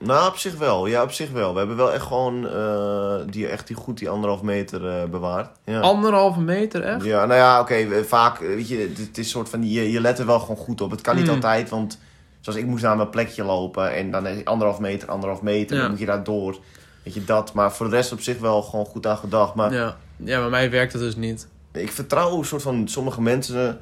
Nou, 0.00 0.28
op 0.28 0.36
zich 0.36 0.56
wel. 0.56 0.86
Ja, 0.86 1.02
op 1.02 1.12
zich 1.12 1.30
wel. 1.30 1.52
We 1.52 1.58
hebben 1.58 1.76
wel 1.76 1.92
echt 1.92 2.06
gewoon 2.06 2.48
eh, 2.48 3.14
die, 3.30 3.46
echt 3.48 3.66
die 3.66 3.76
goed 3.76 3.98
die 3.98 4.08
anderhalf 4.08 4.42
meter 4.42 5.10
bewaard. 5.10 5.50
Ja. 5.64 5.80
Anderhalve 5.80 6.40
meter, 6.40 6.82
echt? 6.82 7.04
Ja, 7.04 7.26
nou 7.26 7.38
ja, 7.38 7.60
oké. 7.60 8.04
vaak, 8.04 8.38
weet 8.38 8.68
je, 8.68 8.76
het, 8.76 8.98
het 8.98 9.18
is 9.18 9.30
soort 9.30 9.48
van, 9.48 9.68
je, 9.70 9.90
je 9.90 10.00
let 10.00 10.18
er 10.18 10.26
wel 10.26 10.40
gewoon 10.40 10.56
goed 10.56 10.80
op. 10.80 10.90
Het 10.90 11.00
kan 11.00 11.16
niet 11.16 11.26
Mm. 11.26 11.30
altijd, 11.34 11.68
want 11.68 11.98
zoals 12.52 12.64
ik 12.66 12.66
moest 12.66 12.82
naar 12.82 12.96
mijn 12.96 13.10
plekje 13.10 13.44
lopen 13.44 13.94
en 13.94 14.10
dan 14.10 14.26
is 14.26 14.44
anderhalf 14.44 14.78
meter, 14.80 15.08
anderhalf 15.08 15.42
meter, 15.42 15.76
Ja. 15.76 15.82
dan 15.82 15.90
moet 15.90 16.00
je 16.00 16.06
daar 16.06 16.24
door. 16.24 16.58
Weet 17.02 17.14
je, 17.14 17.24
dat. 17.24 17.52
Maar 17.52 17.72
voor 17.72 17.88
de 17.90 17.96
rest 17.96 18.12
op 18.12 18.20
zich 18.20 18.38
wel 18.38 18.62
gewoon 18.62 18.84
goed 18.86 19.06
aan 19.06 19.16
gedacht. 19.16 19.54
Maar 19.54 19.72
Ja. 19.72 19.96
ja, 20.16 20.40
bij 20.40 20.48
mij 20.50 20.70
werkt 20.70 20.92
het 20.92 21.02
dus 21.02 21.16
niet. 21.16 21.48
ik 21.72 21.90
vertrouw 21.92 22.38
een 22.38 22.44
soort 22.44 22.62
van 22.62 22.88
sommige 22.88 23.20
mensen. 23.22 23.78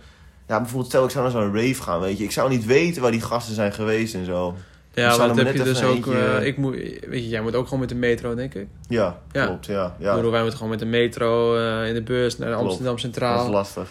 Ja, 0.49 0.57
bijvoorbeeld 0.59 0.87
stel 0.91 1.05
ik 1.05 1.11
zou 1.11 1.23
naar 1.23 1.33
zo'n 1.33 1.55
rave 1.57 1.83
gaan, 1.83 2.01
weet 2.01 2.19
je. 2.19 2.25
Ik 2.25 2.33
zou 2.33 2.49
niet 2.49 2.65
weten 2.65 3.03
waar 3.03 3.11
die 3.11 3.21
gasten 3.21 3.55
zijn 3.55 3.73
geweest 3.73 4.15
en 4.15 4.25
zo. 4.25 4.55
Ja, 4.95 5.09
dat 5.17 5.19
maar 5.35 5.45
heb 5.45 5.55
je 5.57 5.63
dus 5.63 5.83
ook. 5.83 5.95
eentje- 5.95 6.19
eh, 6.39 6.47
ik 6.47 6.57
moet, 6.57 6.75
weet 7.09 7.23
je, 7.23 7.29
jij 7.29 7.41
moet 7.41 7.55
ook 7.55 7.65
gewoon 7.65 7.81
met 7.81 7.89
de 7.89 7.95
metro, 7.95 8.35
denk 8.35 8.55
ik. 8.55 8.67
Ja, 8.89 9.19
Ja. 9.33 9.47
klopt, 9.47 9.67
ja. 9.67 9.87
Ik 9.99 10.05
ja. 10.05 10.15
bedoel, 10.15 10.31
wij 10.31 10.41
moeten 10.41 10.59
gewoon 10.59 10.73
met 10.73 10.83
de 10.83 10.87
metro 10.89 11.57
eh, 11.57 11.89
in 11.89 11.95
de 11.95 12.03
bus 12.03 12.39
naar 12.39 12.49
Klopt. 12.49 12.63
Amsterdam 12.65 12.93
Dat 12.93 13.01
Centraal. 13.01 13.45
is 13.45 13.51
lastig. 13.53 13.89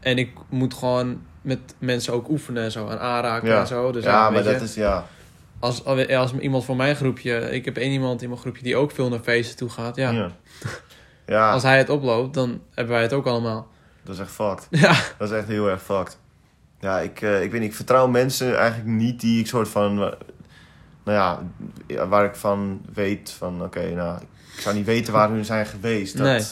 En 0.00 0.18
ik 0.18 0.30
moet 0.48 0.74
gewoon 0.74 1.22
met 1.42 1.58
mensen 1.78 2.12
ook 2.12 2.28
oefenen 2.28 2.62
en 2.62 2.70
zo. 2.72 2.88
En 2.88 3.00
aanraken 3.00 3.48
Ja. 3.48 3.60
en 3.60 3.66
zo. 3.66 3.92
Dus 3.92 4.04
ja, 4.04 4.30
maar 4.30 4.42
dat 4.42 4.58
je, 4.58 4.64
is, 4.64 4.74
ja. 4.74 5.06
als, 5.58 5.84
als 5.84 6.32
iemand 6.34 6.64
van 6.64 6.76
mijn 6.76 6.96
groepje... 6.96 7.50
Ik 7.50 7.64
heb 7.64 7.76
één 7.76 7.92
iemand 7.92 8.22
in 8.22 8.28
mijn 8.28 8.40
groepje 8.40 8.62
die 8.62 8.76
ook 8.76 8.90
veel 8.90 9.08
naar 9.08 9.18
feesten 9.18 9.56
toe 9.56 9.68
gaat. 9.68 9.96
Ja, 9.96 10.10
Ja. 10.10 10.30
Ja, 11.26 11.52
als 11.52 11.62
hij 11.62 11.78
het 11.78 11.88
oploopt, 11.88 12.34
dan 12.34 12.60
hebben 12.74 12.94
wij 12.94 13.02
het 13.02 13.12
ook 13.12 13.26
allemaal. 13.26 13.68
dat 14.02 14.14
is 14.14 14.20
echt 14.20 14.30
fucked. 14.30 14.66
Ja, 14.80 14.94
Dat 15.18 15.30
is 15.30 15.36
echt 15.36 15.46
heel 15.46 15.68
erg 15.68 15.82
fucked. 15.82 16.18
Ja, 16.80 17.00
ik, 17.00 17.20
eh, 17.22 17.42
ik 17.42 17.50
weet 17.50 17.60
niet, 17.60 17.70
ik 17.70 17.76
vertrouw 17.76 18.06
mensen 18.08 18.58
eigenlijk 18.58 18.88
niet 18.88 19.20
die 19.20 19.40
ik 19.40 19.46
soort 19.46 19.68
van, 19.68 19.90
eh, 19.90 20.12
nou 21.04 21.18
ja, 21.18 21.42
ja, 21.86 22.08
waar 22.08 22.24
ik 22.24 22.34
van 22.34 22.80
weet 22.94 23.30
van, 23.38 23.62
oké, 23.62 23.94
nou, 23.94 24.20
ik 24.54 24.60
zou 24.60 24.74
niet 24.74 24.86
weten 24.86 25.12
waar 25.12 25.28
hun 25.30 25.44
zijn 25.44 25.66
geweest. 25.66 26.16
Dat, 26.16 26.26
Nee. 26.26 26.44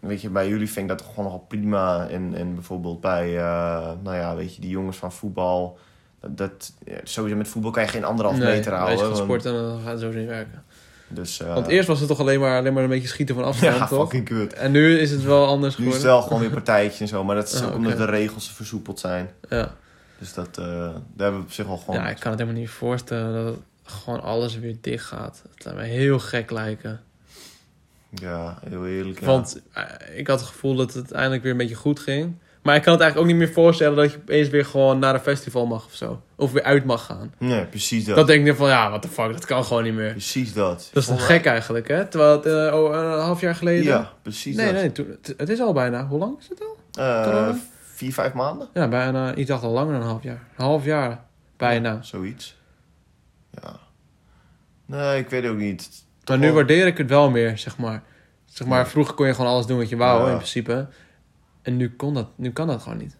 Weet 0.00 0.20
je, 0.20 0.28
bij 0.30 0.48
jullie 0.48 0.70
vind 0.70 0.90
ik 0.90 0.96
dat 0.96 0.98
toch 0.98 1.08
gewoon 1.08 1.24
nogal 1.24 1.44
prima. 1.48 2.08
En, 2.08 2.34
en 2.34 2.54
bijvoorbeeld 2.54 3.00
bij, 3.00 3.36
eh, 3.38 3.90
nou 4.02 4.16
ja, 4.16 4.36
weet 4.36 4.54
je, 4.54 4.60
die 4.60 4.70
jongens 4.70 4.96
van 4.96 5.12
voetbal. 5.12 5.78
Dat, 6.20 6.36
dat, 6.38 6.72
sowieso 7.04 7.36
met 7.36 7.48
voetbal 7.48 7.70
kan 7.70 7.82
je 7.82 7.88
geen 7.88 8.04
anderhalf 8.04 8.38
nee, 8.38 8.46
meter 8.46 8.72
als 8.72 8.80
je 8.80 8.86
houden. 8.86 8.98
gaat 8.98 9.26
want- 9.26 9.42
sporten, 9.42 9.52
dan 9.62 9.80
gaat 9.80 9.90
het 9.92 10.00
zo 10.00 10.10
niet 10.12 10.26
werken. 10.28 10.62
dus, 11.08 11.40
eh, 11.40 11.54
Want 11.54 11.66
eerst 11.66 11.88
was 11.88 11.98
het 11.98 12.08
toch 12.08 12.20
alleen 12.20 12.40
maar, 12.40 12.58
alleen 12.58 12.72
maar 12.72 12.82
een 12.82 12.88
beetje 12.88 13.08
schieten 13.08 13.34
van 13.34 13.44
afstand, 13.44 13.76
ja, 13.76 13.86
toch? 13.86 14.00
fucking 14.00 14.24
kut. 14.24 14.52
En 14.52 14.70
nu 14.70 14.98
is 14.98 15.10
het 15.10 15.22
wel 15.22 15.46
anders 15.46 15.76
Nu 15.76 15.86
is 15.86 15.92
het 15.92 16.00
geworden. 16.02 16.20
wel 16.20 16.22
gewoon 16.28 16.40
weer 16.40 16.62
partijtje 16.62 17.00
en 17.04 17.08
zo, 17.08 17.24
maar 17.24 17.36
dat 17.36 17.48
is 17.52 17.62
Ah, 17.62 17.74
omdat 17.74 17.96
de 17.96 18.04
regels 18.04 18.50
versoepeld 18.52 19.00
zijn. 19.00 19.30
Ja. 19.48 19.74
Dus 20.18 20.34
dat, 20.34 20.58
eh, 20.58 20.64
daar 20.64 20.92
hebben 21.16 21.40
we 21.40 21.46
op 21.46 21.52
zich 21.52 21.66
wel 21.66 21.76
gewoon... 21.76 22.00
ja, 22.00 22.08
ik 22.08 22.18
kan 22.20 22.30
het 22.30 22.40
helemaal 22.40 22.60
niet 22.60 22.70
voorstellen. 22.70 23.44
Dat, 23.44 23.54
gewoon 23.84 24.22
alles 24.22 24.58
weer 24.58 24.76
dicht 24.80 25.04
gaat. 25.04 25.42
Het 25.54 25.62
zou 25.62 25.76
me 25.76 25.82
heel 25.82 26.18
gek 26.18 26.50
lijken. 26.50 27.00
Ja, 28.10 28.58
heel 28.68 28.86
eerlijk. 28.86 29.20
Ja. 29.20 29.26
Want 29.26 29.62
eh, 29.72 29.84
ik 30.14 30.26
had 30.26 30.40
het 30.40 30.48
gevoel 30.48 30.74
dat 30.74 30.94
het 30.94 31.12
eindelijk 31.12 31.42
weer 31.42 31.52
een 31.52 31.58
beetje 31.58 31.74
goed 31.74 32.00
ging. 32.00 32.34
Maar 32.62 32.76
ik 32.76 32.82
kan 32.82 32.92
het 32.92 33.02
eigenlijk 33.02 33.30
ook 33.30 33.38
niet 33.38 33.46
meer 33.46 33.54
voorstellen 33.54 33.96
dat 33.96 34.12
je 34.12 34.18
opeens 34.18 34.48
weer 34.48 34.64
gewoon 34.64 34.98
naar 34.98 35.14
een 35.14 35.20
festival 35.20 35.66
mag 35.66 35.84
of 35.86 35.94
zo. 35.94 36.22
Of 36.36 36.52
weer 36.52 36.62
uit 36.62 36.84
mag 36.84 37.04
gaan. 37.04 37.34
Nee, 37.38 37.64
precies 37.64 38.04
dat. 38.04 38.16
Dat 38.16 38.26
denk 38.26 38.46
ik 38.46 38.56
van, 38.56 38.68
ja, 38.68 38.88
what 38.88 39.02
the 39.02 39.08
fuck, 39.08 39.32
dat 39.32 39.44
kan 39.44 39.64
gewoon 39.64 39.82
niet 39.82 39.94
meer. 39.94 40.10
Precies 40.10 40.52
dat. 40.52 40.90
Dat 40.92 41.02
is 41.02 41.08
toch 41.08 41.26
gek 41.26 41.44
eigenlijk, 41.44 41.88
hè? 41.88 42.06
Terwijl 42.06 42.32
het 42.32 42.46
eh, 42.46 42.78
oh, 42.78 42.94
een 42.94 43.20
half 43.20 43.40
jaar 43.40 43.54
geleden... 43.54 43.84
Ja, 43.84 44.12
precies 44.22 44.56
nee, 44.56 44.66
dat. 44.66 44.74
nee, 44.74 44.92
toen, 44.92 45.16
het, 45.36 45.48
is 45.48 45.60
al 45.60 45.72
bijna. 45.72 46.06
Hoe 46.06 46.18
lang 46.18 46.38
is 46.38 46.48
het 46.48 46.60
al? 46.60 46.76
Eh, 47.04 47.24
Corona? 47.24 47.56
vier, 47.94 48.12
vijf 48.12 48.32
maanden? 48.32 48.68
Ja, 48.74 48.88
bijna. 48.88 49.34
Ik 49.34 49.46
dacht 49.46 49.62
al 49.62 49.70
langer 49.70 49.92
dan 49.92 50.02
een 50.02 50.08
half 50.08 50.22
jaar. 50.22 50.42
Een 50.56 50.64
half 50.64 50.84
jaar. 50.84 51.24
Bijna. 51.56 52.02
Zoiets. 52.02 52.56
Ja. 53.62 53.76
Nee, 54.86 55.18
ik 55.18 55.28
weet 55.28 55.46
ook 55.46 55.56
niet. 55.56 56.04
Maar 56.30 56.38
nu 56.38 56.52
waardeer 56.52 56.86
ik 56.86 56.98
het 56.98 57.08
wel 57.08 57.30
meer, 57.30 57.58
zeg 57.58 57.76
maar. 57.78 58.02
Zeg 58.44 58.66
maar, 58.68 58.88
vroeger 58.88 59.14
kon 59.14 59.26
je 59.26 59.34
gewoon 59.34 59.50
alles 59.50 59.66
doen 59.66 59.78
wat 59.78 59.88
je 59.88 59.96
wou, 59.96 60.24
Ja. 60.24 60.30
in 60.30 60.36
principe. 60.36 60.88
En 61.62 61.76
nu, 61.76 61.90
kon 61.96 62.14
dat, 62.14 62.26
nu 62.36 62.50
kan 62.50 62.66
dat 62.66 62.82
gewoon 62.82 62.98
niet. 62.98 63.16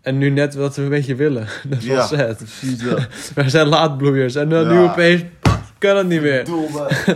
En 0.00 0.18
nu 0.18 0.30
net 0.30 0.54
wat 0.54 0.76
we 0.76 0.82
een 0.82 0.88
beetje 0.88 1.14
willen. 1.14 1.46
Dat 1.68 1.78
is 1.78 1.86
wel 1.86 2.16
Ja. 2.18 2.34
Precies 2.34 2.78
dat. 2.78 3.08
We 3.34 3.50
zijn 3.50 3.66
laadbloeiers. 3.66 4.34
En 4.34 4.48
dan 4.48 4.68
nu 4.68 4.78
opeens 4.78 5.22
kan 5.78 5.96
het 5.96 6.06
niet 6.06 6.20
meer. 6.20 6.46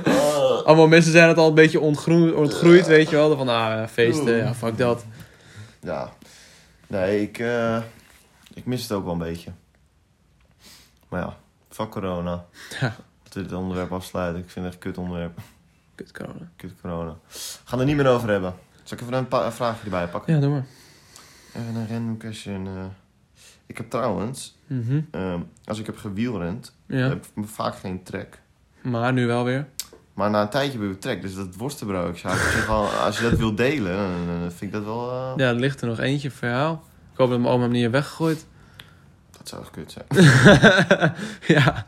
Ah. 0.04 0.64
Allemaal 0.64 0.88
mensen 0.88 1.12
zijn 1.12 1.28
het 1.28 1.36
al 1.38 1.48
een 1.48 1.54
beetje 1.54 1.80
ontgroeid, 1.80 2.34
ontgroeid 2.34 2.86
weet 2.86 3.10
je 3.10 3.16
wel. 3.16 3.36
Van, 3.36 3.48
ah, 3.48 3.86
feesten, 3.86 4.36
ja, 4.36 4.54
fuck 4.54 4.78
dat. 4.78 5.04
Ja. 5.82 6.08
Nee, 6.86 7.22
ik, 7.22 7.38
eh, 7.38 7.78
ik 8.54 8.66
mis 8.66 8.82
het 8.82 8.92
ook 8.92 9.04
wel 9.04 9.12
een 9.12 9.18
beetje. 9.18 9.50
Maar 11.08 11.20
ja, 11.20 11.36
fuck 11.70 11.90
corona. 11.90 12.44
Ja. 12.80 12.96
We 13.42 13.48
dit 13.48 13.58
onderwerp 13.58 13.92
afsluiten. 13.92 14.42
Ik 14.42 14.50
vind 14.50 14.64
het 14.64 14.74
echt 14.74 14.82
kut 14.82 14.98
onderwerp. 14.98 15.38
Kut 15.94 16.12
corona. 16.12 16.48
Kut 16.56 16.72
corona. 16.80 17.16
Gaan 17.64 17.78
er 17.80 17.84
niet 17.86 17.96
meer 17.96 18.06
over 18.08 18.28
hebben. 18.28 18.54
Zal 18.82 18.96
ik 18.96 19.02
even 19.02 19.14
een, 19.16 19.28
pa- 19.28 19.44
een 19.46 19.52
vraagje 19.52 19.84
erbij 19.84 20.08
pakken? 20.08 20.34
Ja, 20.34 20.40
doe 20.40 20.50
maar. 20.50 20.64
Even 21.54 21.74
een 21.74 21.88
random 21.88 22.16
question. 22.18 22.66
eh. 22.66 22.84
ik 23.66 23.76
heb 23.76 23.90
trouwens, 23.90 24.56
Mhm. 24.66 25.00
ehm, 25.10 25.40
als 25.64 25.78
ik 25.78 25.86
heb 25.86 25.96
gewielrend, 25.96 26.72
Ja, 26.86 27.08
heb 27.08 27.26
ik 27.34 27.44
vaak 27.48 27.76
geen 27.76 28.02
trek. 28.02 28.38
maar 28.82 29.12
nu 29.12 29.26
wel 29.26 29.44
weer. 29.44 29.66
Maar 30.14 30.30
na 30.30 30.42
een 30.42 30.48
tijdje 30.48 30.78
heb 30.80 30.90
ik 30.90 31.00
trek. 31.00 31.22
Dus 31.22 31.34
dat 31.34 31.54
worstenbrood, 31.56 32.18
ja, 32.20 32.30
als, 32.30 32.38
je 32.40 32.46
gewoon, 32.46 32.98
als 32.98 33.18
je 33.18 33.30
dat 33.30 33.38
wil 33.38 33.54
delen, 33.54 33.96
dan, 33.96 34.26
dan 34.40 34.50
vind 34.52 34.60
ik 34.60 34.72
dat 34.72 34.84
wel... 34.84 35.10
eh, 35.10 35.32
Ja, 35.36 35.48
er 35.48 35.54
ligt 35.54 35.80
er 35.80 35.88
nog 35.88 35.98
eentje, 35.98 36.30
verhaal. 36.30 36.84
Ik 37.12 37.18
hoop 37.18 37.30
dat 37.30 37.38
mijn 37.38 37.52
oma 37.52 37.62
hem 37.62 37.70
niet 37.72 37.80
heeft 37.80 37.92
weggegooid. 37.92 38.46
Dat 39.38 39.48
zou 39.48 39.62
echt 39.62 39.70
kut 39.70 39.92
zijn. 39.92 40.06
ja, 41.56 41.86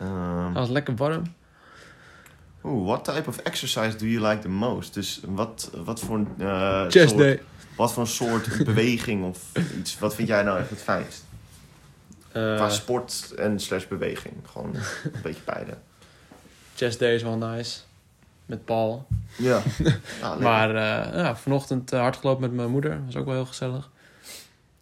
Ehm, 0.00 0.44
hij 0.44 0.52
was 0.52 0.68
lekker 0.68 0.94
warm. 0.96 1.22
Oeh, 2.64 2.86
what 2.86 3.04
type 3.04 3.28
of 3.28 3.38
exercise 3.38 3.96
do 3.96 4.06
you 4.06 4.28
like 4.28 4.42
the 4.42 4.48
most? 4.48 4.94
Dus 4.94 5.20
wat, 5.24 5.70
wat 5.84 6.00
voor 6.00 6.16
een 6.16 6.28
eh, 6.38 6.82
Chest 6.88 7.08
soort, 7.08 7.20
day. 7.20 7.42
wat 7.76 7.92
voor 7.92 8.02
een 8.02 8.08
soort 8.08 8.64
beweging 8.64 9.24
of 9.24 9.38
iets, 9.78 9.98
wat 9.98 10.14
vind 10.14 10.28
jij 10.28 10.42
nou 10.42 10.58
echt 10.58 10.70
het 10.70 10.82
fijnst? 10.82 11.24
Eh, 12.32 12.54
Qua 12.56 12.68
sport 12.68 13.34
en 13.38 13.60
slash 13.60 13.86
beweging. 13.86 14.34
Gewoon 14.52 14.74
een 14.74 15.20
beetje 15.22 15.42
beide. 15.44 15.76
chest 16.76 16.98
day 16.98 17.14
is 17.14 17.22
wel 17.22 17.36
nice. 17.36 17.80
Met 18.46 18.64
Paul. 18.64 19.06
Ja. 19.36 19.62
Ah. 20.22 20.38
Maar 20.38 20.68
eh, 20.70 21.14
ja, 21.14 21.36
vanochtend 21.36 21.90
hard 21.90 22.16
gelopen 22.16 22.40
met 22.42 22.52
mijn 22.52 22.70
moeder. 22.70 23.00
Was 23.06 23.16
ook 23.16 23.24
wel 23.24 23.34
heel 23.34 23.46
gezellig. 23.46 23.90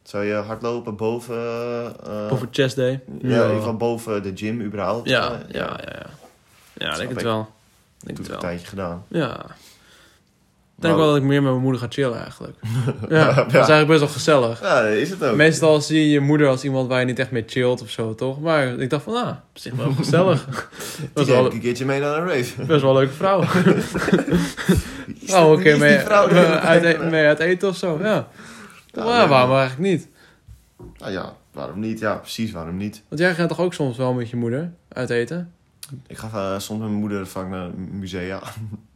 Zou 0.09 0.25
je 0.25 0.35
hardlopen 0.35 0.97
boven... 0.97 1.37
eh, 2.07 2.33
Over 2.33 2.49
chest 2.51 2.77
day. 2.77 2.91
ja, 2.91 2.99
in 3.21 3.29
ieder 3.29 3.49
geval 3.57 3.77
boven 3.77 4.23
de 4.23 4.33
gym 4.35 4.61
überhaupt? 4.63 5.09
Ja, 5.09 5.25
Eh, 5.33 5.39
ja, 5.55 5.61
ja. 5.61 5.79
Ja, 5.85 6.07
ja 6.91 6.97
denk 6.97 7.09
het 7.09 7.19
ik. 7.19 7.25
wel. 7.25 7.37
Dat 7.39 7.47
Denk 7.99 8.17
heb 8.17 8.17
het 8.17 8.19
ik 8.19 8.25
een 8.25 8.31
wel. 8.31 8.41
tijdje 8.41 8.67
gedaan. 8.67 9.05
Ja. 9.09 9.45
Ik 10.77 10.85
denk 10.85 10.97
wel 10.97 11.07
dat 11.07 11.17
ik 11.17 11.23
meer 11.23 11.43
met 11.43 11.51
mijn 11.51 11.63
moeder 11.63 11.81
ga 11.81 11.87
chillen 11.91 12.21
eigenlijk. 12.23 12.57
Ja, 13.09 13.33
dat 13.33 13.47
is 13.47 13.53
Ja. 13.53 13.59
eigenlijk 13.59 13.87
best 13.89 14.01
wel 14.01 14.09
gezellig. 14.09 14.61
Ja, 14.61 14.81
is 14.81 15.11
het 15.11 15.25
ook. 15.25 15.37
Meestal 15.37 15.81
zie 15.81 16.01
je 16.01 16.11
je 16.11 16.21
moeder 16.21 16.49
als 16.49 16.65
iemand 16.65 16.89
waar 16.89 17.01
je 17.01 17.07
niet 17.07 17.19
echt 17.19 17.31
mee 17.31 17.45
chillt 17.47 17.83
of 17.83 17.91
zo, 17.91 18.15
toch? 18.15 18.41
Maar 18.41 18.67
ik 18.67 18.91
dacht 18.91 19.03
van, 19.03 19.15
ah, 19.15 19.29
op 19.29 19.37
zich 19.53 19.75
wel 19.75 19.93
gezellig. 19.93 20.45
Die 20.99 21.09
was 21.15 21.27
wel, 21.27 21.47
ik 21.47 21.53
een 21.53 21.61
keertje 21.61 21.85
mee 21.85 22.01
naar 22.01 22.17
een 22.17 22.29
rave. 22.29 22.65
best 22.65 22.81
wel 22.83 22.91
een 22.91 22.97
leuke 22.97 23.13
vrouw. 23.13 23.43
Oh, 25.35 25.61
is 25.63 25.79
mee, 25.79 25.95
eh, 25.97 26.59
uit, 26.65 26.83
kijken? 26.83 27.11
mee 27.11 27.27
uit 27.27 27.39
eten 27.39 27.69
of 27.69 27.77
zo, 27.77 27.99
ja. 28.03 28.29
Ja, 29.07 29.19
leuk. 29.21 29.29
waarom 29.29 29.57
eigenlijk 29.57 29.91
niet? 29.91 30.09
Nou 30.99 31.13
ja, 31.13 31.33
waarom 31.53 31.81
niet? 31.81 31.99
Ja, 31.99 32.15
precies, 32.15 32.51
waarom 32.53 32.77
niet? 32.77 33.03
Want 33.09 33.21
jij 33.21 33.35
gaat 33.35 33.49
toch 33.49 33.61
ook 33.61 33.75
soms 33.75 33.97
wel 33.97 34.13
met 34.15 34.31
je 34.31 34.37
moeder 34.37 34.73
uit 34.89 35.11
eten? 35.11 35.53
Ik 36.07 36.17
ga 36.19 36.29
eh, 36.29 36.59
soms 36.59 36.81
met 36.81 36.89
mijn 36.89 37.01
moeder 37.01 37.27
vaak 37.27 37.49
naar 37.49 37.71
musea. 37.75 38.41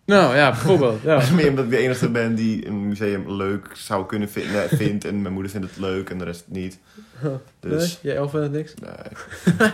Nou 0.04 0.36
ja, 0.36 0.50
bijvoorbeeld. 0.50 1.02
Ja. 1.02 1.22
Meer 1.34 1.48
omdat 1.48 1.64
ik 1.64 1.70
de 1.70 1.76
enige 1.76 2.08
ben 2.10 2.34
die 2.34 2.66
een 2.66 2.88
museum 2.88 3.32
leuk 3.36 3.70
zou 3.74 4.06
kunnen 4.06 4.30
vinden, 4.30 4.68
vindt. 4.68 5.04
En 5.04 5.22
mijn 5.22 5.34
moeder 5.34 5.50
vindt 5.52 5.66
het 5.68 5.76
leuk 5.78 6.10
en 6.10 6.18
de 6.18 6.24
rest 6.24 6.44
niet. 6.48 6.78
Dus, 7.60 7.98
Nee, 8.02 8.12
jij 8.12 8.16
elf 8.16 8.30
vindt 8.30 8.46
het 8.46 8.54
niks? 8.54 8.74
nee, 8.74 9.68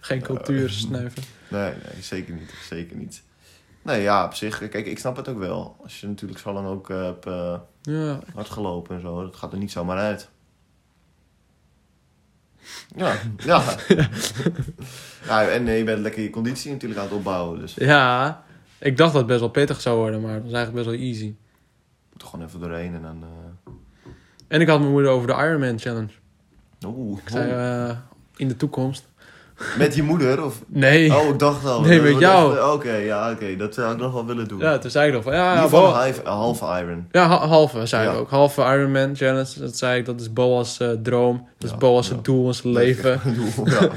Geen 0.00 0.22
cultuur 0.22 0.70
snuiven. 0.70 1.22
nee, 1.48 1.62
nee, 1.70 2.02
zeker 2.02 2.34
niet. 2.34 2.54
Zeker 2.68 2.96
niet. 2.96 3.22
Nee, 3.82 4.02
ja, 4.02 4.24
op 4.24 4.34
zich. 4.34 4.58
Kijk, 4.68 4.86
ik 4.86 4.98
snap 4.98 5.16
het 5.16 5.28
ook 5.28 5.38
wel. 5.38 5.76
Als 5.82 6.00
je 6.00 6.06
natuurlijk 6.06 6.40
zo 6.40 6.52
lang 6.52 6.66
ook 6.66 6.90
eh, 6.90 7.02
hebt 7.02 7.26
eh, 7.26 7.54
Ja, 7.86 8.18
hard 8.34 8.50
gelopen 8.50 8.94
en 8.94 9.00
zo. 9.00 9.22
Dat 9.22 9.36
gaat 9.36 9.52
er 9.52 9.58
niet 9.58 9.72
zomaar 9.72 9.98
uit. 9.98 10.28
Ja, 12.96 13.14
ja. 13.36 13.62
ja 15.26 15.48
en 15.48 15.68
eh, 15.68 15.78
je 15.78 15.84
bent 15.84 15.98
lekker 16.00 16.22
je 16.22 16.30
conditie 16.30 16.70
natuurlijk 16.72 17.00
aan 17.00 17.06
het 17.06 17.14
opbouwen. 17.16 17.58
Dus 17.60 17.74
ja, 17.74 18.42
ik 18.78 18.96
dacht 18.96 19.10
dat 19.12 19.18
het 19.20 19.26
best 19.30 19.40
wel 19.40 19.48
pittig 19.48 19.80
zou 19.80 19.96
worden, 19.98 20.20
maar 20.20 20.34
het 20.34 20.42
was 20.42 20.52
eigenlijk 20.52 20.86
best 20.86 20.96
wel 20.96 21.06
easy. 21.08 21.34
moet 22.12 22.22
er 22.22 22.28
gewoon 22.28 22.46
even 22.46 22.60
doorheen 22.60 22.94
en 22.94 23.02
dan... 23.02 23.22
eh, 23.22 23.72
En 24.48 24.60
ik 24.60 24.68
had 24.68 24.78
mijn 24.78 24.90
moeder 24.92 25.10
over 25.10 25.26
de 25.26 25.32
Ironman 25.32 25.78
Challenge. 25.78 26.12
Oeh, 26.86 27.18
Ik 27.20 27.28
zei, 27.28 27.50
eh, 27.50 27.96
in 28.36 28.48
de 28.48 28.56
toekomst. 28.56 29.08
Met 29.78 29.94
je 29.94 30.02
moeder? 30.02 30.44
Of... 30.44 30.54
Nee. 30.66 31.14
Oh, 31.16 31.28
ik 31.28 31.38
dacht 31.38 31.64
al. 31.66 31.80
Nee, 31.80 32.00
met 32.00 32.18
jou. 32.18 32.72
Oké, 32.72 32.92
ja, 32.94 33.30
oké. 33.30 33.56
Dat 33.56 33.74
zou 33.74 33.92
ik 33.92 33.98
nog 34.00 34.12
wel 34.12 34.26
willen 34.26 34.48
doen. 34.48 34.58
Ja, 34.58 34.78
toen 34.78 34.90
zei 34.90 35.06
ik 35.08 35.12
nog 35.14 35.22
van, 35.22 35.32
In 35.32 35.38
ja, 35.38 35.62
ieder 35.64 35.78
ja, 35.78 36.20
half- 36.30 36.60
iron. 36.60 37.06
ja 37.12 37.26
ha- 37.26 37.46
halve, 37.46 37.86
zei 37.86 38.06
ik 38.06 38.12
Ja. 38.12 38.18
ook. 38.18 38.30
Halve 38.30 38.60
Ironman 38.62 39.16
Challenge, 39.16 39.58
dat 39.58 39.76
zei 39.76 39.98
ik, 39.98 40.06
dat 40.06 40.20
is 40.20 40.32
Boas 40.32 40.78
eh, 40.80 40.88
droom. 41.02 41.48
Dat 41.58 41.70
is 41.70 41.76
Boas 41.76 42.12
doel 42.22 42.46
in 42.46 42.54
zijn 42.54 42.72
leven. 42.72 43.20
Doel, 43.54 43.66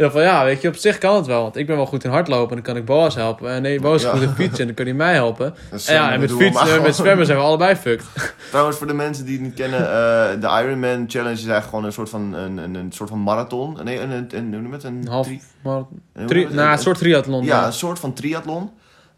ja. 0.00 0.06
En 0.06 0.12
dan 0.12 0.22
van, 0.22 0.22
ja, 0.22 0.44
weet 0.44 0.62
je, 0.62 0.68
op 0.68 0.76
zich 0.76 0.98
kan 0.98 1.16
het 1.16 1.26
wel. 1.26 1.42
Want 1.42 1.56
ik 1.56 1.66
ben 1.66 1.76
wel 1.76 1.86
goed 1.86 2.04
in 2.04 2.10
hardlopen 2.10 2.48
en 2.48 2.54
dan 2.54 2.62
kan 2.62 2.76
ik 2.76 2.84
Boas 2.84 3.14
helpen. 3.14 3.50
En 3.50 3.62
nee, 3.62 3.80
Boas 3.80 3.96
is 3.96 4.02
Ja. 4.02 4.10
goed 4.10 4.22
in 4.22 4.28
fietsen 4.28 4.58
en 4.60 4.66
dan 4.66 4.74
kan 4.74 4.84
hij 4.84 4.94
mij 4.94 5.14
helpen. 5.14 5.54
En 5.70 5.78
ja, 5.94 6.12
en 6.12 6.20
met 6.20 6.32
fietsen, 6.32 6.66
maar 6.68 6.82
met 6.82 6.94
zwemmen 6.96 7.26
zijn 7.26 7.38
we 7.38 7.44
allebei 7.44 7.74
fucked. 7.76 8.06
Trouwens, 8.50 8.76
voor 8.78 8.86
de 8.86 8.94
mensen 8.94 9.24
die 9.24 9.34
het 9.34 9.42
niet 9.42 9.54
kennen, 9.54 9.80
eh, 9.80 10.40
de 10.40 10.62
Ironman 10.64 11.04
Challenge 11.08 11.32
is 11.32 11.46
eigenlijk 11.46 11.64
gewoon 11.68 11.84
een 11.84 11.92
soort 11.92 12.08
van, 12.08 12.32
een, 12.34 12.56
een, 12.58 12.74
een 12.74 12.92
soort 12.92 13.08
van 13.08 13.18
marathon. 13.18 13.76
Nee, 13.84 14.00
een, 14.00 14.10
een, 14.10 14.26
een, 14.30 14.52
hoe 14.52 14.60
noem 14.60 14.66
je 14.66 14.72
het? 14.72 14.84
Een 14.84 15.06
half, 15.08 15.28
het? 15.28 16.52
nou, 16.54 16.72
een 16.72 16.78
soort 16.78 16.98
triathlon. 16.98 17.44
Ja, 17.44 17.60
Ja, 17.60 17.66
een 17.66 17.72
soort 17.72 17.98
van 17.98 18.12
triathlon. 18.12 18.70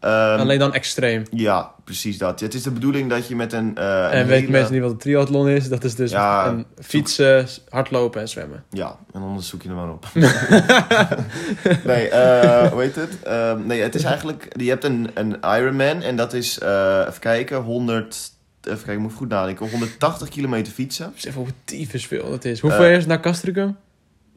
Ehm, 0.03 0.39
Alleen 0.39 0.59
dan 0.59 0.73
extreem. 0.73 1.23
Ja, 1.31 1.71
precies 1.83 2.17
dat. 2.17 2.39
Het 2.39 2.53
is 2.53 2.63
de 2.63 2.71
bedoeling 2.71 3.09
dat 3.09 3.27
je 3.27 3.35
met 3.35 3.53
een... 3.53 3.77
eh, 3.77 4.03
en 4.13 4.19
een 4.19 4.25
weten 4.25 4.29
hele- 4.45 4.51
mensen 4.51 4.73
niet 4.73 4.81
wat 4.81 4.91
een 4.91 4.97
triathlon 4.97 5.47
is? 5.49 5.69
Dat 5.69 5.83
is 5.83 5.95
dus 5.95 6.11
Ja, 6.11 6.47
een 6.47 6.65
fietsen, 6.81 7.47
hardlopen 7.69 8.21
en 8.21 8.29
zwemmen. 8.29 8.63
Ja, 8.69 8.95
en 9.13 9.21
anders 9.21 9.47
zoek 9.47 9.61
je 9.61 9.69
er 9.69 9.75
maar 9.75 9.89
op. 9.89 10.07
nee, 11.85 12.09
eh, 12.09 12.71
hoe 12.71 12.81
heet 12.81 12.95
het? 12.95 13.23
Ehm, 13.23 13.65
nee, 13.65 13.81
het 13.81 13.95
is 13.95 14.03
eigenlijk... 14.03 14.47
Je 14.57 14.69
hebt 14.69 14.83
een, 14.83 15.09
een 15.13 15.37
Ironman 15.41 16.01
en 16.01 16.15
dat 16.15 16.33
is, 16.33 16.59
eh, 16.59 16.99
even 17.07 17.19
kijken, 17.19 17.57
100... 17.57 18.31
Even 18.63 18.75
kijken, 18.77 18.93
ik 18.93 18.99
moet 18.99 19.13
goed 19.13 19.29
nadenken. 19.29 19.69
180 19.69 20.29
kilometer 20.29 20.73
fietsen. 20.73 21.11
Besef 21.13 21.33
hoe 21.35 21.47
tyfus 21.63 22.07
veel 22.07 22.29
dat 22.29 22.45
is. 22.45 22.59
Hoeveel 22.59 22.85
is 22.85 22.97
het 22.97 23.07
naar 23.07 23.19
Castricum? 23.19 23.77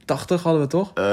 80 0.07 0.43
hadden 0.43 0.63
we 0.63 0.69
toch? 0.69 0.91
Eh, 0.95 1.05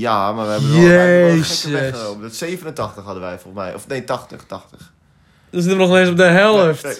ja, 0.00 0.32
maar 0.32 0.46
we 0.46 0.52
hebben 0.52 0.72
wel, 0.72 1.28
een 1.28 1.42
gekke 1.44 1.70
weg 1.70 1.80
Jezus. 1.82 2.00
genomen. 2.00 2.22
Dat 2.22 2.34
87 2.34 3.04
hadden 3.04 3.22
wij 3.22 3.38
volgens 3.38 3.64
mij. 3.64 3.74
Of 3.74 3.88
nee, 3.88 4.04
80, 4.04 4.44
80. 4.46 4.92
Dan 5.50 5.60
zitten 5.62 5.78
we 5.80 5.86
nog 5.86 5.96
eens 5.96 6.08
op 6.08 6.16
de 6.16 6.22
helft. 6.24 6.82
Nee, 6.82 6.94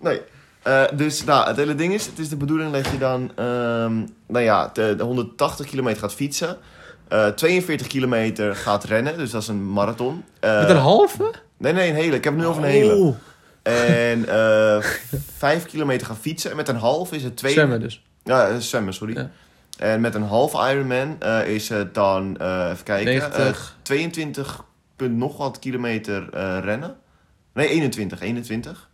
nee. 0.00 0.12
Nee. 0.12 0.20
Eh, 0.62 0.96
dus 0.96 1.24
nou, 1.24 1.46
het 1.46 1.56
hele 1.56 1.74
ding 1.74 1.94
is, 1.94 2.06
het 2.06 2.18
is 2.18 2.28
de 2.28 2.36
bedoeling 2.36 2.72
dat 2.72 2.86
je 2.90 2.98
dan, 2.98 3.30
ehm, 3.34 3.94
nou 4.26 4.44
ja, 4.44 4.70
de, 4.72 4.94
de 4.96 5.02
180 5.02 5.66
kilometer 5.66 6.00
gaat 6.00 6.14
fietsen. 6.14 6.56
eh 7.08 7.26
42 7.26 7.86
kilometer 7.86 8.56
gaat 8.56 8.84
rennen, 8.84 9.18
dus 9.18 9.30
dat 9.30 9.42
is 9.42 9.48
een 9.48 9.72
marathon. 9.72 10.24
Eh, 10.40 10.60
Met 10.60 10.70
een 10.70 10.76
halve? 10.76 11.30
Nee, 11.56 11.72
nee, 11.72 11.88
een 11.88 11.94
hele. 11.94 12.16
Ik 12.16 12.24
heb 12.24 12.32
het 12.32 12.42
nu 12.42 12.48
over 12.48 12.62
een 12.62 12.68
hele. 12.68 12.94
Oh. 12.94 13.16
En 13.62 14.28
eh 14.28 14.84
5 15.38 15.66
kilometer 15.66 16.06
gaan 16.06 16.16
fietsen. 16.20 16.50
En 16.50 16.56
met 16.56 16.68
een 16.68 16.76
half 16.76 17.12
is 17.12 17.22
het 17.22 17.36
twee... 17.36 17.52
Zwemmen 17.52 17.80
dus. 17.80 18.02
Ja, 18.24 18.48
eh, 18.48 18.56
zwemmen, 18.56 18.94
sorry. 18.94 19.14
Ja. 19.16 19.30
En 19.78 20.00
met 20.00 20.14
een 20.14 20.22
half 20.22 20.70
Ironman 20.70 21.16
eh, 21.18 21.46
is 21.46 21.68
het 21.68 21.94
dan, 21.94 22.36
eh, 22.38 22.68
even 22.72 22.84
kijken, 22.84 23.12
90. 23.12 23.76
eh, 23.78 23.82
22 23.82 24.64
punt 24.96 25.16
nog 25.16 25.36
wat 25.36 25.58
kilometer 25.58 26.28
eh, 26.32 26.58
rennen. 26.60 26.96
Nee, 27.54 27.68
21, 27.68 28.20
21. 28.20 28.88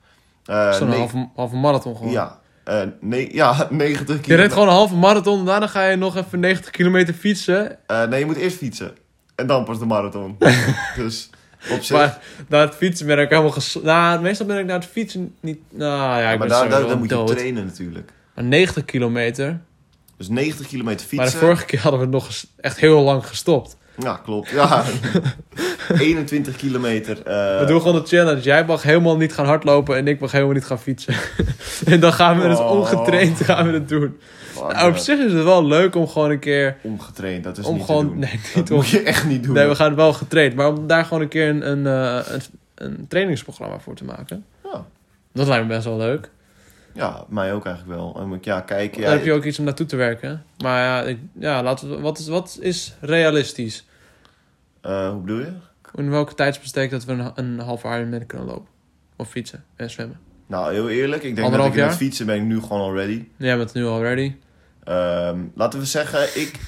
Eh, 0.44 0.72
Zo'n 0.72 0.90
halve, 0.92 1.28
halve 1.34 1.56
marathon 1.56 1.96
gewoon. 1.96 2.12
Ja. 2.12 2.38
Eh, 2.64 2.80
nee, 3.00 3.34
ja, 3.34 3.50
90 3.70 3.98
Je 3.98 4.04
kilometer. 4.04 4.36
redt 4.36 4.52
gewoon 4.52 4.68
een 4.68 4.74
halve 4.74 4.94
marathon, 4.96 5.44
daarna 5.44 5.66
ga 5.66 5.84
je 5.88 5.96
nog 5.96 6.16
even 6.16 6.40
90 6.40 6.70
kilometer 6.70 7.14
fietsen. 7.14 7.78
Eh, 7.86 8.04
nee, 8.04 8.18
je 8.18 8.26
moet 8.26 8.36
eerst 8.36 8.56
fietsen. 8.56 8.96
En 9.34 9.46
dan 9.46 9.64
pas 9.64 9.78
de 9.78 9.84
marathon. 9.86 10.36
dus 10.96 11.30
op 11.70 11.82
zich... 11.82 11.96
Maar 11.96 12.18
na 12.48 12.60
het 12.60 12.74
fietsen 12.74 13.06
ben 13.06 13.18
ik 13.18 13.28
helemaal 13.28 13.50
ges... 13.50 13.78
Nou, 13.82 14.20
meestal 14.20 14.46
ben 14.46 14.58
ik 14.58 14.66
na 14.66 14.74
het 14.74 14.86
fietsen 14.86 15.34
niet... 15.40 15.58
Nou 15.70 16.20
ja, 16.20 16.30
ik 16.30 16.38
maar 16.38 16.48
ben 16.48 16.68
daar, 16.70 16.86
daar, 16.86 16.98
moet 16.98 17.10
je 17.10 17.24
trainen 17.24 17.64
natuurlijk. 17.66 18.12
Maar 18.38 18.46
90 18.46 18.84
kilometer. 18.84 19.60
Dus 20.16 20.28
90 20.28 20.66
kilometer 20.66 21.00
fietsen. 21.06 21.16
Maar 21.18 21.30
de 21.30 21.36
vorige 21.36 21.64
keer 21.64 21.80
hadden 21.80 22.00
we 22.00 22.06
nog 22.06 22.30
echt 22.60 22.78
heel 22.80 23.00
lang 23.02 23.26
gestopt. 23.26 23.76
Ja, 23.98 24.20
klopt. 24.24 24.50
Ja. 24.50 24.84
21 25.98 26.56
kilometer. 26.56 27.22
eh, 27.22 27.58
we 27.60 27.64
doen 27.66 27.80
gewoon 27.80 28.02
de 28.02 28.06
challenge. 28.08 28.40
Jij 28.40 28.64
mag 28.64 28.82
helemaal 28.82 29.16
niet 29.16 29.32
gaan 29.32 29.46
hardlopen 29.46 29.96
en 29.96 30.06
ik 30.06 30.20
mag 30.20 30.32
helemaal 30.32 30.54
niet 30.54 30.64
gaan 30.64 30.78
fietsen. 30.78 31.14
en 31.86 32.00
dan 32.00 32.12
gaan 32.12 32.40
we 32.40 32.48
dus 32.48 32.58
Oh. 32.58 32.70
ongetraind 32.70 33.40
gaan 33.40 33.66
we 33.66 33.72
het 33.72 33.88
doen. 33.88 34.16
fuck 34.52 34.72
Nou, 34.72 34.90
op 34.90 34.96
zich 34.96 35.18
is 35.18 35.32
het 35.32 35.44
wel 35.44 35.66
leuk 35.66 35.94
om 35.94 36.08
gewoon 36.08 36.30
een 36.30 36.38
keer... 36.38 36.76
Omgetraind, 36.82 37.44
dat 37.44 37.58
is 37.58 37.64
om 37.64 37.74
niet 37.74 37.84
gewoon... 37.84 38.04
te 38.04 38.10
doen. 38.10 38.18
Nee, 38.18 38.40
dat 38.44 38.54
niet 38.54 38.70
om... 38.70 38.76
moet 38.76 38.88
je 38.88 39.02
echt 39.02 39.26
niet 39.26 39.42
doen. 39.44 39.54
Nee, 39.54 39.66
we 39.66 39.74
gaan 39.74 39.94
wel 39.94 40.12
getraind. 40.12 40.54
Maar 40.54 40.68
om 40.68 40.86
daar 40.86 41.04
gewoon 41.04 41.22
een 41.22 41.28
keer 41.28 41.48
een, 41.48 41.70
een, 41.70 41.86
eh, 41.86 42.32
een, 42.32 42.40
een 42.74 43.06
trainingsprogramma 43.08 43.78
voor 43.78 43.94
te 43.94 44.04
maken. 44.04 44.44
Ja. 44.64 44.84
Dat 45.32 45.46
lijkt 45.46 45.66
me 45.66 45.72
best 45.74 45.84
wel 45.84 45.96
leuk. 45.96 46.30
Ja, 46.98 47.24
mij 47.28 47.52
ook 47.52 47.66
eigenlijk 47.66 47.98
wel. 47.98 48.16
En 48.20 48.28
moet 48.28 48.36
ik 48.36 48.44
ja, 48.44 48.60
kijken. 48.60 49.00
Dan 49.00 49.10
Ja, 49.10 49.16
heb 49.16 49.24
je 49.26 49.32
ook 49.32 49.44
iets 49.44 49.58
om 49.58 49.64
naartoe 49.64 49.86
te 49.86 49.96
werken. 49.96 50.44
Maar 50.62 50.82
ja, 50.84 51.02
ik, 51.02 51.18
ja 51.38 51.62
laten 51.62 51.90
we, 51.90 52.00
wat, 52.00 52.18
is, 52.18 52.28
wat 52.28 52.58
is 52.60 52.94
realistisch? 53.00 53.86
eh, 54.80 55.10
hoe 55.10 55.20
bedoel 55.20 55.38
je? 55.38 55.52
In 55.94 56.10
welke 56.10 56.34
tijdsbestek 56.34 56.90
dat 56.90 57.04
we 57.04 57.12
een, 57.12 57.32
een 57.34 57.58
half 57.58 57.84
Ironman 57.84 58.26
kunnen 58.26 58.46
lopen? 58.46 58.68
Of 59.16 59.28
fietsen 59.28 59.64
en 59.76 59.90
zwemmen? 59.90 60.18
Nou, 60.46 60.72
heel 60.72 60.88
eerlijk. 60.88 61.22
Ik 61.22 61.34
denk 61.34 61.46
Anderhalf 61.46 61.70
dat 61.70 61.78
ik 61.78 61.84
met 61.84 61.90
jaar? 61.92 62.02
fietsen 62.02 62.26
ben 62.26 62.36
ik 62.36 62.42
nu 62.42 62.60
gewoon 62.60 62.80
al 62.80 62.94
ready. 62.94 63.24
Jij 63.36 63.56
bent 63.56 63.74
nu 63.74 63.84
al 63.84 64.02
ready. 64.02 64.34
Ehm, 64.84 65.38
laten 65.54 65.78
we 65.78 65.84
zeggen, 65.84 66.40
ik... 66.40 66.58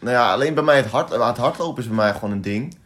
Nou 0.00 0.12
ja, 0.12 0.32
alleen 0.32 0.54
bij 0.54 0.62
mij 0.62 0.76
het, 0.76 0.86
hard, 0.86 1.10
het 1.10 1.36
hardlopen 1.36 1.82
is 1.82 1.88
bij 1.88 1.96
mij 1.96 2.12
gewoon 2.12 2.30
een 2.30 2.42
ding. 2.42 2.76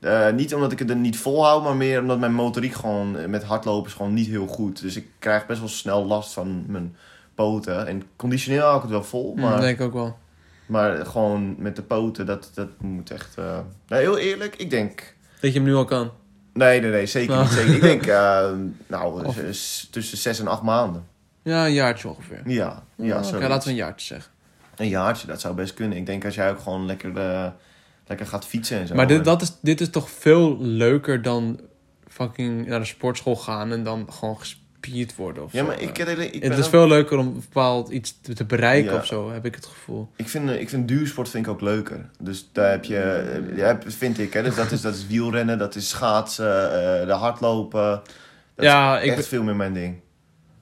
Eh, 0.00 0.30
niet 0.32 0.54
omdat 0.54 0.72
ik 0.72 0.78
het 0.78 0.90
er 0.90 0.96
niet 0.96 1.18
volhoud, 1.18 1.62
maar 1.62 1.76
meer 1.76 2.00
omdat 2.00 2.18
mijn 2.18 2.34
motoriek 2.34 2.74
gewoon 2.74 3.16
eh, 3.16 3.26
met 3.26 3.44
hardlopen 3.44 3.88
is 3.90 3.96
gewoon 3.96 4.14
niet 4.14 4.26
heel 4.26 4.46
goed. 4.46 4.80
Dus 4.80 4.96
ik 4.96 5.06
krijg 5.18 5.46
best 5.46 5.58
wel 5.60 5.68
snel 5.68 6.06
last 6.06 6.32
van 6.32 6.64
mijn 6.66 6.96
poten. 7.34 7.86
En 7.86 8.02
conditioneel 8.16 8.62
hou 8.62 8.76
ik 8.76 8.82
het 8.82 8.90
wel 8.90 9.04
vol, 9.04 9.34
Maar... 9.34 9.42
maar, 9.44 9.52
Dat 9.52 9.60
denk 9.60 9.78
ik 9.78 9.84
ook 9.84 9.92
wel. 9.92 10.18
maar 10.66 11.06
gewoon 11.06 11.54
met 11.58 11.76
de 11.76 11.82
poten, 11.82 12.26
dat, 12.26 12.50
dat 12.54 12.68
moet 12.78 13.10
echt... 13.10 13.36
eh 13.38 13.58
Nou, 13.88 14.02
heel 14.02 14.18
eerlijk, 14.18 14.56
ik 14.56 14.70
denk... 14.70 15.14
Dat 15.40 15.52
je 15.52 15.58
hem 15.58 15.68
nu 15.68 15.74
al 15.74 15.84
kan. 15.84 16.10
Nee, 16.52 16.80
nee, 16.80 16.90
nee, 16.90 17.06
zeker 17.06 17.30
Nou. 17.34 17.42
niet. 17.42 17.52
Zeker. 17.52 17.74
Ik 17.74 17.80
denk, 17.80 18.04
nou, 18.86 19.24
Of- 19.24 19.36
tussen 19.90 20.18
zes 20.18 20.40
en 20.40 20.46
acht 20.48 20.62
maanden. 20.62 21.06
Ja, 21.42 21.66
een 21.66 21.72
jaartje 21.72 22.08
ongeveer. 22.08 22.40
Ja, 22.44 22.82
ja 22.96 23.16
Oké, 23.16 23.26
zo. 23.26 23.38
laten 23.40 23.64
we 23.64 23.70
een 23.70 23.80
jaartje 23.80 24.06
zeggen. 24.06 24.32
Een 24.76 24.88
jaartje, 24.88 25.26
dat 25.26 25.40
zou 25.40 25.54
best 25.54 25.74
kunnen. 25.74 25.98
Ik 25.98 26.06
denk 26.06 26.24
als 26.24 26.34
jij 26.34 26.50
ook 26.50 26.58
gewoon 26.60 26.86
lekker, 26.86 27.12
lekker 28.08 28.26
gaat 28.26 28.46
fietsen 28.46 28.78
en 28.78 28.86
zo. 28.86 28.94
Maar 28.94 29.06
dit, 29.06 29.24
dat 29.24 29.42
is, 29.42 29.52
dit 29.62 29.80
is 29.80 29.90
toch 29.90 30.10
veel 30.10 30.56
leuker 30.60 31.22
dan 31.22 31.60
fucking 32.08 32.66
naar 32.66 32.78
de 32.80 32.84
sportschool 32.86 33.36
gaan 33.36 33.72
en 33.72 33.84
dan 33.84 34.12
gewoon 34.12 34.38
gespierd 34.38 35.16
worden 35.16 35.42
of 35.44 35.52
Ja, 35.52 35.58
zo. 35.58 35.66
maar 35.66 35.80
ik, 35.80 35.98
ik, 35.98 36.08
ik, 36.34 36.42
het 36.42 36.58
is 36.58 36.64
ook- 36.64 36.70
veel 36.70 36.88
leuker 36.88 37.18
om 37.18 37.34
bepaald 37.34 37.88
iets 37.88 38.20
te, 38.20 38.32
te 38.34 38.44
bereiken 38.44 38.92
Ja. 38.92 38.98
of 38.98 39.06
zo, 39.06 39.30
heb 39.30 39.44
ik 39.44 39.54
het 39.54 39.66
gevoel. 39.66 40.08
ik, 40.16 40.28
vind, 40.28 40.48
eh, 40.50 40.60
ik 40.60 40.68
vind 40.68 40.88
duursport 40.88 41.28
vind 41.28 41.46
ik 41.46 41.52
ook 41.52 41.60
leuker. 41.60 42.10
Dus 42.20 42.48
daar 42.52 42.70
heb 42.70 42.84
je, 42.84 42.98
eh, 42.98 43.74
vind 43.86 44.18
ik, 44.18 44.32
hè, 44.32 44.42
dus 44.42 44.54
dat, 44.54 44.70
is, 44.72 44.80
dat 44.80 44.94
is 44.94 45.06
wielrennen, 45.06 45.58
dat 45.58 45.74
is 45.74 45.88
schaatsen, 45.88 46.64
eh, 47.00 47.06
de 47.06 47.12
hardlopen. 47.12 47.80
Dat 48.54 48.64
ja, 48.66 48.96
is 48.96 49.02
ik 49.02 49.08
echt 49.08 49.16
ben- 49.16 49.26
veel 49.28 49.42
meer 49.42 49.56
mijn 49.56 49.72
ding. 49.72 50.00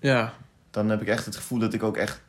ja, 0.00 0.32
Dan 0.70 0.88
heb 0.88 1.00
ik 1.02 1.08
echt 1.08 1.24
het 1.24 1.36
gevoel 1.36 1.58
dat 1.58 1.74
ik 1.74 1.82
ook 1.82 1.96
echt... 1.96 2.20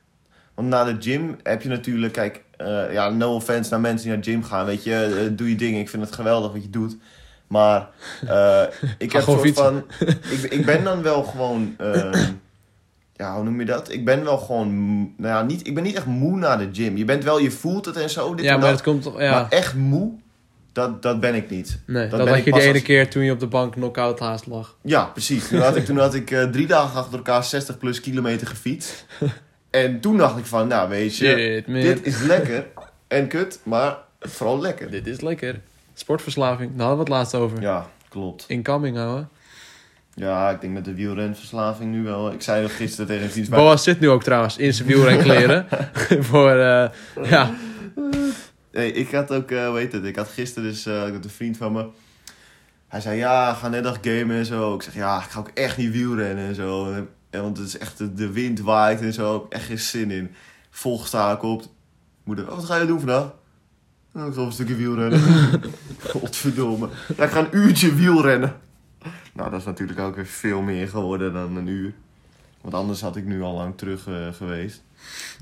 Want 0.58 0.70
na 0.70 0.84
de 0.84 0.96
gym 1.00 1.36
heb 1.44 1.62
je 1.62 1.70
natuurlijk, 1.70 2.14
kijk, 2.14 2.44
eh, 2.58 2.94
ja, 2.94 3.10
no 3.10 3.34
offense 3.36 3.70
naar 3.70 3.80
mensen 3.80 4.08
die 4.08 4.16
naar 4.16 4.24
de 4.26 4.32
gym 4.32 4.44
gaan. 4.44 4.66
Weet 4.66 4.84
je, 4.84 4.94
eh, 5.30 5.38
doe 5.38 5.50
je 5.50 5.56
ding. 5.56 5.78
Ik 5.78 5.90
vind 5.90 6.04
het 6.04 6.16
geweldig 6.16 6.52
wat 6.52 6.64
je 6.64 6.70
doet. 6.70 6.98
Maar 7.48 7.90
eh, 8.28 8.62
ik 8.98 9.12
heb 9.12 9.24
gewoon 9.24 9.40
soort 9.40 9.54
van... 9.58 9.84
Ik, 10.30 10.42
ik 10.52 10.66
ben 10.66 10.84
dan 10.84 11.02
wel 11.02 11.24
gewoon... 11.24 11.76
ehm, 11.78 12.24
ja, 13.22 13.36
hoe 13.36 13.44
noem 13.44 13.60
je 13.60 13.66
dat? 13.66 13.92
Ik 13.92 14.06
ben 14.06 14.24
wel 14.24 14.38
gewoon... 14.38 14.70
Nou 15.18 15.34
ja, 15.36 15.42
niet, 15.44 15.68
ik 15.68 15.74
ben 15.76 15.84
niet 15.84 15.96
echt 15.96 16.06
moe 16.06 16.38
na 16.38 16.58
de 16.58 16.70
gym. 16.72 16.98
Je 16.98 17.06
bent 17.06 17.24
wel, 17.24 17.40
je 17.40 17.52
voelt 17.52 17.86
het 17.86 17.96
en 17.98 18.10
zo. 18.10 18.36
Dit 18.36 18.46
ja 18.46 18.54
en 18.54 18.60
maar 18.60 18.70
dat. 18.70 18.78
het 18.86 18.88
komt 18.88 19.04
ja. 19.18 19.32
Maar 19.32 19.50
echt 19.50 19.74
moe, 19.74 20.12
dat, 20.72 21.02
dat 21.02 21.20
ben 21.20 21.36
ik 21.36 21.50
niet. 21.50 21.80
nee, 21.86 22.02
dat 22.02 22.12
dat 22.12 22.20
ben 22.20 22.28
had 22.30 22.38
ik 22.38 22.46
je 22.46 22.52
pas 22.52 22.64
ene 22.64 22.74
als- 22.74 22.82
keer 22.82 23.10
toen 23.10 23.24
je 23.24 23.32
op 23.32 23.40
de 23.40 23.48
bank 23.48 23.72
knock-out 23.72 24.20
haast 24.20 24.46
lag. 24.48 24.76
Ja, 24.82 25.04
precies. 25.06 25.48
Toen 25.48 25.60
had 25.60 25.76
ik, 25.76 25.86
toen 25.86 25.98
had 25.98 26.14
ik 26.14 26.28
drie 26.52 26.68
dagen 26.68 27.00
achter 27.00 27.18
elkaar 27.18 27.44
60 27.44 27.78
plus 27.78 28.00
kilometer 28.00 28.48
gefietst. 28.48 29.06
En 29.84 30.00
toen 30.00 30.18
dacht 30.18 30.38
ik 30.38 30.46
van, 30.46 30.68
nou 30.68 30.90
weet 30.90 31.18
je, 31.18 31.26
Shit, 31.26 31.68
man. 31.68 31.82
dit 31.82 32.06
is 32.06 32.22
lekker 32.22 32.66
en 33.08 33.28
kut, 33.28 33.60
maar 33.64 33.98
vooral 34.20 34.60
lekker. 34.60 34.92
Dit 34.92 35.08
is 35.08 35.22
lekker. 35.22 35.60
Sportverslaving, 35.94 36.70
daar 36.76 36.88
hadden 36.88 37.06
we 37.06 37.12
het 37.12 37.20
laatst 37.22 37.36
over. 37.36 37.62
Ja, 37.62 37.90
klopt. 38.10 38.46
Incoming 38.48 38.98
houden. 38.98 39.30
Ja, 40.14 40.50
ik 40.50 40.62
denk 40.62 40.74
met 40.74 40.86
de 40.86 40.94
wielrenverslaving 40.94 41.92
nu 41.92 42.04
wel. 42.04 42.32
Ik 42.32 42.42
zei 42.42 42.62
nog 42.62 42.76
gisteren 42.76 43.08
tegen 43.08 43.30
vriend 43.30 43.48
van 43.48 43.58
Boas 43.58 43.84
zit 43.84 44.00
nu 44.00 44.10
ook 44.10 44.24
trouwens 44.24 44.58
in 44.58 44.74
zijn 44.74 44.88
wielrenkleren. 44.88 45.68
Voor, 46.30 46.52
eh, 46.52 46.90
ja. 47.24 47.52
Nee, 48.72 48.92
ik 48.92 49.12
had 49.12 49.32
ook, 49.32 49.52
eh 49.52 49.72
weet 49.74 49.92
het, 49.92 50.04
ik 50.04 50.16
had 50.16 50.28
gisteren 50.28 50.70
dus 50.70 50.84
met 50.86 51.24
een 51.24 51.30
vriend 51.30 51.58
van 51.58 51.72
me. 51.72 51.86
Hij 52.88 53.02
zei, 53.02 53.18
ja, 53.18 53.54
ga 53.54 53.68
net 53.68 53.84
dag 53.84 53.98
gamen 54.02 54.36
en 54.38 54.46
zo. 54.46 54.76
Ik 54.76 54.82
zeg, 54.82 54.94
ja, 54.94 55.18
ik 55.18 55.30
ga 55.30 55.40
ook 55.40 55.52
echt 55.54 55.78
niet 55.78 55.92
wielrennen 55.92 56.48
en 56.48 56.56
zo. 56.56 56.94
En, 56.94 57.10
want 57.32 57.58
het 57.58 57.68
is 57.68 57.78
echt, 57.78 57.98
de- 57.98 58.14
de 58.14 58.32
wind 58.32 58.60
waait 58.60 59.02
en 59.02 59.14
zo. 59.14 59.36
Ik 59.36 59.42
heb 59.42 59.52
echt 59.52 59.66
geen 59.66 59.80
zin 59.80 60.12
in. 60.12 60.32
Volgsta 60.70 61.32
ik 61.32 61.44
op. 61.44 61.64
Moeder, 62.24 62.50
oh, 62.50 62.56
wat 62.56 62.66
ga 62.66 62.76
je 62.76 62.86
doen 62.86 63.00
vandaag? 63.00 63.34
"Nou, 64.14 64.32
ik 64.32 64.38
op 64.38 64.46
een 64.46 64.52
stukje 64.52 64.76
wielrennen. 64.76 65.22
Godverdomme. 66.12 66.90
Ja, 67.18 67.24
ik 67.24 67.30
ga 67.30 67.40
een 67.40 67.48
uurtje 67.58 67.96
wielrennen. 67.96 68.56
Nou, 69.34 69.50
dat 69.50 69.60
is 69.60 69.66
natuurlijk 69.66 70.00
ook 70.00 70.16
weer 70.16 70.26
veel 70.26 70.62
meer 70.62 70.88
geworden 70.88 71.34
dan 71.34 71.56
een 71.56 71.68
uur. 71.68 71.94
Want 72.62 72.74
anders 72.74 73.02
had 73.02 73.16
ik 73.16 73.26
nu 73.26 73.42
al 73.42 73.54
lang 73.54 73.78
terug 73.78 74.08
eh, 74.08 74.28
geweest. 74.34 74.84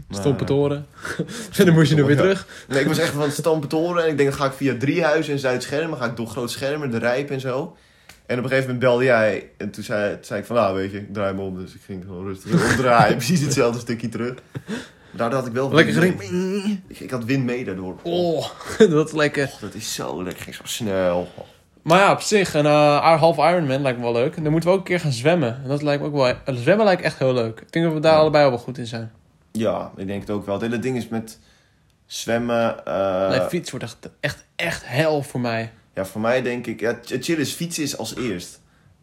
Maar, 0.08 0.20
Stompe 0.20 0.44
toren. 0.44 0.86
en 1.58 1.66
dan 1.66 1.74
moest 1.74 1.90
je 1.90 1.96
nu 1.96 2.04
weer 2.04 2.16
terug. 2.18 2.48
Nee, 2.68 2.80
ik 2.82 2.88
was 2.88 2.98
echt 2.98 3.12
van 3.14 3.22
het 3.22 3.34
stampen 3.34 3.70
toren. 3.70 4.04
En 4.04 4.10
ik 4.10 4.18
denk, 4.18 4.30
dan 4.30 4.38
ga 4.40 4.46
ik 4.46 4.52
via 4.54 4.76
Driehuizen 4.78 5.34
en 5.34 5.40
Zuid-Schermen. 5.40 5.98
ga 5.98 6.06
ik 6.06 6.16
door 6.16 6.28
Groot 6.28 6.52
Schermen, 6.52 6.92
de 6.92 6.98
Rijp 6.98 7.30
en 7.30 7.40
zo. 7.40 7.78
En 8.28 8.38
op 8.38 8.44
een 8.44 8.50
gegeven 8.50 8.62
moment 8.74 8.80
belde 8.80 9.04
jij. 9.04 9.50
En 9.58 9.72
toen 9.72 9.84
zei, 9.84 10.14
toen 10.16 10.24
zei 10.24 10.40
ik 10.40 10.46
van, 10.46 10.56
nou 10.56 10.76
weet 10.76 10.92
je, 10.92 10.98
ik 10.98 11.14
draai 11.14 11.34
me 11.34 11.42
om. 11.42 11.58
Dus 11.58 11.74
ik 11.74 11.82
ging 11.86 12.04
gewoon 12.04 12.26
rustig 12.26 12.72
omdraaien. 12.72 13.16
Precies 13.26 13.42
hetzelfde 13.42 13.80
stukje 13.80 14.10
terug. 14.10 14.34
Daardoor 15.12 15.38
had 15.40 15.48
ik 15.48 15.54
wel 15.54 15.74
Lekker 15.74 16.00
wind 16.00 16.22
gering. 16.22 16.64
mee. 16.64 16.84
Ik, 16.88 17.00
ik 17.00 17.12
had 17.12 17.24
wind 17.26 17.44
mee 17.46 17.66
daardoor. 17.66 17.96
Oh, 18.04 18.46
dat 18.90 19.08
is 19.08 19.14
lekker. 19.14 19.50
Dat 19.62 19.74
is 19.74 19.94
zo 19.94 20.24
lekker. 20.24 20.44
Ging 20.44 20.56
zo 20.56 20.62
snel. 20.66 21.28
Maar 21.82 22.00
ja, 22.00 22.12
op 22.12 22.22
zich, 22.22 22.54
een 22.54 22.66
eh, 22.66 23.20
half 23.20 23.38
Ironman 23.38 23.82
lijkt 23.82 23.98
me 23.98 24.04
wel 24.04 24.14
leuk. 24.14 24.36
En 24.36 24.44
dan 24.44 24.52
moeten 24.52 24.70
we 24.70 24.76
ook 24.76 24.82
een 24.82 24.88
keer 24.88 25.00
gaan 25.00 25.12
zwemmen. 25.12 25.60
En 25.64 25.68
dat 25.70 25.82
lijkt 25.82 26.02
me 26.02 26.08
ook 26.08 26.14
wel... 26.14 26.28
eh, 26.28 26.56
Zwemmen 26.56 26.86
lijkt 26.86 27.02
echt 27.02 27.20
heel 27.20 27.34
leuk. 27.34 27.60
Ik 27.60 27.72
denk 27.72 27.86
dat 27.86 27.94
we 27.94 28.00
daar 28.00 28.14
Ja. 28.14 28.20
allebei 28.20 28.44
al 28.44 28.50
wel 28.50 28.60
goed 28.60 28.78
in 28.78 28.86
zijn. 28.88 29.12
Ja, 29.52 29.92
ik 29.98 30.08
denk 30.08 30.22
het 30.22 30.30
ook 30.30 30.46
wel. 30.46 30.54
Het 30.56 30.64
hele 30.64 30.80
ding 30.80 30.98
is 30.98 31.08
met 31.08 31.40
zwemmen. 32.06 32.86
eh, 32.86 33.30
nee, 33.30 33.42
fiets 33.42 33.72
wordt 33.72 33.86
echt, 33.86 33.98
echt, 34.20 34.46
echt 34.56 34.82
hel 34.86 35.22
voor 35.24 35.40
mij. 35.40 35.72
Ja, 35.96 36.06
voor 36.06 36.22
mij 36.22 36.42
denk 36.42 36.68
ik. 36.68 36.80
Ja, 36.80 37.00
het 37.08 37.26
chill 37.26 37.38
is 37.38 37.52
fietsen 37.54 37.84
is 37.84 37.98
als 37.98 38.16
eerst. 38.16 38.52
Dat 38.52 38.60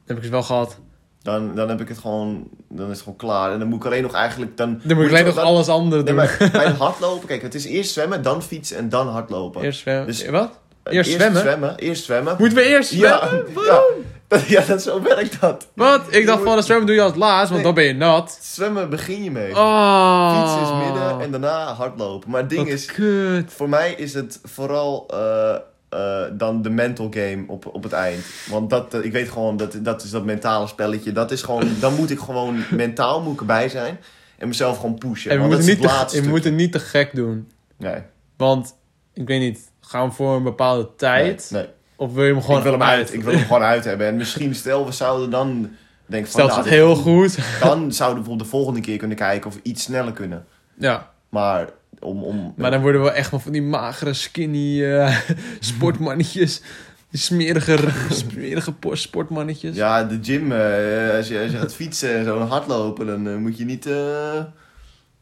heb 0.07 0.17
ik 0.17 0.23
dus 0.23 0.31
wel 0.31 0.43
gehad. 0.43 0.77
Dan, 1.23 1.55
dan 1.55 1.69
heb 1.69 1.81
ik 1.81 1.89
het 1.89 1.99
gewoon. 1.99 2.49
Dan 2.69 2.85
is 2.87 2.93
het 2.93 3.03
gewoon 3.03 3.19
klaar. 3.19 3.53
En 3.53 3.59
dan 3.59 3.69
moet 3.69 3.79
ik 3.79 3.85
alleen 3.87 4.03
nog 4.03 4.13
eigenlijk. 4.13 4.57
Dan, 4.57 4.81
Dan 4.85 4.97
moet 4.97 5.05
ik 5.07 5.11
alleen 5.13 5.25
nog 5.25 5.35
dan- 5.35 5.45
alles 5.45 5.69
andere 5.69 6.03
Nee, 6.03 6.15
doen. 6.15 6.15
maar 6.15 6.37
bij 6.53 6.65
het 6.65 6.77
hardlopen, 6.77 7.29
kijk, 7.29 7.43
het 7.43 7.55
is 7.55 7.65
eerst 7.65 7.93
zwemmen, 7.93 8.23
dan 8.23 8.43
fietsen 8.43 8.77
en 8.77 8.89
dan 8.89 9.09
hardlopen. 9.09 9.63
Eerst 9.63 9.81
zwemmen. 9.81 10.07
Dus- 10.07 10.29
Wat? 10.29 10.59
Eh, 10.83 10.95
eerst 10.97 11.11
zwemmen? 11.11 11.77
Eerst 11.77 12.05
zwemmen. 12.05 12.37
Moeten 12.39 12.59
we 12.59 12.65
eerst 12.65 12.91
zwemmen? 12.91 13.45
ja, 13.67 13.83
dat, 14.29 14.47
ja, 14.47 14.65
dat 14.65 14.83
zo 14.83 15.03
werkt 15.03 15.41
dat. 15.41 15.69
Wat? 15.75 16.03
Ik 16.09 16.15
Je 16.15 16.25
dacht 16.27 16.39
moet- 16.39 16.47
van, 16.47 16.57
het 16.57 16.65
zwemmen 16.65 16.87
doe 16.87 16.97
je 16.97 17.03
als 17.03 17.15
laatst, 17.17 17.51
want 17.51 17.55
Nee. 17.55 17.63
dan 17.63 17.75
ben 17.75 17.85
je 17.85 17.93
nat. 17.95 18.39
Zwemmen 18.43 18.91
begin 18.91 19.25
je 19.25 19.31
mee. 19.31 19.51
Oh. 19.57 20.41
Fietsen 20.41 20.63
is 20.63 20.85
midden 20.85 21.21
en 21.21 21.31
daarna 21.31 21.73
hardlopen. 21.75 22.31
Maar 22.31 22.41
het 22.41 22.51
ding 22.51 22.63
Wat 22.65 22.73
is, 22.73 22.87
kut. 22.87 23.53
voor 23.53 23.69
mij 23.69 23.93
is 23.93 24.15
het 24.15 24.41
vooral 24.43 25.07
eh, 25.11 25.55
eh, 25.93 26.23
dan 26.33 26.63
de 26.63 26.71
mental 26.71 27.07
game 27.11 27.45
op, 27.47 27.67
op 27.67 27.83
het 27.83 27.93
eind. 27.93 28.25
Want 28.49 28.71
dat, 28.71 28.95
eh, 28.95 29.05
ik 29.05 29.13
weet 29.13 29.29
gewoon, 29.29 29.57
dat, 29.57 29.79
dat 29.81 30.03
is 30.03 30.11
dat 30.11 30.25
mentale 30.25 30.67
spelletje. 30.67 31.13
Dat 31.13 31.31
is 31.31 31.43
gewoon, 31.43 31.69
dan 31.81 31.95
moet 31.95 32.11
ik 32.11 32.19
gewoon 32.19 32.65
mentaal 32.71 33.23
moet 33.23 33.33
ik 33.35 33.41
erbij 33.41 33.69
zijn. 33.69 33.99
En 34.39 34.49
mezelf 34.49 34.77
gewoon 34.77 34.99
pushen. 34.99 35.31
En 35.31 35.40
we 35.40 35.47
moeten, 35.47 35.67
niet 35.67 35.90
het 35.90 36.09
te, 36.09 36.23
we 36.23 36.29
moeten 36.29 36.55
niet 36.55 36.73
te 36.73 36.79
gek 36.79 37.15
doen. 37.15 37.51
Nee, 37.77 38.03
Want, 38.37 38.75
ik 39.13 39.27
weet 39.27 39.40
niet, 39.40 39.71
gaan 39.81 40.09
we 40.09 40.15
voor 40.15 40.37
een 40.37 40.43
bepaalde 40.43 40.88
tijd? 40.97 41.49
nee. 41.51 41.63
nee. 41.63 41.71
Of 41.97 42.13
wil 42.13 42.25
je 42.25 42.33
hem 42.33 42.43
gewoon 42.43 42.57
ik 42.57 42.63
wil 42.63 42.73
hem 42.73 42.83
uit? 42.83 42.99
uit. 42.99 43.13
Ik 43.13 43.23
wil 43.23 43.33
hem 43.33 43.43
gewoon 43.43 43.63
uit 43.63 43.85
hebben. 43.85 44.07
En 44.07 44.17
misschien 44.17 44.55
stel 44.55 44.87
we 44.87 44.93
zouden 44.93 45.31
dan 45.31 45.71
van... 46.11 46.27
Stel, 46.27 46.45
het 46.47 46.55
nou, 46.55 46.63
dit- 46.63 46.73
heel 46.73 46.95
goed. 46.95 47.38
Dan 47.61 47.93
zouden 47.93 48.23
we 48.23 48.29
bijvoorbeeld 48.29 48.38
de 48.38 48.45
volgende 48.45 48.81
keer 48.81 48.97
kunnen 48.97 49.17
kijken 49.17 49.51
of 49.51 49.55
we 49.55 49.61
iets 49.63 49.83
sneller 49.83 50.13
kunnen. 50.13 50.47
Ja, 50.75 51.11
Maar 51.29 51.69
om... 52.03 52.23
om 52.23 52.55
maar 52.57 52.71
dan 52.71 52.81
worden 52.81 53.03
we 53.03 53.11
echt 53.11 53.31
wel 53.31 53.40
van 53.40 53.53
die 53.53 53.63
magere, 53.63 54.13
skinny 54.13 54.85
eh, 54.85 55.17
sportmannetjes. 55.61 56.63
Die 57.11 57.21
smerige, 57.21 57.79
smerige 58.31 58.73
po- 58.73 58.94
sportmannetjes. 58.94 59.77
Ja, 59.77 60.05
de 60.05 60.19
gym, 60.23 60.53
eh, 60.53 61.17
als, 61.17 61.29
je, 61.29 61.40
als 61.42 61.50
je 61.53 61.59
gaat 61.59 61.75
fietsen 61.75 62.15
en 62.15 62.25
zo 62.25 62.40
en 62.40 62.46
hardlopen, 62.46 63.07
dan 63.07 63.29
eh, 63.29 63.37
moet 63.37 63.59
je 63.59 63.65
niet, 63.65 63.88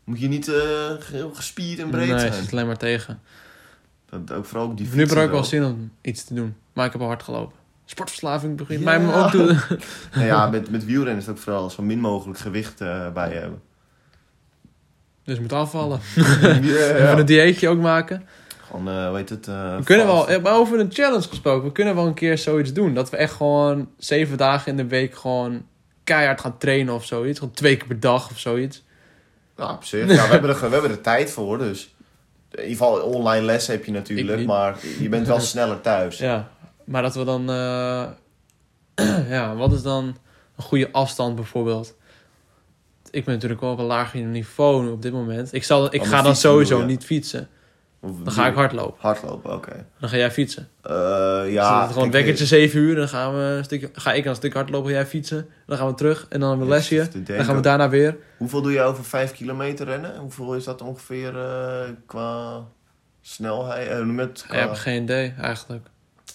moet 0.04 0.20
je 0.20 0.28
niet 0.28 0.46
heel 1.12 1.30
gespierd 1.34 1.78
en 1.78 1.90
breed 1.90 2.08
nee, 2.08 2.18
zijn. 2.18 2.32
het 2.32 2.42
zit 2.42 2.52
alleen 2.52 2.66
maar 2.66 2.76
tegen. 2.76 3.20
Dat, 4.10 4.32
ook 4.32 4.44
vooral 4.44 4.66
op 4.68 4.76
die 4.76 4.88
nu 4.92 5.00
heb 5.06 5.10
ik 5.18 5.30
wel 5.30 5.44
zin 5.44 5.64
om 5.64 5.92
iets 6.00 6.24
te 6.24 6.34
doen. 6.34 6.54
Maar 6.72 6.86
ik 6.86 6.92
heb 6.92 7.00
al 7.00 7.06
hard 7.06 7.22
gelopen. 7.22 7.58
Sportverslaving 7.84 8.56
begint 8.56 8.82
Ja. 8.82 8.98
mij 8.98 9.14
ook. 9.14 9.32
Nou 10.14 10.26
ja, 10.26 10.46
met, 10.50 10.70
met 10.70 10.84
wielrennen 10.84 11.16
is 11.20 11.26
het 11.26 11.36
ook 11.36 11.42
vooral 11.42 11.70
zo 11.70 11.82
min 11.82 12.00
mogelijk 12.00 12.38
gewicht 12.38 12.78
bij 13.14 13.28
je 13.32 13.38
hebben. 13.38 13.60
Dus 15.24 15.40
moet 15.40 15.52
afvallen. 15.52 16.00
ja, 16.42 16.48
Even 16.94 17.18
een 17.18 17.26
dieetje 17.26 17.68
ook 17.68 17.78
maken. 17.80 18.26
Gewoon, 18.66 18.88
eh 18.88 19.06
hoe 19.08 19.16
heet 19.16 19.28
het? 19.28 19.48
eh, 19.48 19.76
We 19.76 19.84
kunnen 19.84 20.06
wel, 20.06 20.28
eh, 20.28 20.54
over 20.56 20.78
een 20.80 20.92
challenge 20.92 21.28
gesproken, 21.28 21.66
we 21.66 21.72
kunnen 21.72 21.94
wel 21.94 22.06
een 22.06 22.14
keer 22.14 22.38
zoiets 22.38 22.72
doen. 22.72 22.94
Dat 22.94 23.10
we 23.10 23.16
echt 23.16 23.32
gewoon 23.34 23.88
zeven 23.98 24.36
dagen 24.36 24.70
in 24.70 24.76
de 24.76 24.86
week 24.86 25.14
gewoon 25.14 25.66
keihard 26.04 26.40
gaan 26.40 26.58
trainen 26.58 26.94
of 26.94 27.04
zoiets. 27.04 27.38
Gewoon 27.38 27.54
twee 27.54 27.76
keer 27.76 27.86
per 27.86 28.00
dag 28.00 28.30
of 28.30 28.38
zoiets. 28.38 28.82
Ja, 29.56 29.72
op 29.72 29.84
zich. 29.84 30.00
Ja, 30.00 30.06
we, 30.24 30.30
hebben 30.32 30.50
er, 30.50 30.60
we 30.60 30.68
hebben 30.68 30.90
er 30.90 31.00
tijd 31.00 31.30
voor, 31.30 31.58
dus... 31.58 31.94
In 32.50 32.62
ieder 32.62 32.76
geval 32.76 33.00
online 33.00 33.44
les 33.44 33.66
heb 33.66 33.84
je 33.84 33.92
natuurlijk, 33.92 34.46
maar 34.46 34.76
je 35.00 35.08
bent 35.08 35.26
wel 35.26 35.40
sneller 35.40 35.80
thuis. 35.80 36.18
Ja, 36.18 36.48
maar 36.84 37.02
dat 37.02 37.14
we 37.14 37.24
dan... 37.24 37.50
eh, 37.50 38.04
ja, 39.36 39.54
wat 39.54 39.72
is 39.72 39.82
dan 39.82 40.04
een 40.56 40.62
goede 40.62 40.88
afstand 40.92 41.34
bijvoorbeeld? 41.34 41.94
Ik 43.10 43.24
ben 43.24 43.34
natuurlijk 43.34 43.60
wel 43.60 43.72
op 43.72 43.78
een 43.78 43.84
lager 43.84 44.20
niveau 44.20 44.82
nu 44.84 44.90
op 44.90 45.02
dit 45.02 45.12
moment. 45.12 45.52
Ik, 45.52 45.64
zal, 45.64 45.94
ik 45.94 46.00
Oh, 46.00 46.08
ga 46.08 46.22
dan 46.22 46.36
sowieso 46.36 46.84
niet 46.84 47.04
fietsen. 47.04 47.48
Dan 48.00 48.32
ga 48.32 48.46
ik 48.46 48.54
hardlopen. 48.54 48.94
Hardlopen, 48.98 49.52
oké. 49.54 49.86
Dan 50.00 50.08
ga 50.08 50.16
jij 50.16 50.30
fietsen. 50.30 50.68
Eh, 50.82 50.92
Ja, 50.92 51.44
ja, 51.46 51.86
gewoon 51.86 52.04
een 52.04 52.10
wekkertje 52.10 52.46
7 52.46 52.80
uur. 52.80 52.94
Dan 52.94 53.08
gaan 53.08 53.34
we 53.34 53.40
een 53.40 53.64
stukje, 53.64 53.90
ga 53.92 54.12
ik 54.12 54.24
een 54.24 54.34
stuk 54.34 54.52
hardlopen, 54.54 54.90
jij 54.92 55.06
fietsen. 55.06 55.48
Dan 55.66 55.76
gaan 55.76 55.86
we 55.86 55.94
terug 55.94 56.26
en 56.28 56.40
dan 56.40 56.48
hebben 56.48 56.66
we 56.66 56.72
Ja, 56.72 56.78
lesje. 56.78 57.22
Dan 57.24 57.44
gaan 57.44 57.56
we 57.56 57.62
daarna 57.62 57.88
weer. 57.88 58.16
Hoeveel 58.38 58.62
doe 58.62 58.72
je 58.72 58.80
over 58.82 59.04
5 59.04 59.32
kilometer 59.32 59.86
rennen? 59.86 60.16
Hoeveel 60.18 60.54
is 60.54 60.64
dat 60.64 60.82
ongeveer 60.82 61.36
eh, 61.38 61.88
qua 62.06 62.64
snelheid? 63.20 63.88
Eh, 63.88 64.00
met, 64.04 64.44
Ja, 64.48 64.54
ik 64.54 64.60
heb 64.60 64.74
geen 64.74 65.02
idee 65.02 65.34
eigenlijk. 65.40 65.86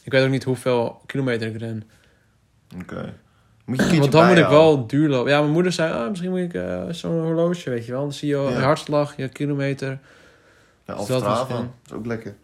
Ik 0.03 0.11
weet 0.11 0.23
ook 0.23 0.29
niet 0.29 0.43
hoeveel 0.43 1.01
kilometer 1.05 1.47
ik 1.47 1.57
ren. 1.57 1.83
Oké. 2.81 3.13
Moet 3.65 3.89
je 3.91 3.99
Want 3.99 4.11
dan 4.11 4.27
moet 4.27 4.37
ik 4.37 4.47
wel 4.47 4.87
duur 4.87 5.09
lopen. 5.09 5.31
Ja, 5.31 5.39
mijn 5.39 5.51
moeder 5.51 5.71
zei, 5.71 5.93
ah, 5.93 6.09
misschien 6.09 6.29
moet 6.29 6.39
ik 6.39 6.53
eh, 6.53 6.83
zo'n 6.89 7.21
horloge, 7.21 7.69
weet 7.69 7.85
je 7.85 7.91
wel. 7.91 8.01
Dan 8.01 8.13
zie 8.13 8.27
je 8.29 8.37
hartslag, 8.37 9.17
je 9.17 9.29
kilometer. 9.29 9.99
Ja, 10.85 10.95
of 10.95 11.07
dat 11.07 11.27
misschien? 11.27 11.69
Is 11.85 11.91
ook 11.93 12.05
lekker. 12.05 12.35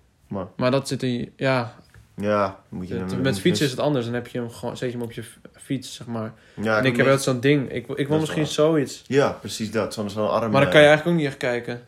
Maar 0.56 0.72
dat 0.72 0.88
zit 0.88 1.04
in, 1.04 1.32
ja, 1.36 1.76
Ja, 2.16 2.60
moet 2.70 2.88
je 2.88 2.96
het- 2.96 3.22
met 3.22 3.40
fietsen 3.40 3.66
is 3.66 3.72
het 3.72 3.80
anders. 3.80 4.06
Dan 4.06 4.14
heb 4.14 4.28
je 4.28 4.38
hem 4.40 4.50
gewoon, 4.50 4.78
zet 4.78 4.92
je 4.92 4.98
hem 4.98 5.06
op 5.06 5.12
je 5.12 5.24
fiets, 5.58 5.96
zeg 5.96 6.08
maar. 6.08 6.34
Ja, 6.62 6.78
en 6.78 6.86
ik 6.86 6.96
heb 6.98 7.06
wel 7.06 7.18
zo'n 7.18 7.40
ding. 7.40 7.72
Ik, 7.72 7.88
ik 7.88 8.08
wil 8.08 8.16
is 8.16 8.22
misschien 8.22 8.48
zoiets. 8.48 9.04
Ja, 9.08 9.30
precies 9.30 9.72
dat. 9.72 9.94
Zo'n 9.94 10.08
arm. 10.30 10.52
Maar 10.52 10.52
dan 10.52 10.62
eh, 10.62 10.70
kan 10.70 10.82
je 10.82 10.88
eigenlijk 10.88 11.08
ook 11.08 11.14
niet 11.16 11.26
echt 11.26 11.38
kijken. 11.38 11.82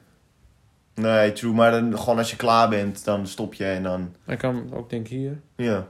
Nee, 0.95 1.31
true. 1.33 1.53
Maar 1.53 1.71
dan, 1.71 1.99
gewoon 1.99 2.17
als 2.17 2.29
je 2.29 2.35
klaar 2.35 2.69
bent, 2.69 3.05
dan 3.05 3.27
stop 3.27 3.53
je 3.53 3.65
en 3.65 3.83
dan... 3.83 4.15
Maar 4.25 4.35
ik 4.35 4.41
kan 4.41 4.69
ook 4.73 4.89
denk 4.89 5.07
hier. 5.07 5.39
Ja. 5.55 5.87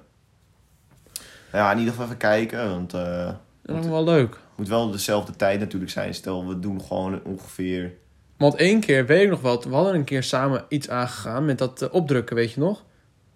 Ja, 1.54 1.72
in 1.72 1.78
ieder 1.78 1.92
geval 1.94 2.06
even 2.08 2.18
kijken, 2.18 2.70
want... 2.70 2.94
eh 2.94 3.30
Dat 3.64 3.78
is 3.84 3.88
wel 3.88 4.04
leuk. 4.04 4.38
moet 4.56 4.68
wel 4.68 4.92
dezelfde 4.92 5.36
tijd 5.36 5.60
natuurlijk 5.60 5.92
zijn. 5.92 6.14
Stel, 6.14 6.48
we 6.48 6.60
doen 6.60 6.82
gewoon 6.82 7.20
ongeveer... 7.24 7.94
Want 8.38 8.56
één 8.56 8.80
keer, 8.80 9.06
weet 9.06 9.22
ik 9.24 9.30
nog 9.30 9.42
wel, 9.42 9.64
we 9.70 9.76
hadden 9.76 9.94
een 9.96 10.04
keer 10.04 10.24
samen 10.24 10.66
iets 10.70 10.90
aangegaan 10.90 11.46
met 11.46 11.58
dat 11.58 11.82
eh, 11.82 11.88
opdrukken, 11.92 12.36
weet 12.36 12.52
je 12.52 12.60
nog? 12.60 12.84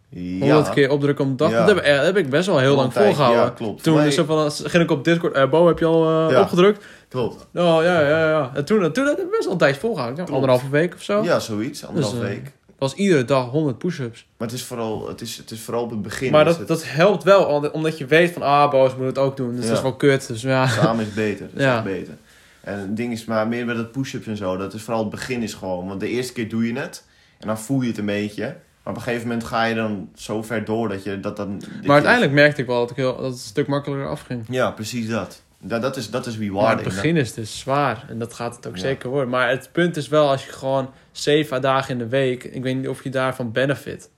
Ja, 0.09 0.45
100 0.53 0.69
keer 0.73 0.89
opdrukken 0.91 1.25
om 1.25 1.31
de 1.31 1.37
dag. 1.37 1.51
Ja. 1.51 1.57
Dat, 1.57 1.67
heb, 1.67 1.77
ik- 1.77 1.83
eh, 1.83 1.95
dat 1.95 2.05
heb 2.05 2.17
ik 2.17 2.29
best 2.29 2.47
wel 2.47 2.59
heel 2.59 2.75
lang 2.75 2.93
volgehouden. 2.93 3.41
Ja, 3.43 3.49
klopt. 3.49 3.83
Toen 3.83 4.11
zo 4.11 4.23
van, 4.23 4.51
ging 4.51 4.83
ik 4.83 4.91
op 4.91 5.03
Discord, 5.03 5.33
eh, 5.33 5.49
Bo, 5.49 5.67
heb 5.67 5.79
je 5.79 5.85
al 5.85 6.31
Ja. 6.31 6.41
opgedrukt? 6.41 6.85
Klopt. 7.09 7.35
Oh, 7.53 7.77
ja, 7.83 8.01
ja, 8.01 8.29
ja. 8.29 8.51
En 8.53 8.65
toen, 8.65 8.91
toen 8.91 9.05
heb 9.05 9.17
ik 9.19 9.29
best 9.29 9.43
wel 9.43 9.51
een 9.51 9.57
tijdje 9.57 9.79
volgehouden. 9.79 10.25
Anderhalve 10.25 10.69
week 10.69 10.93
of 10.93 11.01
zo. 11.01 11.23
Ja, 11.23 11.39
zoiets. 11.39 11.85
Anderhalf 11.85 12.13
Dus, 12.15 12.23
week. 12.27 12.51
Was 12.77 12.93
iedere 12.93 13.25
dag 13.25 13.49
100 13.49 13.77
push-ups. 13.77 14.27
Maar 14.37 14.47
het 14.47 14.57
is 14.57 14.63
vooral, 14.63 15.07
het 15.07 15.21
is, 15.21 15.37
het 15.37 15.51
is 15.51 15.59
vooral 15.59 15.83
op 15.83 15.89
het 15.89 16.01
begin. 16.01 16.31
Maar 16.31 16.45
dat, 16.45 16.57
het- 16.57 16.67
dat 16.67 16.83
helpt 16.85 17.23
wel, 17.23 17.45
omdat- 17.71 17.97
je 17.97 18.05
weet 18.05 18.31
van, 18.31 18.41
ah, 18.41 18.71
Boos 18.71 18.95
moet 18.95 19.05
het 19.05 19.17
ook 19.17 19.37
doen. 19.37 19.51
Dus 19.55 19.61
Ja. 19.63 19.67
dat 19.67 19.77
is 19.77 19.83
wel 19.83 19.95
kut. 19.95 20.27
Dus 20.27 20.41
ja. 20.41 20.67
Samen 20.67 21.05
is 21.05 21.13
beter. 21.13 21.45
Dat 21.49 21.57
is 21.57 21.63
Ja. 21.63 21.81
beter. 21.81 22.13
En 22.61 22.79
het 22.79 22.97
ding 22.97 23.11
is 23.13 23.25
maar 23.25 23.47
meer 23.47 23.65
bij 23.65 23.75
dat 23.75 23.91
push-ups 23.91 24.27
en 24.27 24.37
zo. 24.37 24.57
Dat 24.57 24.73
is 24.73 24.81
vooral 24.81 25.01
het 25.01 25.11
begin 25.11 25.41
is 25.43 25.53
gewoon. 25.53 25.87
Want 25.87 25.99
de 25.99 26.09
eerste 26.09 26.33
keer 26.33 26.49
doe 26.49 26.67
je 26.67 26.79
het. 26.79 27.03
En 27.39 27.47
dan 27.47 27.59
voel 27.59 27.81
je 27.81 27.87
het 27.87 27.97
een 27.97 28.05
beetje. 28.05 28.43
Maar 28.83 28.95
op 28.95 28.95
een 28.95 29.01
gegeven 29.01 29.27
moment 29.27 29.45
ga 29.45 29.63
je 29.63 29.75
dan 29.75 30.09
zo 30.15 30.43
ver 30.43 30.65
door 30.65 30.89
dat 30.89 31.03
je 31.03 31.19
dat 31.19 31.37
dan... 31.37 31.61
Maar 31.83 31.93
uiteindelijk 31.93 32.31
merkte 32.33 32.61
ik 32.61 32.67
wel 32.67 32.79
dat, 32.79 32.89
ik 32.89 32.95
heel, 32.95 33.15
dat 33.15 33.23
het 33.23 33.33
een 33.33 33.39
stuk 33.39 33.67
makkelijker 33.67 34.09
afging. 34.09 34.45
Ja, 34.49 34.71
precies 34.71 35.07
dat. 35.09 35.41
Dat, 35.59 35.81
dat, 35.81 35.97
is, 35.97 36.09
dat 36.09 36.25
is 36.25 36.37
Maar 36.37 36.45
rewarding. 36.45 36.79
het 36.85 36.93
begin 36.95 37.17
is 37.17 37.33
dus 37.33 37.59
zwaar. 37.59 38.05
En 38.09 38.19
dat 38.19 38.33
gaat 38.33 38.55
het 38.55 38.67
ook 38.67 38.75
Ja. 38.75 38.81
zeker 38.81 39.09
worden. 39.09 39.29
Maar 39.29 39.49
het 39.49 39.69
punt 39.71 39.97
is 39.97 40.07
wel, 40.07 40.29
als 40.29 40.45
je 40.45 40.51
gewoon 40.51 40.91
zeven 41.11 41.61
dagen 41.61 41.91
in 41.91 41.97
de 41.97 42.07
week... 42.07 42.43
Ik 42.43 42.63
weet 42.63 42.75
niet 42.75 42.87
of 42.87 43.03
je 43.03 43.09
daarvan 43.09 43.51
benefit. 43.51 44.09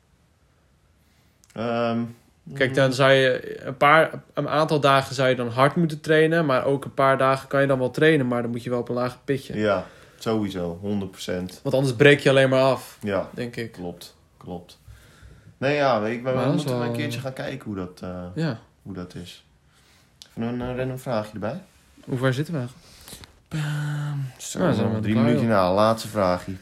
Ehm, 1.53 1.99
Kijk, 2.53 2.73
dan 2.75 2.93
zou 2.93 3.11
je 3.11 3.59
een 3.65 3.77
paar... 3.77 4.21
Een 4.33 4.47
aantal 4.49 4.79
dagen 4.79 5.15
zou 5.15 5.29
je 5.29 5.35
dan 5.35 5.47
hard 5.49 5.75
moeten 5.75 6.01
trainen. 6.01 6.45
Maar 6.45 6.65
ook 6.65 6.85
een 6.85 6.93
paar 6.93 7.17
dagen 7.17 7.47
kan 7.47 7.61
je 7.61 7.67
dan 7.67 7.79
wel 7.79 7.91
trainen. 7.91 8.27
Maar 8.27 8.41
dan 8.41 8.51
moet 8.51 8.63
je 8.63 8.69
wel 8.69 8.79
op 8.79 8.89
een 8.89 8.95
laag 8.95 9.23
pitje. 9.23 9.57
Ja, 9.57 9.85
sowieso. 10.17 10.79
100%. 10.83 11.61
Want 11.63 11.75
anders 11.75 11.95
breek 11.95 12.19
je 12.19 12.29
alleen 12.29 12.49
maar 12.49 12.61
af, 12.61 12.97
Ja, 13.01 13.29
denk 13.33 13.55
ik. 13.55 13.71
klopt. 13.71 14.15
Klopt. 14.37 14.79
Nee, 15.57 15.75
ja, 15.75 16.01
we, 16.01 16.21
we, 16.21 16.45
moeten 16.51 16.69
wel- 16.69 16.83
een 16.83 16.91
keertje 16.93 17.19
gaan 17.19 17.33
kijken 17.33 17.65
hoe 17.65 17.75
dat, 17.75 17.99
eh, 18.03 18.23
Ja. 18.35 18.59
hoe 18.81 18.93
dat 18.93 19.15
is. 19.15 19.45
Even 20.39 20.59
een 20.59 20.69
uh, 20.69 20.77
random 20.77 20.99
vraagje 20.99 21.33
erbij. 21.33 21.63
Hoe 22.05 22.17
ver 22.17 22.33
zitten 22.33 22.53
we 22.53 22.59
eigenlijk? 22.59 22.87
Zo, 24.37 24.63
Ja, 24.63 24.73
zijn 24.73 24.93
we 24.93 24.99
drie 24.99 25.15
minuten 25.15 25.47
na, 25.47 25.73
laatste 25.73 26.07
vraagje. 26.07 26.55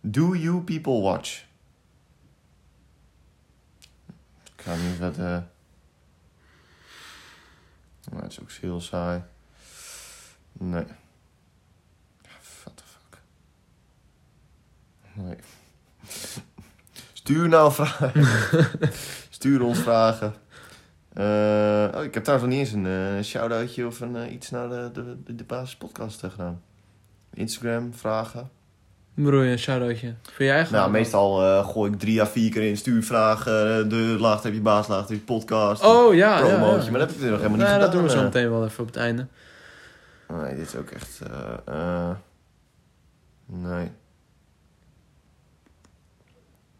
Do 0.00 0.34
you 0.34 0.60
people 0.62 1.00
watch? 1.00 1.44
Ik 4.56 4.62
ga 4.64 4.74
niet 4.74 4.98
wat... 4.98 5.18
eh 5.18 5.42
Maar 8.12 8.22
het 8.22 8.32
is 8.32 8.40
ook 8.40 8.50
heel 8.50 8.80
saai. 8.80 9.22
Nee. 10.52 10.84
What 12.62 12.76
the 12.76 12.84
fuck. 12.84 13.20
Nee. 15.14 15.36
Stuur 17.28 17.48
nou 17.48 17.72
vragen. 17.72 18.12
Stuur 19.30 19.62
ons 19.62 19.78
vragen. 19.78 20.34
Eh, 21.12 21.88
oh, 21.94 22.04
ik 22.04 22.14
heb 22.14 22.24
trouwens 22.24 22.48
nog 22.48 22.58
niet 22.58 22.58
eens 22.58 22.72
een 22.72 22.86
eh 22.86 23.24
shout-outje 23.24 23.86
of 23.86 24.00
een, 24.00 24.16
eh, 24.16 24.32
iets 24.32 24.50
naar 24.50 24.68
de, 24.68 24.90
de, 24.92 25.34
de, 25.34 25.44
basispodcast 25.44 26.20
gedaan. 26.20 26.62
Instagram, 27.34 27.94
vragen. 27.94 28.50
Je, 29.14 29.22
een 29.32 29.58
shout-outje? 29.58 30.14
Voor 30.32 30.44
je 30.44 30.50
eigen? 30.50 30.74
Nou, 30.74 30.90
meestal 30.90 31.64
gooi 31.64 31.92
ik 31.92 31.98
drie 31.98 32.20
à 32.20 32.26
vier 32.26 32.50
keer 32.50 32.62
in. 32.62 32.76
Stuur 32.76 33.02
vragen, 33.02 33.88
de 33.88 34.16
laagte 34.18 34.46
heb 34.46 34.56
je 34.56 34.62
baas, 34.62 34.88
laagte 34.88 35.12
heb 35.12 35.20
je 35.20 35.26
podcast. 35.26 35.84
Oh, 35.84 36.14
ja, 36.14 36.38
ja, 36.38 36.46
promootje. 36.46 36.84
ja. 36.84 36.90
Maar 36.90 37.00
dat 37.00 37.08
heb 37.08 37.18
ik 37.18 37.24
er 37.24 37.30
nog 37.30 37.38
helemaal 37.38 37.58
niet 37.58 37.66
gedaan. 37.66 37.80
dat 37.80 37.92
doen 37.92 38.02
we 38.02 38.10
zo 38.10 38.22
meteen 38.22 38.50
wel 38.50 38.64
even 38.64 38.80
op 38.80 38.86
het 38.86 38.96
einde. 38.96 39.26
Nee, 40.28 40.56
dit 40.56 40.66
is 40.66 40.76
ook 40.76 40.90
echt... 40.90 41.20
eh, 41.20 41.74
eh, 41.74 42.16
nee. 43.46 43.90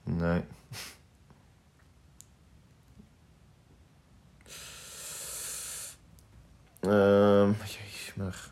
Nee. 0.09 0.45
Ehm 6.81 7.53
jezus, 7.53 8.13
maar... 8.15 8.51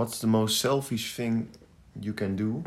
What's 0.00 0.18
the 0.18 0.26
most 0.26 0.58
selfish 0.58 1.14
thing 1.14 1.48
you 2.00 2.14
can 2.14 2.36
do? 2.36 2.62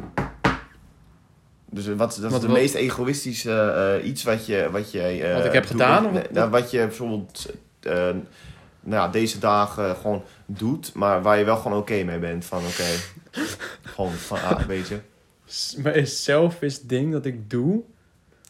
Dus 1.69 1.87
eh, 1.87 1.95
wat, 1.95 2.15
dat 2.15 2.25
is 2.25 2.31
Wat- 2.31 2.41
de 2.41 2.47
meest 2.47 2.73
egoïstische 2.73 3.51
eh, 4.01 4.07
iets 4.07 4.23
wat 4.23 4.45
je... 4.45 4.67
Wat, 4.71 4.91
je, 4.91 5.01
eh, 5.01 5.35
Wat 5.35 5.45
ik 5.45 5.51
heb 5.53 5.63
doet, 5.63 5.71
gedaan, 5.71 6.11
wat- 6.13 6.21
of 6.23 6.31
nou, 6.31 6.49
wat 6.49 6.71
je 6.71 6.77
bijvoorbeeld 6.77 7.53
nou 7.81 9.01
ja, 9.01 9.07
deze 9.07 9.39
dagen 9.39 9.95
gewoon 9.95 10.23
doet, 10.45 10.93
maar 10.93 11.21
waar 11.21 11.37
je 11.37 11.43
wel 11.45 11.57
gewoon 11.57 11.77
oké 11.77 12.03
mee 12.03 12.19
bent. 12.19 12.45
Van 12.45 12.59
oké, 12.59 12.83
gewoon 13.93 14.11
van 14.11 14.41
ah, 14.41 14.59
weet 14.61 14.87
je. 14.87 14.99
Is 15.93 16.23
selfish 16.23 16.77
ding 16.77 17.11
dat 17.11 17.25
ik 17.25 17.49
doe? 17.49 17.81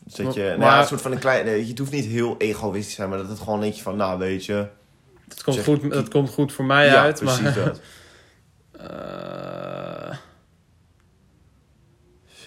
Dus 0.03 0.13
dat 0.13 0.33
je, 0.33 0.41
Maar- 0.41 0.57
nou 0.57 0.71
ja, 0.71 0.79
een 0.79 0.87
soort 0.87 1.01
van 1.01 1.11
een 1.11 1.19
klein, 1.19 1.45
nee, 1.45 1.67
het 1.67 1.77
hoeft 1.79 1.91
niet 1.91 2.05
heel 2.05 2.35
egoïstisch 2.37 2.87
te 2.87 2.95
zijn, 2.95 3.09
maar 3.09 3.17
dat 3.17 3.29
het 3.29 3.39
gewoon 3.39 3.59
denk 3.61 3.73
je 3.73 3.81
van, 3.81 3.95
nou 3.95 4.19
weet 4.19 4.45
je. 4.45 4.67
Dat 5.27 5.43
komt, 5.43 5.55
Zeg- 5.55 5.65
goed, 5.65 5.91
dat 5.91 6.09
komt 6.09 6.29
goed 6.29 6.53
voor 6.53 6.65
mij 6.65 6.85
ja, 6.85 7.01
uit. 7.01 7.19
precies 7.19 7.41
maar, 7.41 7.53
dat. 7.53 7.79
Eh, 8.89 10.15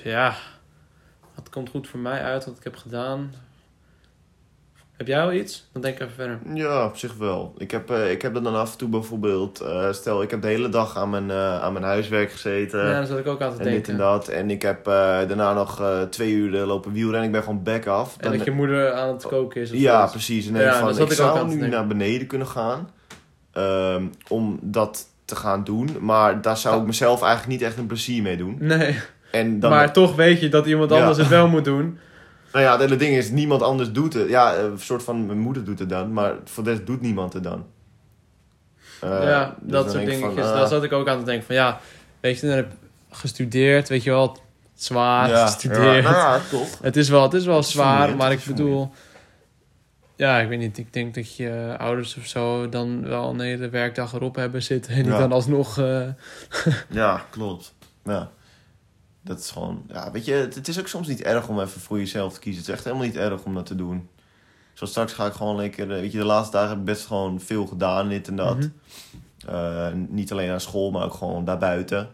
ja, 0.04 0.34
dat 1.34 1.50
komt 1.50 1.68
goed 1.68 1.88
voor 1.88 1.98
mij 2.00 2.22
uit 2.22 2.44
wat 2.44 2.56
ik 2.56 2.64
heb 2.64 2.76
gedaan. 2.76 3.34
Heb 4.96 5.06
jij 5.06 5.22
al 5.22 5.32
iets? 5.32 5.68
Dan 5.72 5.82
denk 5.82 5.94
ik 5.94 6.00
even 6.00 6.14
verder. 6.14 6.38
Ja, 6.54 6.84
op 6.86 6.96
zich 6.96 7.14
wel. 7.16 7.54
Ik 7.58 7.70
heb, 7.70 7.90
eh, 7.90 8.10
ik 8.10 8.22
heb 8.22 8.36
er 8.36 8.42
dan 8.42 8.54
af 8.56 8.72
en 8.72 8.78
toe 8.78 8.88
bijvoorbeeld... 8.88 9.60
eh, 9.60 9.92
stel, 9.92 10.22
ik 10.22 10.30
heb 10.30 10.42
de 10.42 10.48
hele 10.48 10.68
dag 10.68 10.96
aan 10.96 11.10
mijn, 11.10 11.32
aan 11.32 11.72
mijn 11.72 11.84
huiswerk 11.84 12.30
gezeten. 12.30 12.86
ja, 12.86 12.98
dat 12.98 13.08
zat 13.08 13.18
ik 13.18 13.26
ook 13.26 13.40
altijd 13.40 13.60
en 13.60 13.72
dit 13.72 13.74
en 13.88 13.96
denken. 13.96 14.04
dat. 14.04 14.28
En 14.28 14.50
ik 14.50 14.62
heb 14.62 14.84
daarna 14.84 15.52
nog 15.54 15.82
twee 16.10 16.32
uur 16.32 16.64
lopen 16.66 16.92
wielrennen. 16.92 17.24
Ik 17.26 17.32
ben 17.32 17.42
gewoon 17.42 17.62
back 17.62 17.86
af. 17.86 18.16
En 18.18 18.32
dat 18.32 18.44
je 18.44 18.50
moeder 18.50 18.92
aan 18.92 19.08
het 19.08 19.26
koken 19.26 19.60
is 19.60 19.70
of 19.70 19.76
Ja, 19.78 19.94
zoiets. 19.94 20.12
precies. 20.12 20.46
En 20.46 20.54
Ja, 20.60 20.78
van, 20.78 20.88
ik 20.90 20.98
ik 20.98 21.12
zou 21.12 21.38
te 21.38 21.44
nu 21.44 21.50
denken. 21.50 21.70
naar 21.70 21.86
beneden 21.86 22.26
kunnen 22.26 22.46
gaan. 22.46 22.90
om 24.28 24.58
dat 24.62 25.06
te 25.26 25.36
gaan 25.36 25.64
doen. 25.64 25.96
Maar 26.00 26.40
daar 26.42 26.56
zou 26.56 26.80
ik 26.80 26.86
mezelf 26.86 27.22
eigenlijk 27.22 27.52
niet 27.60 27.68
echt 27.68 27.78
een 27.78 27.86
plezier 27.86 28.22
mee 28.22 28.36
doen. 28.36 28.56
Nee, 28.60 28.98
En 29.30 29.60
dan, 29.60 29.70
maar 29.70 29.92
toch 29.92 30.14
weet 30.16 30.40
je 30.40 30.48
dat 30.48 30.66
iemand 30.66 30.90
Ja. 30.90 30.96
anders 30.98 31.18
het 31.18 31.28
wel 31.28 31.48
moet 31.48 31.64
doen. 31.64 31.98
Nou 32.52 32.64
ja, 32.64 32.72
het 32.72 32.80
hele 32.80 32.96
ding 32.96 33.16
is, 33.16 33.30
niemand 33.30 33.62
anders 33.62 33.92
doet 33.92 34.12
het. 34.14 34.28
Ja, 34.28 34.54
eh, 34.54 34.62
een 34.64 34.78
soort 34.78 35.02
van, 35.02 35.26
mijn 35.26 35.38
moeder 35.38 35.64
doet 35.64 35.78
het 35.78 35.88
dan. 35.88 36.12
Maar 36.12 36.34
voor 36.44 36.64
de 36.64 36.70
rest 36.70 36.86
doet 36.86 37.00
niemand 37.00 37.32
het 37.32 37.42
dan. 37.42 37.66
Eh, 39.00 39.10
ja, 39.22 39.44
dus 39.60 39.72
dat 39.72 39.82
dan 39.84 39.92
soort 39.92 40.04
van, 40.04 40.04
dingetjes. 40.20 40.44
ah, 40.44 40.54
Daar 40.54 40.66
zat 40.68 40.84
ik 40.84 40.92
ook 40.92 41.08
aan 41.08 41.18
te 41.18 41.24
denken 41.24 41.46
van 41.46 41.54
ja, 41.54 41.80
weet 42.20 42.40
je, 42.40 42.46
dan 42.46 42.56
heb 42.56 42.72
gestudeerd, 43.10 43.88
weet 43.88 44.02
je 44.02 44.10
wel, 44.10 44.36
zwaar 44.74 45.28
ja, 45.28 45.46
gestudeerd. 45.46 46.04
Ja, 46.04 46.10
nou 46.10 46.14
ja, 46.14 46.40
toch. 46.50 46.78
Het 46.82 46.96
is 46.96 47.08
wel, 47.08 47.22
het 47.22 47.34
is 47.34 47.44
wel 47.46 47.62
zwaar, 47.62 48.16
maar 48.16 48.32
ik 48.32 48.44
bedoel... 48.46 48.90
Ja, 50.16 50.38
ik 50.40 50.48
weet 50.48 50.58
niet. 50.58 50.78
Ik 50.78 50.92
denk 50.92 51.14
dat 51.14 51.36
je 51.36 51.74
ouders 51.78 52.16
of 52.16 52.26
zo 52.26 52.68
dan 52.68 53.02
wel 53.08 53.30
een 53.30 53.40
hele 53.40 53.68
werkdag 53.68 54.12
erop 54.12 54.36
hebben 54.36 54.62
zitten. 54.62 54.92
En 54.94 55.02
die 55.02 55.12
Ja. 55.12 55.18
dan 55.18 55.32
alsnog... 55.32 55.78
eh, 55.78 56.08
Ja, 56.90 57.24
klopt. 57.30 57.74
Ja. 58.04 58.30
Dat 59.22 59.38
is 59.38 59.50
gewoon, 59.50 59.84
ja, 59.88 60.10
weet 60.10 60.24
je, 60.24 60.32
het, 60.32 60.54
het 60.54 60.68
is 60.68 60.78
ook 60.78 60.88
soms 60.88 61.08
niet 61.08 61.22
erg 61.22 61.48
om 61.48 61.60
even 61.60 61.80
voor 61.80 61.98
jezelf 61.98 62.32
te 62.34 62.40
kiezen. 62.40 62.60
Het 62.60 62.68
is 62.70 62.74
echt 62.74 62.84
helemaal 62.84 63.06
niet 63.06 63.16
erg 63.16 63.44
om 63.44 63.54
dat 63.54 63.66
te 63.66 63.74
doen. 63.74 64.08
Zoals 64.74 64.92
straks 64.92 65.12
ga 65.12 65.26
ik 65.26 65.32
gewoon 65.32 65.56
lekker, 65.56 65.90
eh, 65.92 66.00
weet 66.00 66.12
je, 66.12 66.18
de 66.18 66.24
laatste 66.24 66.52
dagen 66.56 66.68
heb 66.70 66.78
ik 66.78 66.84
best 66.84 67.06
gewoon 67.06 67.40
veel 67.40 67.66
gedaan, 67.66 68.08
dit 68.08 68.28
en 68.28 68.36
dat. 68.36 68.56
mhm. 68.56 68.68
Eh, 69.46 69.92
niet 70.08 70.32
alleen 70.32 70.50
aan 70.50 70.60
school, 70.60 70.90
maar 70.90 71.04
ook 71.04 71.14
gewoon 71.14 71.44
daarbuiten. 71.44 72.08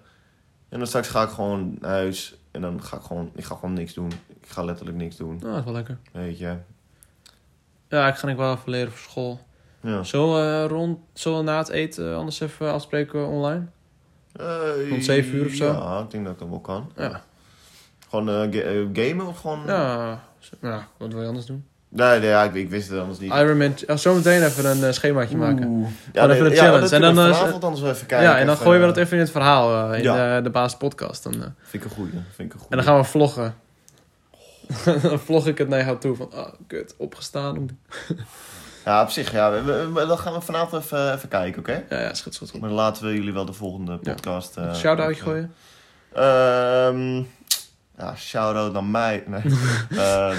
En 0.69 0.79
dan 0.79 0.87
straks 0.87 1.09
ga 1.09 1.23
ik 1.23 1.29
gewoon 1.29 1.77
naar 1.81 1.91
huis 1.91 2.35
en 2.51 2.61
dan 2.61 2.83
ga 2.83 2.97
ik 2.97 3.03
gewoon, 3.03 3.31
ik 3.35 3.45
ga 3.45 3.55
gewoon 3.55 3.73
niks 3.73 3.95
doen. 3.95 4.13
Ik 4.41 4.49
ga 4.49 4.65
letterlijk 4.65 4.97
niks 4.99 5.17
doen, 5.17 5.37
Nou, 5.41 5.49
dat 5.49 5.59
is 5.59 5.65
wel 5.65 5.73
lekker. 5.75 5.99
weet 6.13 6.39
je. 6.39 6.57
Ja, 7.93 8.09
ik 8.09 8.14
ga 8.14 8.26
nog 8.26 8.36
wel 8.36 8.53
even 8.53 8.70
leren 8.70 8.93
voor 8.93 9.11
school. 9.11 9.40
Ja. 9.80 10.03
Zullen 10.03 10.34
we, 10.34 10.66
rond, 10.68 10.99
we 11.22 11.30
na 11.30 11.59
het 11.59 11.68
eten 11.68 12.16
anders 12.16 12.40
even 12.40 12.72
afspreken 12.72 13.26
online? 13.26 13.64
Eh, 14.32 14.88
Rond 14.88 15.05
zeven 15.05 15.34
uur 15.34 15.47
of 15.47 15.53
zo? 15.53 15.64
Ja, 15.72 16.01
ik 16.01 16.11
denk 16.11 16.24
dat 16.24 16.38
dat 16.38 16.49
wel 16.49 16.61
kan. 16.61 16.93
Ja. 16.97 17.22
Gewoon 18.11 18.28
eh, 18.28 18.78
eh, 18.80 18.88
gamen 18.93 19.26
of 19.26 19.40
gewoon... 19.40 19.61
Ja, 19.66 20.20
ja 20.61 20.86
wat 20.99 21.12
wil 21.12 21.20
je 21.22 21.28
anders 21.28 21.47
doen? 21.47 21.64
Nee, 21.88 22.18
nee 22.18 22.28
ja, 22.28 22.43
ik, 22.43 22.55
ik 22.55 22.70
wist 22.70 22.88
het 22.90 22.99
anders 23.01 23.18
niet. 23.18 23.32
Ja, 23.86 23.97
zometeen 23.97 24.43
even 24.43 24.64
een 24.70 24.84
eh, 24.84 24.93
schemaatje 24.93 25.36
maken. 25.36 25.66
Oeh. 25.66 25.88
Gewoon 26.12 26.30
even 26.30 26.51
de 26.51 26.57
challenge. 26.57 26.95
En 26.95 27.01
dan, 27.01 27.18
eh, 27.18 27.34
vanavond 27.34 27.64
anders 27.64 27.82
even 27.82 28.07
kijken. 28.07 28.28
ja, 28.28 28.38
en 28.38 28.47
dan 28.47 28.57
gooien 28.57 28.80
we 28.80 28.86
dat 28.86 28.97
eh, 28.97 29.03
even 29.03 29.16
in 29.16 29.22
het 29.22 29.32
verhaal 29.32 29.93
eh, 29.93 29.99
in 29.99 30.03
Ja. 30.05 30.36
de, 30.36 30.43
de 30.43 30.51
basis 30.51 30.78
podcast. 30.78 31.22
Dan, 31.22 31.32
eh, 31.34 31.40
Vind 31.62 31.84
ik 31.84 31.90
een 31.90 31.97
goeie. 31.97 32.11
Vind 32.12 32.24
ik 32.49 32.53
een 32.53 32.59
goeie. 32.61 32.70
en 32.70 32.76
dan 32.76 32.86
gaan 32.86 32.97
we 32.97 33.05
vloggen. 33.05 33.55
dan 35.03 35.18
vlog 35.20 35.47
ik 35.47 35.59
het 35.59 35.68
naar 35.68 35.85
jou 35.85 35.99
toe 35.99 36.16
van, 36.16 36.29
oh, 36.35 36.49
kut, 36.66 36.95
opgestaan. 36.99 37.68
Ja, 38.85 39.03
op 39.03 39.09
zich, 39.11 39.33
ja. 39.33 39.51
We, 39.51 39.62
we- 39.62 39.93
we- 39.93 40.07
dan 40.07 40.18
gaan 40.18 40.33
we 40.33 40.41
vanavond 40.41 40.83
even, 40.85 41.14
even 41.14 41.29
kijken, 41.29 41.59
oké? 41.61 41.85
Ja, 41.89 42.01
ja, 42.01 42.14
schut, 42.14 42.35
schut. 42.35 42.61
Maar 42.61 42.70
laten 42.70 43.05
we 43.07 43.14
jullie 43.14 43.33
wel 43.33 43.45
de 43.45 43.53
volgende 43.53 43.97
podcast... 43.97 44.57
eh, 44.57 44.75
Shout-outje 44.75 45.14
even- 45.23 45.27
gooien? 45.27 45.53
Ehm, 46.14 47.16
ja, 47.99 48.16
shout-out 48.16 48.73
naar 48.73 48.85
mij. 48.85 49.25
Nee. 49.27 49.41
Ehm, 49.99 50.37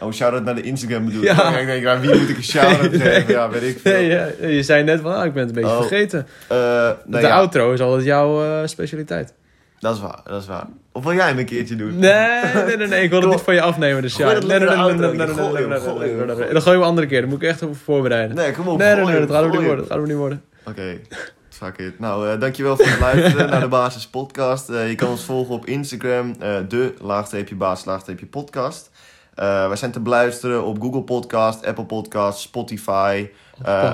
oh, 0.00 0.12
shout-out 0.12 0.44
naar 0.44 0.54
de 0.54 0.62
Instagram 0.62 1.04
bedoel 1.04 1.22
ik. 1.22 1.28
Ja. 1.28 1.58
Ik 1.58 1.66
denk, 1.66 1.82
ja, 1.82 2.00
wie 2.00 2.18
moet 2.18 2.28
ik 2.28 2.36
een 2.36 2.42
shout-out 2.42 2.90
Nee. 2.90 3.00
geven? 3.00 3.32
Ja, 3.34 3.48
weet 3.50 3.62
ik 3.62 3.80
veel. 3.80 3.92
Nee, 3.92 4.06
ja, 4.06 4.28
je 4.46 4.62
zei 4.62 4.82
net 4.84 5.00
van, 5.00 5.14
ah, 5.14 5.24
ik 5.24 5.32
ben 5.32 5.46
het 5.46 5.56
een 5.56 5.62
beetje 5.62 5.76
Oh. 5.76 5.80
vergeten. 5.86 6.26
Eh, 6.48 6.56
nou 6.56 6.96
de 7.04 7.20
ja, 7.20 7.34
outro 7.36 7.72
is 7.72 7.80
altijd 7.80 8.04
jouw 8.04 8.44
eh, 8.44 8.66
specialiteit. 8.66 9.34
Dat 9.80 9.94
is 9.94 10.00
waar, 10.00 10.20
dat 10.24 10.40
is 10.40 10.46
waar. 10.46 10.66
Of 10.92 11.04
wil 11.04 11.14
jij 11.14 11.28
hem 11.28 11.38
een 11.38 11.44
keertje 11.44 11.76
doen? 11.76 11.98
Nee, 11.98 12.64
nee, 12.66 12.76
nee, 12.76 12.86
nee, 12.86 13.02
ik 13.02 13.10
wil 13.10 13.20
het 13.20 13.30
niet 13.30 13.40
van 13.40 13.54
je 13.54 13.60
afnemen. 13.62 14.02
Dus 14.02 14.16
ja, 14.16 14.26
nee, 14.26 14.40
nee, 14.40 14.58
nee, 14.58 14.66
nee, 15.12 15.26
Gooi 15.26 16.76
we 16.76 16.82
een 16.82 16.82
andere 16.82 17.06
keer. 17.06 17.20
Dat 17.20 17.30
moet 17.30 17.42
ik 17.42 17.48
echt 17.48 17.62
even 17.62 17.76
voorbereiden. 17.76 18.36
Nee, 18.36 18.52
kom 18.52 18.68
op. 18.68 18.78
Nee, 18.78 18.94
nee, 18.94 19.20
dat 19.20 19.30
gaat 19.30 19.42
hem 19.42 19.50
niet 19.50 19.60
worden. 19.60 19.76
Dat 19.76 19.86
gaat 19.86 19.96
hem 19.96 20.06
niet 20.06 20.16
worden. 20.16 20.42
Oké, 20.64 21.00
fuck 21.48 21.78
it. 21.78 21.98
Nou, 21.98 22.28
eh, 22.28 22.40
dankjewel 22.40 22.76
voor 22.76 22.86
het 22.86 23.00
luisteren 23.12 23.50
naar 23.50 23.60
de 23.60 23.68
Basis 23.68 24.06
Podcast. 24.06 24.68
Eh, 24.68 24.88
je 24.88 24.94
kan 24.94 25.08
ons 25.08 25.24
volgen 25.24 25.54
op 25.54 25.66
Instagram, 25.66 26.34
eh, 26.38 26.56
de 26.68 26.94
laagstreepje 27.00 27.54
basis 27.54 27.84
laagstreepje 27.84 28.26
podcast. 28.26 28.90
Wij 29.34 29.76
zijn 29.76 29.90
te 29.90 30.00
beluisteren 30.00 30.64
op 30.64 30.80
Google 30.80 31.02
Podcast, 31.02 31.66
Apple 31.66 31.84
Podcast, 31.84 32.40
Spotify. 32.40 33.28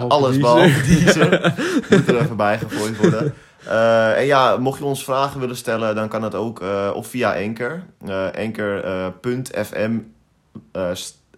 alles 0.09 0.39
behalve 0.39 0.81
Deezer. 0.87 1.55
Moet 1.91 2.09
er 2.09 2.21
even 2.21 2.37
bij 2.37 2.59
gegooid 2.59 2.97
worden. 2.97 3.35
Eh, 3.67 4.19
en 4.19 4.25
ja, 4.25 4.57
mocht 4.57 4.79
je 4.79 4.85
ons 4.85 5.05
vragen 5.05 5.41
willen 5.41 5.57
stellen, 5.57 5.95
dan 5.95 6.09
kan 6.09 6.21
dat 6.21 6.35
ook 6.35 6.61
eh, 6.61 6.91
of 6.95 7.07
via 7.07 7.35
Anchor. 7.35 7.83
eh 8.07 8.45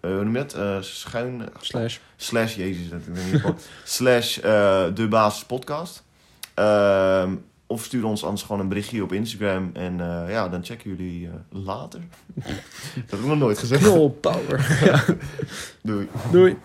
eh, 0.01 0.11
hoe 0.11 0.25
noem 0.25 0.37
je 0.37 0.39
het? 0.39 0.85
Schuin... 0.85 1.43
Slash. 1.61 1.99
Slash, 2.17 2.55
jezus, 2.55 2.89
dat 2.89 3.01
ik 3.01 3.55
slash 3.85 4.39
de 4.95 5.07
basis 5.11 5.45
podcast. 5.45 6.05
Ehm, 6.55 7.35
of 7.67 7.85
stuur 7.85 8.05
ons 8.05 8.25
anders 8.25 8.43
gewoon 8.43 8.61
een 8.61 8.69
berichtje 8.69 9.03
op 9.03 9.13
Instagram. 9.13 9.71
En 9.73 9.97
ja, 10.29 10.49
dan 10.49 10.65
checken 10.65 10.91
jullie 10.91 11.31
later. 11.51 12.01
dat 12.95 13.11
heb 13.11 13.19
ik 13.19 13.27
nog 13.27 13.39
nooit 13.39 13.59
gezegd. 13.59 13.83
Knol 13.83 14.11
power. 14.11 14.67
Doei. 15.83 16.09
Doei. 16.31 16.57